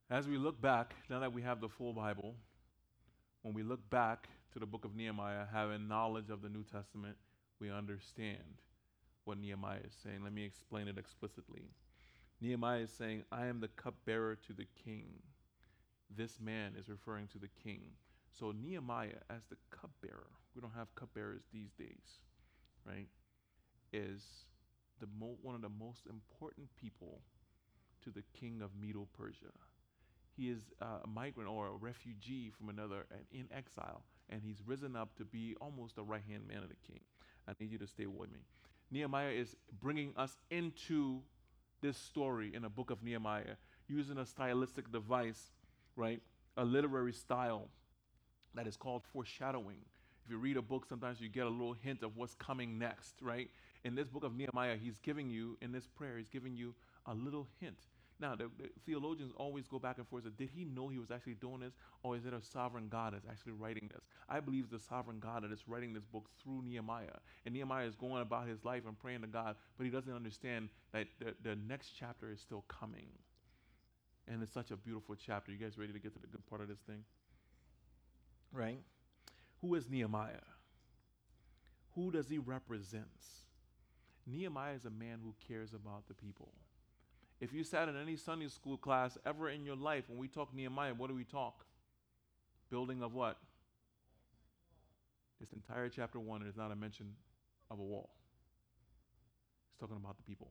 As 0.09 0.29
we 0.29 0.39
look 0.39 0.61
back, 0.61 0.95
now 1.11 1.19
that 1.19 1.33
we 1.33 1.43
have 1.43 1.61
the 1.61 1.69
full 1.69 1.93
Bible, 1.93 2.37
when 3.43 3.55
we 3.55 3.65
look 3.65 3.91
back 3.91 4.29
to 4.53 4.61
the 4.61 4.67
book 4.67 4.85
of 4.85 4.95
Nehemiah, 4.95 5.47
having 5.53 5.89
knowledge 5.89 6.31
of 6.31 6.43
the 6.43 6.49
New 6.49 6.63
Testament, 6.63 7.17
we 7.61 7.73
understand 7.73 8.63
what 9.25 9.37
Nehemiah 9.39 9.81
is 9.85 9.97
saying. 10.05 10.23
Let 10.23 10.33
me 10.33 10.45
explain 10.45 10.87
it 10.87 10.97
explicitly. 10.97 11.63
Nehemiah 12.41 12.83
is 12.83 12.93
saying, 12.93 13.25
I 13.33 13.47
am 13.47 13.59
the 13.59 13.67
cupbearer 13.67 14.37
to 14.47 14.53
the 14.53 14.67
king. 14.85 15.09
This 16.17 16.39
man 16.41 16.75
is 16.79 16.89
referring 16.89 17.27
to 17.29 17.39
the 17.39 17.51
king. 17.65 17.81
So 18.39 18.53
Nehemiah, 18.53 19.23
as 19.29 19.47
the 19.47 19.57
cupbearer, 19.73 20.31
we 20.55 20.61
don't 20.61 20.75
have 20.77 20.95
cupbearers 20.95 21.43
these 21.53 21.73
days, 21.73 22.21
right? 22.85 23.09
Is 23.93 24.23
the 25.01 25.09
mo- 25.19 25.39
one 25.43 25.57
of 25.57 25.63
the 25.63 25.69
most 25.69 26.07
important 26.09 26.69
people 26.77 27.23
to 28.05 28.11
the 28.11 28.23
king 28.39 28.63
of 28.63 28.71
Medo 28.81 29.09
Persia 29.19 29.51
he 30.37 30.51
is 30.51 30.61
uh, 30.82 30.99
a 31.05 31.07
migrant 31.07 31.49
or 31.49 31.68
a 31.68 31.72
refugee 31.72 32.51
from 32.51 32.68
another 32.68 33.07
and 33.11 33.20
in 33.32 33.49
exile, 33.57 34.03
and 34.28 34.43
he's 34.43 34.62
risen 34.66 34.95
up 34.97 35.16
to 35.16 35.24
be 35.24 35.57
almost 35.61 35.97
the 35.97 36.03
right 36.03 36.22
hand 36.28 36.47
man 36.47 36.59
of 36.59 36.68
the 36.68 36.76
king. 36.87 37.01
I 37.49 37.53
need 37.59 37.72
you 37.72 37.78
to 37.78 37.87
stay 37.87 38.07
with 38.07 38.30
me. 38.30 38.41
Nehemiah 38.91 39.30
is 39.30 39.57
bringing 39.80 40.12
us 40.16 40.37
into 40.51 41.20
this 41.80 41.97
story 41.97 42.53
in 42.55 42.64
a 42.64 42.68
book 42.68 42.91
of 42.91 43.03
Nehemiah 43.03 43.57
using 43.89 44.18
a 44.18 44.26
stylistic 44.26 44.93
device, 44.93 45.53
right? 45.95 46.20
A 46.57 46.64
literary 46.64 47.12
style 47.12 47.68
that 48.55 48.66
is 48.66 48.76
called 48.76 49.03
foreshadowing. 49.12 49.78
If 50.24 50.30
you 50.30 50.39
read 50.39 50.57
a 50.57 50.62
book, 50.62 50.87
sometimes 50.89 51.20
you 51.20 51.28
get 51.28 51.47
a 51.47 51.51
little 51.51 51.74
hint 51.74 52.03
of 52.03 52.16
what's 52.16 52.34
coming 52.34 52.78
next, 52.78 53.14
right? 53.22 53.49
In 53.84 53.95
this 53.95 54.09
book 54.09 54.24
of 54.24 54.37
Nehemiah, 54.37 54.76
he's 54.76 54.99
giving 54.99 55.30
you, 55.30 55.57
in 55.62 55.72
this 55.72 55.87
prayer, 55.87 56.18
he's 56.18 56.28
giving 56.28 56.57
you 56.57 56.74
a 57.07 57.14
little 57.14 57.47
hint 57.61 57.78
now, 58.19 58.35
the, 58.35 58.51
the, 58.59 58.71
theologians 58.87 59.33
always 59.37 59.67
go 59.67 59.79
back 59.79 59.99
and 59.99 60.09
forth. 60.09 60.25
did 60.39 60.49
he 60.55 60.64
know 60.64 60.89
he 60.89 60.99
was 60.99 61.11
actually 61.11 61.35
doing 61.35 61.61
this, 61.61 61.75
or 62.03 62.17
is 62.17 62.25
it 62.25 62.33
a 62.33 62.41
sovereign 62.41 62.89
God 62.89 63.12
that's 63.12 63.27
actually 63.29 63.53
writing 63.53 63.91
this? 63.93 64.05
I 64.29 64.41
believe 64.41 64.64
it's 64.64 64.73
the 64.73 64.89
sovereign 64.89 65.19
God 65.21 65.43
that 65.43 65.53
is 65.53 65.64
writing 65.67 65.93
this 65.93 66.05
book 66.05 66.31
through 66.43 66.62
Nehemiah. 66.62 67.19
And 67.45 67.55
Nehemiah 67.55 67.87
is 67.87 67.95
going 67.95 68.23
about 68.23 68.49
his 68.49 68.64
life 68.64 68.85
and 68.87 68.99
praying 68.99 69.21
to 69.21 69.27
God, 69.27 69.57
but 69.77 69.85
he 69.85 69.91
doesn't 69.91 70.12
understand 70.12 70.71
that 70.93 71.09
the, 71.19 71.35
the 71.43 71.57
next 71.57 71.93
chapter 71.99 72.31
is 72.31 72.41
still 72.41 72.64
coming. 72.69 73.09
And 74.29 74.43
it's 74.43 74.53
such 74.53 74.71
a 74.71 74.77
beautiful 74.77 75.14
chapter. 75.14 75.53
You 75.53 75.59
guys 75.59 75.77
ready 75.77 75.93
to 75.93 75.99
get 75.99 76.14
to 76.14 76.21
the 76.21 76.27
good 76.27 76.45
part 76.47 76.62
of 76.62 76.69
this 76.69 76.81
thing? 76.87 77.05
Right? 78.51 78.81
Who 79.61 79.75
is 79.75 79.91
Nehemiah? 79.91 80.41
Who 81.95 82.11
does 82.11 82.29
he 82.29 82.39
represent? 82.39 83.05
Nehemiah 84.27 84.75
is 84.75 84.87
a 84.87 84.91
man 84.91 85.21
who 85.23 85.35
cares 85.47 85.73
about 85.75 86.09
the 86.09 86.14
people. 86.14 86.53
If 87.41 87.53
you 87.53 87.64
sat 87.64 87.89
in 87.89 87.97
any 87.97 88.16
Sunday 88.16 88.49
school 88.49 88.78
class 88.78 89.18
ever 89.26 89.51
in 89.51 89.64
your 89.64 89.76
life, 89.76 90.05
when 90.09 90.18
we 90.18 90.28
talk 90.28 90.55
Nehemiah, 90.55 90.95
what 90.95 91.09
do 91.09 91.14
we 91.14 91.24
talk? 91.24 91.66
Building 92.70 93.03
of 93.03 93.12
what? 93.12 93.37
This 95.39 95.53
entire 95.53 95.89
chapter 95.91 96.18
one 96.18 96.43
is 96.43 96.57
not 96.57 96.72
a 96.72 96.76
mention 96.76 97.12
of 97.70 97.78
a 97.78 97.82
wall. 97.82 98.11
He's 99.70 99.78
talking 99.78 99.97
about 100.03 100.16
the 100.16 100.22
people. 100.22 100.49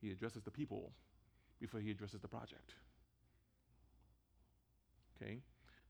He 0.00 0.10
addresses 0.10 0.42
the 0.42 0.50
people 0.50 0.92
before 1.60 1.80
he 1.80 1.90
addresses 1.90 2.20
the 2.20 2.28
project. 2.28 2.74
Okay? 5.16 5.38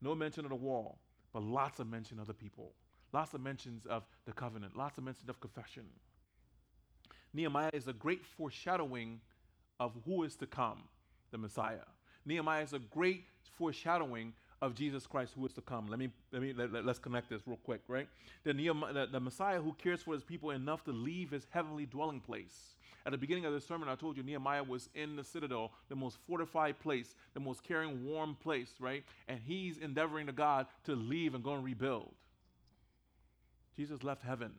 No 0.00 0.14
mention 0.14 0.44
of 0.44 0.50
the 0.50 0.57
wall, 0.57 0.98
but 1.32 1.42
lots 1.42 1.78
of 1.78 1.88
mention 1.88 2.18
of 2.18 2.26
the 2.26 2.34
people. 2.34 2.72
Lots 3.12 3.34
of 3.34 3.40
mentions 3.40 3.86
of 3.86 4.02
the 4.26 4.32
covenant, 4.32 4.76
lots 4.76 4.98
of 4.98 5.05
mention 5.05 5.30
of 5.30 5.40
confession. 5.40 5.84
Nehemiah 7.32 7.70
is 7.72 7.86
a 7.86 7.92
great 7.92 8.24
foreshadowing 8.24 9.20
of 9.81 9.93
who 10.05 10.22
is 10.22 10.37
to 10.37 10.47
come, 10.47 10.83
the 11.31 11.39
Messiah. 11.39 11.87
Nehemiah 12.27 12.62
is 12.62 12.72
a 12.72 12.79
great 12.79 13.25
foreshadowing 13.59 14.33
of 14.62 14.75
Jesus 14.75 15.07
Christ 15.07 15.33
who 15.37 15.45
is 15.45 15.53
to 15.55 15.61
come. 15.61 15.89
Let 15.89 15.99
me 15.99 16.11
let 16.33 16.41
me 16.41 16.53
let, 16.53 16.75
us 16.75 16.99
connect 16.99 17.29
this 17.29 17.43
real 17.47 17.59
quick, 17.59 17.83
right? 17.87 18.09
The, 18.45 18.55
Nehemiah, 18.55 18.93
the, 18.93 19.07
the 19.07 19.20
Messiah 19.20 19.61
who 19.61 19.75
cares 19.75 20.03
for 20.03 20.14
his 20.14 20.25
people 20.25 20.51
enough 20.51 20.85
to 20.85 20.93
leave 20.93 21.31
his 21.31 21.47
heavenly 21.51 21.87
dwelling 21.87 22.20
place. 22.20 22.77
At 23.07 23.12
the 23.12 23.18
beginning 23.18 23.45
of 23.45 23.53
the 23.53 23.61
sermon, 23.61 23.91
I 23.91 23.97
told 23.97 24.16
you 24.16 24.22
Nehemiah 24.22 24.62
was 24.62 24.89
in 24.95 25.16
the 25.16 25.25
citadel, 25.25 25.72
the 25.91 25.97
most 25.97 26.16
fortified 26.27 26.81
place, 26.81 27.14
the 27.35 27.41
most 27.41 27.62
caring, 27.62 28.07
warm 28.07 28.35
place, 28.43 28.72
right? 28.81 29.05
And 29.29 29.39
he's 29.45 29.77
endeavoring 29.77 30.27
to 30.27 30.33
God 30.33 30.66
to 30.85 30.95
leave 30.95 31.35
and 31.35 31.45
go 31.45 31.53
and 31.53 31.62
rebuild. 31.62 32.14
Jesus 33.77 34.03
left 34.03 34.22
heaven 34.22 34.53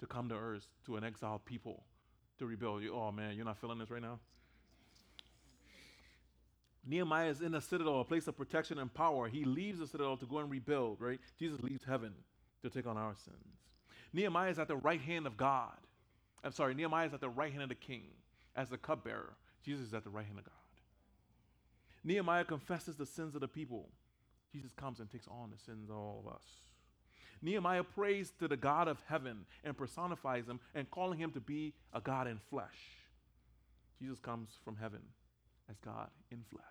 to 0.00 0.06
come 0.06 0.30
to 0.30 0.34
earth 0.34 0.66
to 0.86 0.96
an 0.96 1.04
exiled 1.04 1.44
people 1.44 1.84
to 2.38 2.46
rebuild. 2.46 2.82
You, 2.82 2.94
oh 2.94 3.12
man, 3.12 3.34
you're 3.36 3.44
not 3.44 3.58
feeling 3.58 3.78
this 3.78 3.90
right 3.90 4.00
now? 4.00 4.20
Nehemiah 6.86 7.30
is 7.30 7.40
in 7.40 7.54
a 7.54 7.60
citadel, 7.60 8.00
a 8.00 8.04
place 8.04 8.28
of 8.28 8.36
protection 8.36 8.78
and 8.78 8.92
power. 8.92 9.28
He 9.28 9.44
leaves 9.44 9.80
the 9.80 9.86
citadel 9.86 10.16
to 10.18 10.26
go 10.26 10.38
and 10.38 10.50
rebuild, 10.50 11.00
right? 11.00 11.18
Jesus 11.38 11.60
leaves 11.60 11.82
heaven 11.84 12.12
to 12.62 12.70
take 12.70 12.86
on 12.86 12.96
our 12.96 13.14
sins. 13.16 13.36
Nehemiah 14.12 14.50
is 14.50 14.58
at 14.58 14.68
the 14.68 14.76
right 14.76 15.00
hand 15.00 15.26
of 15.26 15.36
God. 15.36 15.76
I'm 16.44 16.52
sorry, 16.52 16.74
Nehemiah 16.74 17.06
is 17.06 17.14
at 17.14 17.20
the 17.20 17.28
right 17.28 17.50
hand 17.50 17.64
of 17.64 17.68
the 17.70 17.74
king 17.74 18.04
as 18.54 18.70
the 18.70 18.78
cupbearer. 18.78 19.32
Jesus 19.64 19.88
is 19.88 19.94
at 19.94 20.04
the 20.04 20.10
right 20.10 20.24
hand 20.24 20.38
of 20.38 20.44
God. 20.44 20.52
Nehemiah 22.04 22.44
confesses 22.44 22.94
the 22.94 23.04
sins 23.04 23.34
of 23.34 23.40
the 23.40 23.48
people. 23.48 23.88
Jesus 24.52 24.72
comes 24.72 25.00
and 25.00 25.10
takes 25.10 25.26
on 25.26 25.50
the 25.50 25.58
sins 25.58 25.90
of 25.90 25.96
all 25.96 26.22
of 26.24 26.32
us. 26.32 26.44
Nehemiah 27.42 27.82
prays 27.82 28.32
to 28.38 28.46
the 28.46 28.56
God 28.56 28.86
of 28.86 28.98
heaven 29.08 29.44
and 29.64 29.76
personifies 29.76 30.46
him 30.46 30.60
and 30.74 30.90
calling 30.90 31.18
him 31.18 31.32
to 31.32 31.40
be 31.40 31.74
a 31.92 32.00
God 32.00 32.28
in 32.28 32.38
flesh. 32.48 32.94
Jesus 34.00 34.20
comes 34.20 34.50
from 34.64 34.76
heaven 34.76 35.00
as 35.70 35.76
God 35.78 36.08
in 36.30 36.42
flesh. 36.50 36.62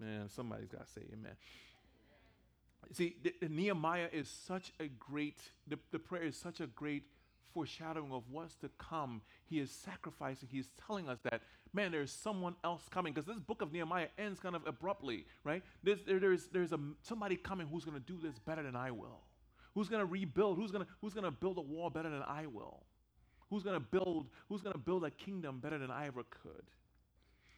Man, 0.00 0.28
somebody's 0.28 0.68
got 0.68 0.86
to 0.86 0.92
say 0.92 1.02
amen. 1.12 1.36
See, 2.92 3.16
the, 3.22 3.34
the 3.40 3.48
Nehemiah 3.48 4.08
is 4.12 4.28
such 4.28 4.72
a 4.80 4.88
great, 4.88 5.38
the, 5.66 5.78
the 5.90 5.98
prayer 5.98 6.24
is 6.24 6.36
such 6.36 6.60
a 6.60 6.66
great 6.66 7.04
foreshadowing 7.54 8.12
of 8.12 8.24
what's 8.30 8.56
to 8.56 8.68
come. 8.78 9.22
He 9.46 9.60
is 9.60 9.70
sacrificing. 9.70 10.48
He's 10.50 10.68
telling 10.86 11.08
us 11.08 11.18
that, 11.30 11.42
man, 11.72 11.92
there's 11.92 12.10
someone 12.10 12.56
else 12.64 12.82
coming. 12.90 13.12
Because 13.12 13.26
this 13.26 13.38
book 13.38 13.62
of 13.62 13.72
Nehemiah 13.72 14.08
ends 14.18 14.40
kind 14.40 14.56
of 14.56 14.66
abruptly, 14.66 15.26
right? 15.44 15.62
There's, 15.82 16.00
there, 16.04 16.18
there's, 16.18 16.48
there's 16.48 16.72
a, 16.72 16.80
somebody 17.02 17.36
coming 17.36 17.68
who's 17.68 17.84
going 17.84 17.98
to 17.98 18.04
do 18.04 18.18
this 18.20 18.38
better 18.38 18.62
than 18.62 18.76
I 18.76 18.90
will. 18.90 19.20
Who's 19.74 19.88
going 19.88 20.00
to 20.00 20.06
rebuild? 20.06 20.56
Who's 20.58 20.70
going 20.70 20.84
to 20.84 20.90
who's 21.00 21.14
going 21.14 21.24
to 21.24 21.32
build 21.32 21.58
a 21.58 21.62
wall 21.62 21.90
better 21.90 22.08
than 22.08 22.22
I 22.22 22.46
will? 22.46 22.84
Who's 23.50 23.64
going 23.64 23.74
to 23.74 23.80
build 23.80 24.28
who's 24.48 24.62
going 24.62 24.72
to 24.72 24.78
build 24.78 25.04
a 25.04 25.10
kingdom 25.10 25.58
better 25.58 25.78
than 25.78 25.90
I 25.90 26.06
ever 26.06 26.22
could? 26.30 26.64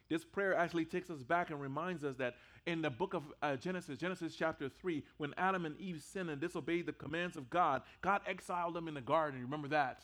This 0.09 0.25
prayer 0.25 0.55
actually 0.55 0.85
takes 0.85 1.09
us 1.09 1.23
back 1.23 1.51
and 1.51 1.61
reminds 1.61 2.03
us 2.03 2.15
that 2.17 2.35
in 2.65 2.81
the 2.81 2.89
book 2.89 3.13
of 3.13 3.23
uh, 3.41 3.57
Genesis, 3.57 3.97
Genesis 3.97 4.35
chapter 4.35 4.69
3, 4.69 5.03
when 5.17 5.33
Adam 5.37 5.65
and 5.65 5.79
Eve 5.79 6.03
sinned 6.03 6.29
and 6.29 6.41
disobeyed 6.41 6.85
the 6.85 6.93
commands 6.93 7.37
of 7.37 7.49
God, 7.49 7.83
God 8.01 8.21
exiled 8.27 8.75
them 8.75 8.87
in 8.87 8.93
the 8.95 9.01
garden. 9.01 9.41
Remember 9.41 9.69
that? 9.69 10.03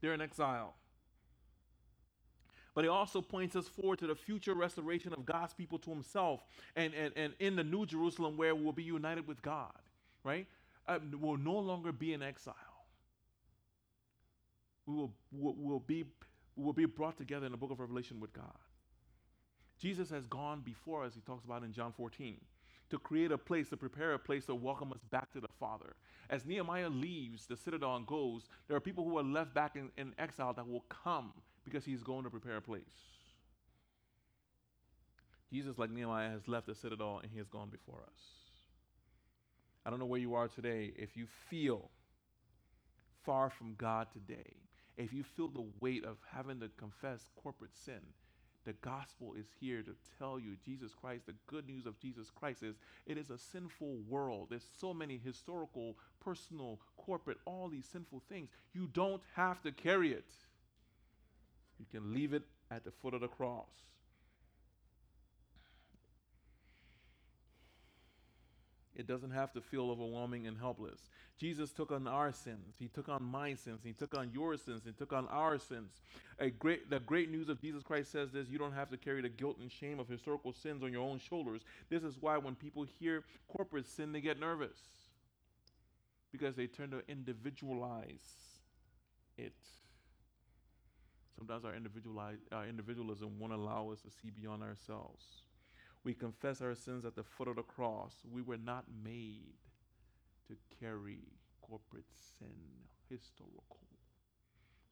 They're 0.00 0.14
in 0.14 0.20
exile. 0.20 0.74
but 2.74 2.84
it 2.84 2.88
also 2.88 3.20
points 3.20 3.56
us 3.56 3.68
forward 3.68 3.98
to 4.00 4.06
the 4.06 4.14
future 4.14 4.54
restoration 4.54 5.12
of 5.12 5.26
God's 5.26 5.54
people 5.54 5.78
to 5.80 5.90
himself 5.90 6.44
and, 6.76 6.94
and, 6.94 7.12
and 7.16 7.34
in 7.40 7.56
the 7.56 7.64
new 7.64 7.86
Jerusalem 7.86 8.36
where 8.36 8.54
we'll 8.54 8.72
be 8.72 8.84
united 8.84 9.26
with 9.28 9.42
God, 9.42 9.72
right? 10.24 10.46
Uh, 10.88 10.98
we'll 11.20 11.38
no 11.38 11.58
longer 11.58 11.92
be 11.92 12.14
in 12.14 12.22
exile. 12.22 12.54
We 14.86 14.94
will, 14.94 15.12
will, 15.32 15.56
will, 15.58 15.80
be, 15.80 16.04
will 16.56 16.72
be 16.72 16.86
brought 16.86 17.18
together 17.18 17.46
in 17.46 17.52
the 17.52 17.58
book 17.58 17.72
of 17.72 17.80
Revelation 17.80 18.20
with 18.20 18.32
God. 18.32 18.56
Jesus 19.78 20.10
has 20.10 20.26
gone 20.26 20.60
before 20.64 21.04
us, 21.04 21.14
he 21.14 21.20
talks 21.20 21.44
about 21.44 21.62
in 21.62 21.72
John 21.72 21.92
14, 21.96 22.36
to 22.90 22.98
create 22.98 23.30
a 23.30 23.38
place, 23.38 23.68
to 23.68 23.76
prepare 23.76 24.14
a 24.14 24.18
place 24.18 24.46
to 24.46 24.54
welcome 24.54 24.92
us 24.92 25.04
back 25.10 25.32
to 25.32 25.40
the 25.40 25.48
Father. 25.60 25.94
As 26.30 26.44
Nehemiah 26.44 26.88
leaves 26.88 27.46
the 27.46 27.56
citadel 27.56 27.96
and 27.96 28.06
goes, 28.06 28.48
there 28.66 28.76
are 28.76 28.80
people 28.80 29.04
who 29.04 29.18
are 29.18 29.22
left 29.22 29.54
back 29.54 29.76
in, 29.76 29.90
in 29.96 30.12
exile 30.18 30.52
that 30.54 30.68
will 30.68 30.84
come 30.88 31.32
because 31.64 31.84
he's 31.84 32.02
going 32.02 32.24
to 32.24 32.30
prepare 32.30 32.56
a 32.56 32.62
place. 32.62 32.82
Jesus, 35.52 35.78
like 35.78 35.90
Nehemiah, 35.90 36.30
has 36.30 36.48
left 36.48 36.66
the 36.66 36.74
citadel 36.74 37.20
and 37.22 37.30
he 37.30 37.38
has 37.38 37.48
gone 37.48 37.70
before 37.70 38.00
us. 38.02 38.20
I 39.86 39.90
don't 39.90 39.98
know 39.98 40.06
where 40.06 40.20
you 40.20 40.34
are 40.34 40.48
today. 40.48 40.92
If 40.96 41.16
you 41.16 41.26
feel 41.48 41.90
far 43.24 43.48
from 43.48 43.74
God 43.78 44.08
today, 44.12 44.56
if 44.98 45.12
you 45.12 45.22
feel 45.22 45.48
the 45.48 45.64
weight 45.80 46.04
of 46.04 46.18
having 46.30 46.60
to 46.60 46.68
confess 46.76 47.28
corporate 47.42 47.74
sin, 47.74 48.00
the 48.64 48.72
gospel 48.74 49.34
is 49.38 49.46
here 49.60 49.82
to 49.82 49.94
tell 50.18 50.38
you 50.38 50.56
Jesus 50.64 50.92
Christ, 50.94 51.26
the 51.26 51.34
good 51.46 51.66
news 51.66 51.86
of 51.86 51.98
Jesus 51.98 52.30
Christ 52.30 52.62
is 52.62 52.76
it 53.06 53.16
is 53.16 53.30
a 53.30 53.38
sinful 53.38 53.98
world. 54.08 54.48
There's 54.50 54.66
so 54.78 54.92
many 54.92 55.20
historical, 55.22 55.96
personal, 56.20 56.80
corporate, 56.96 57.38
all 57.44 57.68
these 57.68 57.86
sinful 57.86 58.22
things. 58.28 58.50
You 58.74 58.88
don't 58.92 59.22
have 59.34 59.62
to 59.62 59.72
carry 59.72 60.12
it. 60.12 60.30
You 61.78 61.86
can 61.90 62.12
leave 62.12 62.34
it 62.34 62.42
at 62.70 62.84
the 62.84 62.90
foot 62.90 63.14
of 63.14 63.20
the 63.20 63.28
cross. 63.28 63.70
It 68.98 69.06
doesn't 69.06 69.30
have 69.30 69.52
to 69.52 69.60
feel 69.60 69.90
overwhelming 69.90 70.48
and 70.48 70.58
helpless. 70.58 71.08
Jesus 71.38 71.70
took 71.70 71.92
on 71.92 72.08
our 72.08 72.32
sins. 72.32 72.74
He 72.80 72.88
took 72.88 73.08
on 73.08 73.22
my 73.22 73.54
sins. 73.54 73.80
He 73.84 73.92
took 73.92 74.12
on 74.18 74.30
your 74.32 74.56
sins. 74.56 74.82
He 74.84 74.90
took 74.90 75.12
on 75.12 75.28
our 75.28 75.56
sins. 75.56 76.02
A 76.40 76.50
great, 76.50 76.90
the 76.90 76.98
great 76.98 77.30
news 77.30 77.48
of 77.48 77.60
Jesus 77.60 77.84
Christ 77.84 78.10
says 78.10 78.32
this 78.32 78.48
you 78.48 78.58
don't 78.58 78.72
have 78.72 78.90
to 78.90 78.96
carry 78.96 79.22
the 79.22 79.28
guilt 79.28 79.58
and 79.60 79.70
shame 79.70 80.00
of 80.00 80.08
historical 80.08 80.52
sins 80.52 80.82
on 80.82 80.92
your 80.92 81.02
own 81.02 81.20
shoulders. 81.20 81.62
This 81.88 82.02
is 82.02 82.16
why 82.20 82.38
when 82.38 82.56
people 82.56 82.84
hear 82.98 83.22
corporate 83.46 83.86
sin, 83.86 84.10
they 84.10 84.20
get 84.20 84.40
nervous 84.40 84.78
because 86.32 86.56
they 86.56 86.66
tend 86.66 86.90
to 86.90 87.02
individualize 87.08 88.58
it. 89.36 89.54
Sometimes 91.38 91.64
our, 91.64 91.74
individualize, 91.74 92.38
our 92.50 92.64
uh, 92.64 92.66
individualism 92.66 93.38
won't 93.38 93.52
allow 93.52 93.90
us 93.92 94.00
to 94.00 94.10
see 94.10 94.30
beyond 94.30 94.64
ourselves. 94.64 95.24
We 96.04 96.14
confess 96.14 96.60
our 96.60 96.74
sins 96.74 97.04
at 97.04 97.16
the 97.16 97.24
foot 97.24 97.48
of 97.48 97.56
the 97.56 97.62
cross. 97.62 98.14
We 98.30 98.42
were 98.42 98.56
not 98.56 98.84
made 99.04 99.56
to 100.48 100.56
carry 100.80 101.20
corporate 101.60 102.08
sin, 102.38 102.48
historical. 103.10 103.86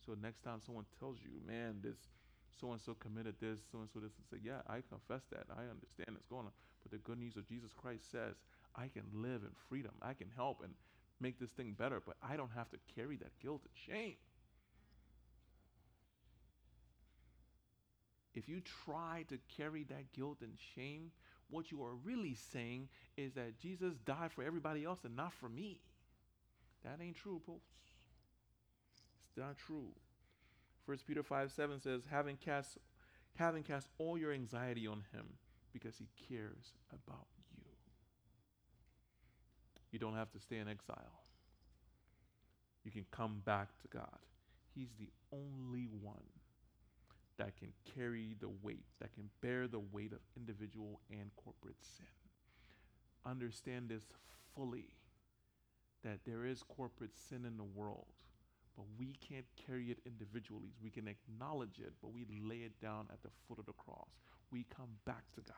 So 0.04 0.14
next 0.20 0.42
time 0.42 0.60
someone 0.64 0.84
tells 0.98 1.18
you, 1.22 1.40
man, 1.46 1.76
this 1.82 1.96
so 2.60 2.72
and 2.72 2.80
so 2.80 2.94
committed 2.94 3.34
this, 3.40 3.60
so 3.70 3.78
and 3.78 3.88
so 3.92 4.00
this, 4.00 4.12
and 4.16 4.26
say, 4.30 4.38
yeah, 4.42 4.60
I 4.66 4.80
confess 4.88 5.22
that. 5.30 5.44
I 5.50 5.62
understand 5.62 6.16
it's 6.16 6.26
going 6.26 6.46
on. 6.46 6.52
But 6.82 6.92
the 6.92 6.98
good 6.98 7.18
news 7.18 7.36
of 7.36 7.46
Jesus 7.46 7.72
Christ 7.72 8.10
says, 8.10 8.36
I 8.74 8.88
can 8.88 9.04
live 9.12 9.42
in 9.42 9.52
freedom. 9.68 9.92
I 10.00 10.14
can 10.14 10.30
help 10.34 10.62
and 10.62 10.72
make 11.20 11.38
this 11.38 11.50
thing 11.50 11.74
better, 11.78 12.00
but 12.04 12.16
I 12.22 12.36
don't 12.36 12.52
have 12.54 12.70
to 12.70 12.78
carry 12.94 13.16
that 13.18 13.38
guilt 13.40 13.62
and 13.64 13.96
shame. 13.96 14.16
If 18.36 18.50
you 18.50 18.60
try 18.84 19.24
to 19.30 19.38
carry 19.56 19.84
that 19.84 20.12
guilt 20.12 20.38
and 20.42 20.52
shame, 20.74 21.10
what 21.48 21.72
you 21.72 21.82
are 21.82 21.94
really 22.04 22.34
saying 22.52 22.88
is 23.16 23.32
that 23.32 23.58
Jesus 23.58 23.94
died 24.04 24.30
for 24.30 24.44
everybody 24.44 24.84
else 24.84 25.00
and 25.04 25.16
not 25.16 25.32
for 25.32 25.48
me. 25.48 25.80
That 26.84 26.98
ain't 27.02 27.16
true, 27.16 27.40
folks. 27.46 27.72
It's 29.28 29.38
not 29.38 29.56
true. 29.56 29.88
First 30.84 31.06
Peter 31.06 31.22
5 31.22 31.50
7 31.50 31.80
says, 31.80 32.02
having 32.10 32.36
cast, 32.36 32.76
having 33.36 33.62
cast 33.62 33.88
all 33.98 34.18
your 34.18 34.32
anxiety 34.32 34.86
on 34.86 35.02
him 35.12 35.24
because 35.72 35.96
he 35.96 36.08
cares 36.28 36.74
about 36.92 37.26
you. 37.56 37.64
You 39.92 39.98
don't 39.98 40.14
have 40.14 40.30
to 40.32 40.40
stay 40.40 40.58
in 40.58 40.68
exile. 40.68 41.24
You 42.84 42.90
can 42.90 43.06
come 43.10 43.40
back 43.46 43.68
to 43.80 43.88
God. 43.88 44.18
He's 44.74 44.90
the 44.98 45.08
only 45.32 45.88
one 46.02 46.22
that 47.38 47.56
can 47.56 47.72
carry 47.94 48.36
the 48.40 48.48
weight, 48.62 48.84
that 49.00 49.12
can 49.14 49.28
bear 49.40 49.68
the 49.68 49.80
weight 49.80 50.12
of 50.12 50.20
individual 50.36 51.00
and 51.10 51.30
corporate 51.36 51.82
sin. 51.82 52.06
Understand 53.24 53.88
this 53.88 54.04
fully 54.54 54.94
that 56.04 56.20
there 56.24 56.44
is 56.44 56.62
corporate 56.62 57.16
sin 57.28 57.44
in 57.44 57.56
the 57.56 57.64
world, 57.64 58.06
but 58.76 58.84
we 58.98 59.16
can't 59.28 59.46
carry 59.66 59.90
it 59.90 59.98
individually. 60.06 60.72
We 60.82 60.90
can 60.90 61.08
acknowledge 61.08 61.78
it, 61.78 61.92
but 62.00 62.12
we 62.12 62.24
lay 62.42 62.58
it 62.58 62.80
down 62.80 63.06
at 63.12 63.22
the 63.22 63.30
foot 63.48 63.58
of 63.58 63.66
the 63.66 63.72
cross. 63.72 64.08
We 64.50 64.64
come 64.74 64.90
back 65.04 65.24
to 65.34 65.40
God. 65.40 65.56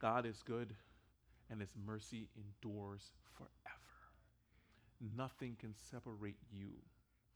God 0.00 0.26
is 0.26 0.42
good, 0.42 0.74
and 1.50 1.60
His 1.60 1.72
mercy 1.86 2.28
endures 2.36 3.12
forever. 3.32 3.50
Nothing 5.16 5.56
can 5.58 5.74
separate 5.90 6.36
you 6.52 6.72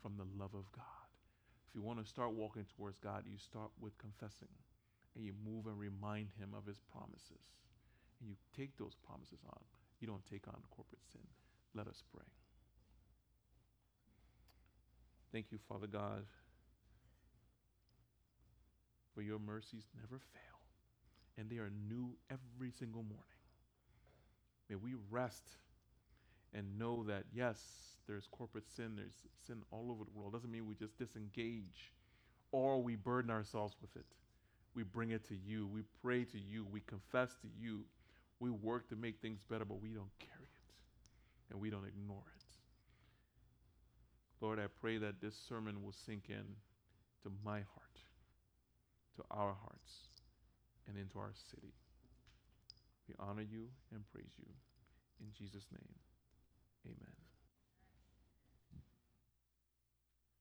from 0.03 0.17
the 0.17 0.27
love 0.39 0.55
of 0.55 0.71
God. 0.73 1.09
If 1.69 1.75
you 1.75 1.83
want 1.83 2.03
to 2.03 2.09
start 2.09 2.33
walking 2.33 2.67
towards 2.77 2.99
God, 2.99 3.25
you 3.27 3.39
start 3.39 3.71
with 3.81 3.97
confessing 3.99 4.49
and 5.15 5.25
you 5.25 5.33
move 5.45 5.67
and 5.67 5.79
remind 5.79 6.29
Him 6.39 6.55
of 6.57 6.67
His 6.67 6.79
promises. 6.93 7.53
And 8.21 8.29
you 8.29 8.37
take 8.57 8.77
those 8.79 8.95
promises 9.07 9.41
on. 9.47 9.61
You 10.01 10.07
don't 10.07 10.25
take 10.27 10.47
on 10.49 10.61
corporate 10.71 11.05
sin. 11.13 11.27
Let 11.75 11.87
us 11.87 12.03
pray. 12.15 12.25
Thank 15.33 15.53
you, 15.53 15.59
Father 15.69 15.87
God, 15.87 16.25
for 19.15 19.23
your 19.23 19.39
mercies 19.39 19.85
never 19.95 20.19
fail, 20.19 20.59
and 21.37 21.51
they 21.51 21.57
are 21.57 21.71
new 21.89 22.17
every 22.31 22.71
single 22.71 23.03
morning. 23.03 23.25
May 24.71 24.77
we 24.77 24.95
rest 25.11 25.59
and 26.55 26.79
know 26.79 27.05
that, 27.05 27.25
yes, 27.33 27.59
there's 28.07 28.27
corporate 28.31 28.69
sin, 28.75 28.97
there's 28.97 29.15
sin 29.47 29.63
all 29.71 29.91
over 29.91 30.05
the 30.05 30.19
world. 30.19 30.33
Doesn't 30.33 30.51
mean 30.51 30.67
we 30.67 30.75
just 30.75 30.99
disengage 30.99 31.93
or 32.53 32.83
we 32.83 32.97
burden 32.97 33.31
ourselves 33.31 33.77
with 33.81 33.95
it. 33.97 34.07
We 34.75 34.83
bring 34.83 35.11
it 35.11 35.27
to 35.29 35.35
you. 35.35 35.67
We 35.67 35.83
pray 36.03 36.25
to 36.25 36.39
you. 36.39 36.67
We 36.71 36.81
confess 36.81 37.31
to 37.43 37.49
you. 37.61 37.85
We 38.41 38.51
work 38.51 38.89
to 38.91 38.97
make 38.97 39.21
things 39.21 39.41
better, 39.51 39.65
but 39.65 39.83
we 39.83 39.91
don't 39.91 40.17
carry 40.19 40.45
it 40.45 41.51
and 41.51 41.61
we 41.61 41.71
don't 41.71 41.87
ignore 41.87 42.25
it. 42.37 42.45
Lord, 44.41 44.59
I 44.61 44.67
pray 44.81 44.99
that 44.99 45.21
this 45.21 45.35
sermon 45.49 45.83
will 45.83 45.93
sink 46.07 46.25
in 46.29 46.45
to 47.25 47.33
my 47.45 47.59
heart, 47.59 47.99
to 49.17 49.25
our 49.31 49.57
hearts, 49.61 50.09
and 50.87 50.97
into 50.97 51.19
our 51.19 51.33
city. 51.51 51.75
We 53.09 53.15
honor 53.19 53.43
you 53.43 53.67
and 53.93 54.05
praise 54.13 54.33
you. 54.39 54.47
In 55.21 55.27
Jesus' 55.37 55.67
name, 55.73 55.89
amen. 56.87 57.28